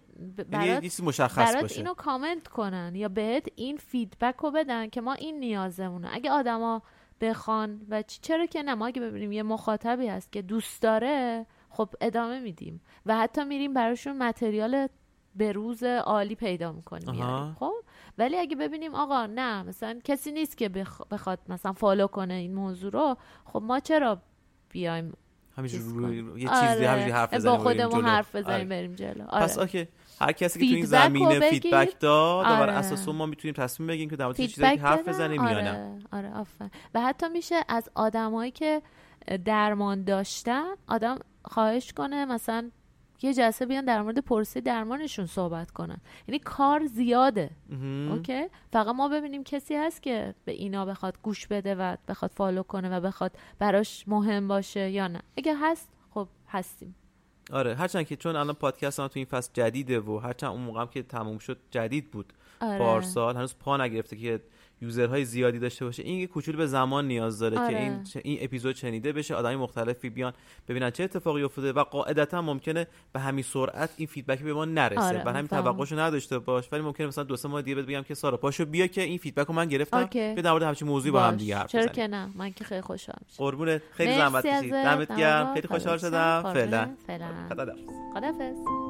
برات 0.49 0.99
مشخص 0.99 1.37
برات 1.37 1.61
باشه. 1.61 1.77
اینو 1.77 1.93
کامنت 1.93 2.47
کنن 2.47 2.91
یا 2.95 3.09
بهت 3.09 3.47
این 3.55 3.77
فیدبک 3.77 4.35
رو 4.35 4.51
بدن 4.51 4.89
که 4.89 5.01
ما 5.01 5.13
این 5.13 5.39
نیازمونه. 5.39 6.09
اگه 6.11 6.31
آدما 6.31 6.81
بخوان 7.21 7.81
و 7.89 8.01
چرا 8.01 8.45
که 8.45 8.63
نه؟ 8.63 8.75
ما 8.75 8.87
اگه 8.87 9.01
ببینیم 9.01 9.31
یه 9.31 9.43
مخاطبی 9.43 10.07
هست 10.07 10.31
که 10.31 10.41
دوست 10.41 10.81
داره 10.81 11.45
خب 11.69 11.89
ادامه 12.01 12.39
میدیم. 12.39 12.81
و 13.05 13.17
حتی 13.17 13.43
میریم 13.43 13.73
براشون 13.73 14.17
material 14.17 14.87
به 15.35 15.51
روز 15.51 15.83
عالی 15.83 16.35
پیدا 16.35 16.71
می‌کنیم. 16.71 17.11
میاریم 17.11 17.53
خب 17.53 17.73
ولی 18.17 18.37
اگه 18.37 18.55
ببینیم 18.55 18.95
آقا 18.95 19.25
نه 19.25 19.63
مثلا 19.63 19.99
کسی 20.03 20.31
نیست 20.31 20.57
که 20.57 20.69
بخ- 20.69 21.07
بخواد 21.11 21.39
مثلا 21.49 21.73
follow 21.73 22.07
کنه 22.07 22.33
این 22.33 22.55
موضوع 22.55 22.91
رو 22.91 23.17
خب 23.45 23.61
ما 23.61 23.79
چرا 23.79 24.21
بیایم 24.69 25.13
کنیم؟ 25.55 26.37
یه 26.37 26.47
چیزی 26.47 26.65
آره. 26.65 26.87
همینجوری 26.89 27.11
حرف 27.11 27.29
با 27.33 27.37
بزنیم 27.37 27.63
بریم 27.63 27.83
خودمون. 27.89 28.05
حرف 28.05 28.35
بزنیم 28.35 28.55
آره. 28.55 28.65
بریم 28.65 28.95
جلو 28.95 29.23
آره. 29.29 29.43
پس 29.43 29.57
اوکی 29.57 29.87
هر 30.21 30.31
کسی 30.31 30.59
که 30.59 30.65
تو 30.69 30.75
این 30.75 30.85
زمینه. 30.85 31.39
feedback 31.49 31.99
داد 31.99 32.45
و 32.45 32.49
بر 32.49 32.61
آره. 32.61 32.71
اساس 32.71 33.07
ما 33.07 33.25
می‌تونیم 33.25 33.55
تصمیم 33.55 33.87
بگیریم 33.87 34.09
که 34.09 34.15
در 34.15 34.25
مورد 34.25 34.37
چیزی 34.37 34.63
حرف. 34.63 35.07
بزنیم 35.07 35.43
یا 35.43 35.61
نه 35.61 35.69
آره 35.69 35.99
آره 36.11 36.37
آفرین 36.39 36.71
و 36.93 37.01
حتی 37.01 37.29
میشه 37.29 37.55
از 37.67 37.89
آدمایی 37.95 38.51
که 38.51 38.81
درمان 39.45 40.03
داشتن 40.03 40.63
آدم 40.87 41.19
خواهش 41.45 41.93
کنه 41.93 42.25
مثلا 42.25 42.71
یه 43.21 43.33
جلسه 43.33 43.65
بیان 43.65 43.85
در 43.85 44.01
مورد 44.01 44.19
پروسه 44.19 44.61
درمانشون 44.61 45.25
صحبت 45.25 45.71
کنن. 45.71 45.97
یعنی 46.27 46.39
کار 46.39 46.85
زیاده. 46.85 47.49
اوکی؟ 48.11 48.47
فقط 48.73 48.95
ما 48.95 49.07
ببینیم 49.07 49.43
کسی 49.43 49.75
هست 49.75 50.01
که 50.01 50.35
به 50.45 50.51
اینا 50.51 50.85
بخواد 50.85 51.17
گوش 51.23 51.47
بده 51.47 51.75
و 51.75 51.95
بخواد 52.07 52.31
follow 52.31 52.63
کنه 52.63 52.97
و 52.97 53.01
بخواد 53.01 53.31
براش 53.59 54.03
مهم 54.07 54.47
باشه 54.47 54.89
یا 54.89 55.07
نه. 55.07 55.21
اگه 55.37 55.55
هست 55.57 55.89
خب 56.13 56.27
هستیم. 56.47 56.95
آره 57.51 57.75
هرچند 57.75 58.07
که 58.07 58.15
چون 58.15 58.35
الان 58.35 58.55
پادکست 58.55 58.99
هم 58.99 59.07
تو 59.07 59.19
این 59.19 59.25
فصل 59.25 59.49
جدیده 59.53 59.99
و 59.99 60.17
هرچند 60.17 60.51
اون 60.51 60.61
موقع 60.61 60.81
هم 60.81 60.87
که 60.87 61.03
تموم 61.03 61.37
شد 61.37 61.57
جدید 61.71 62.11
بود. 62.11 62.33
آره. 62.61 62.77
پارسال 62.77 63.35
هنوز 63.35 63.55
پا 63.59 63.77
نگرفته 63.77 64.17
که 64.17 64.41
user 64.81 65.11
های 65.11 65.25
زیادی 65.25 65.59
داشته 65.59 65.85
باشه 65.85 66.03
این 66.03 66.19
یه 66.19 66.27
کوچولو 66.27 66.57
به 66.57 66.67
زمان 66.67 67.07
نیاز 67.07 67.39
داره 67.39 67.59
آره. 67.59 67.73
که 67.73 67.81
این 67.81 68.05
این 68.23 68.37
اپیزود 68.41 68.75
شنیده 68.75 69.11
بشه 69.11 69.35
آدمی 69.35 69.55
مختلفی 69.55 70.09
بیان 70.09 70.33
ببینن 70.67 70.91
چه 70.91 71.03
اتفاقی 71.03 71.43
افتاده 71.43 71.73
و 71.73 71.83
قاعدتا 71.83 72.41
ممکنه 72.41 72.87
به 73.13 73.19
همین 73.19 73.43
سرعت 73.43 73.89
این 73.97 74.07
feedback 74.07 74.39
به 74.39 74.53
ما 74.53 74.65
نرسه 74.65 75.01
آره، 75.01 75.23
بر 75.23 75.33
همین. 75.33 75.47
توقعشو 75.47 75.99
نداشته 75.99 76.39
باش 76.39 76.69
ولی 76.71 76.81
ممکنه 76.81 77.07
مثلا 77.07 77.23
دو 77.23 77.35
سه 77.35 77.47
ماه 77.47 77.61
دیگه 77.61 77.75
بهت 77.75 77.85
بگم 77.85 78.01
که 78.01 78.13
سارا 78.13 78.37
پاشو 78.37 78.65
بیا 78.65 78.87
که 78.87 79.01
این 79.01 79.17
feedback 79.17 79.47
رو 79.47 79.53
من 79.53 79.67
گرفتم. 79.67 80.07
که 80.07 80.35
در 80.43 80.51
مورد 80.51 80.63
همچین 80.63 80.87
موضوعی 80.87 81.11
با 81.11 81.21
هم. 81.21 81.35
دیگه 81.35 81.57
حرف 81.57 81.71
چرا 81.71 81.87
که 81.87 82.07
نه 82.07 82.29
من 82.35 82.51
که 82.51 82.63
خیلی 82.63 82.81
خوشحالم 82.81 83.21
میشم 83.27 83.37
قربونت 83.37 83.81
خیلی 83.91 84.15
زحمت 84.15 84.45
کشید. 84.45 84.73
دمت 84.73 85.17
گرم 85.17 85.53
خیلی. 85.53 85.67
خوشحال 85.67 85.97
شدم. 85.97 86.53
فعلا. 86.53 86.89
فعلا. 87.07 87.27
خدافظ 88.13 88.88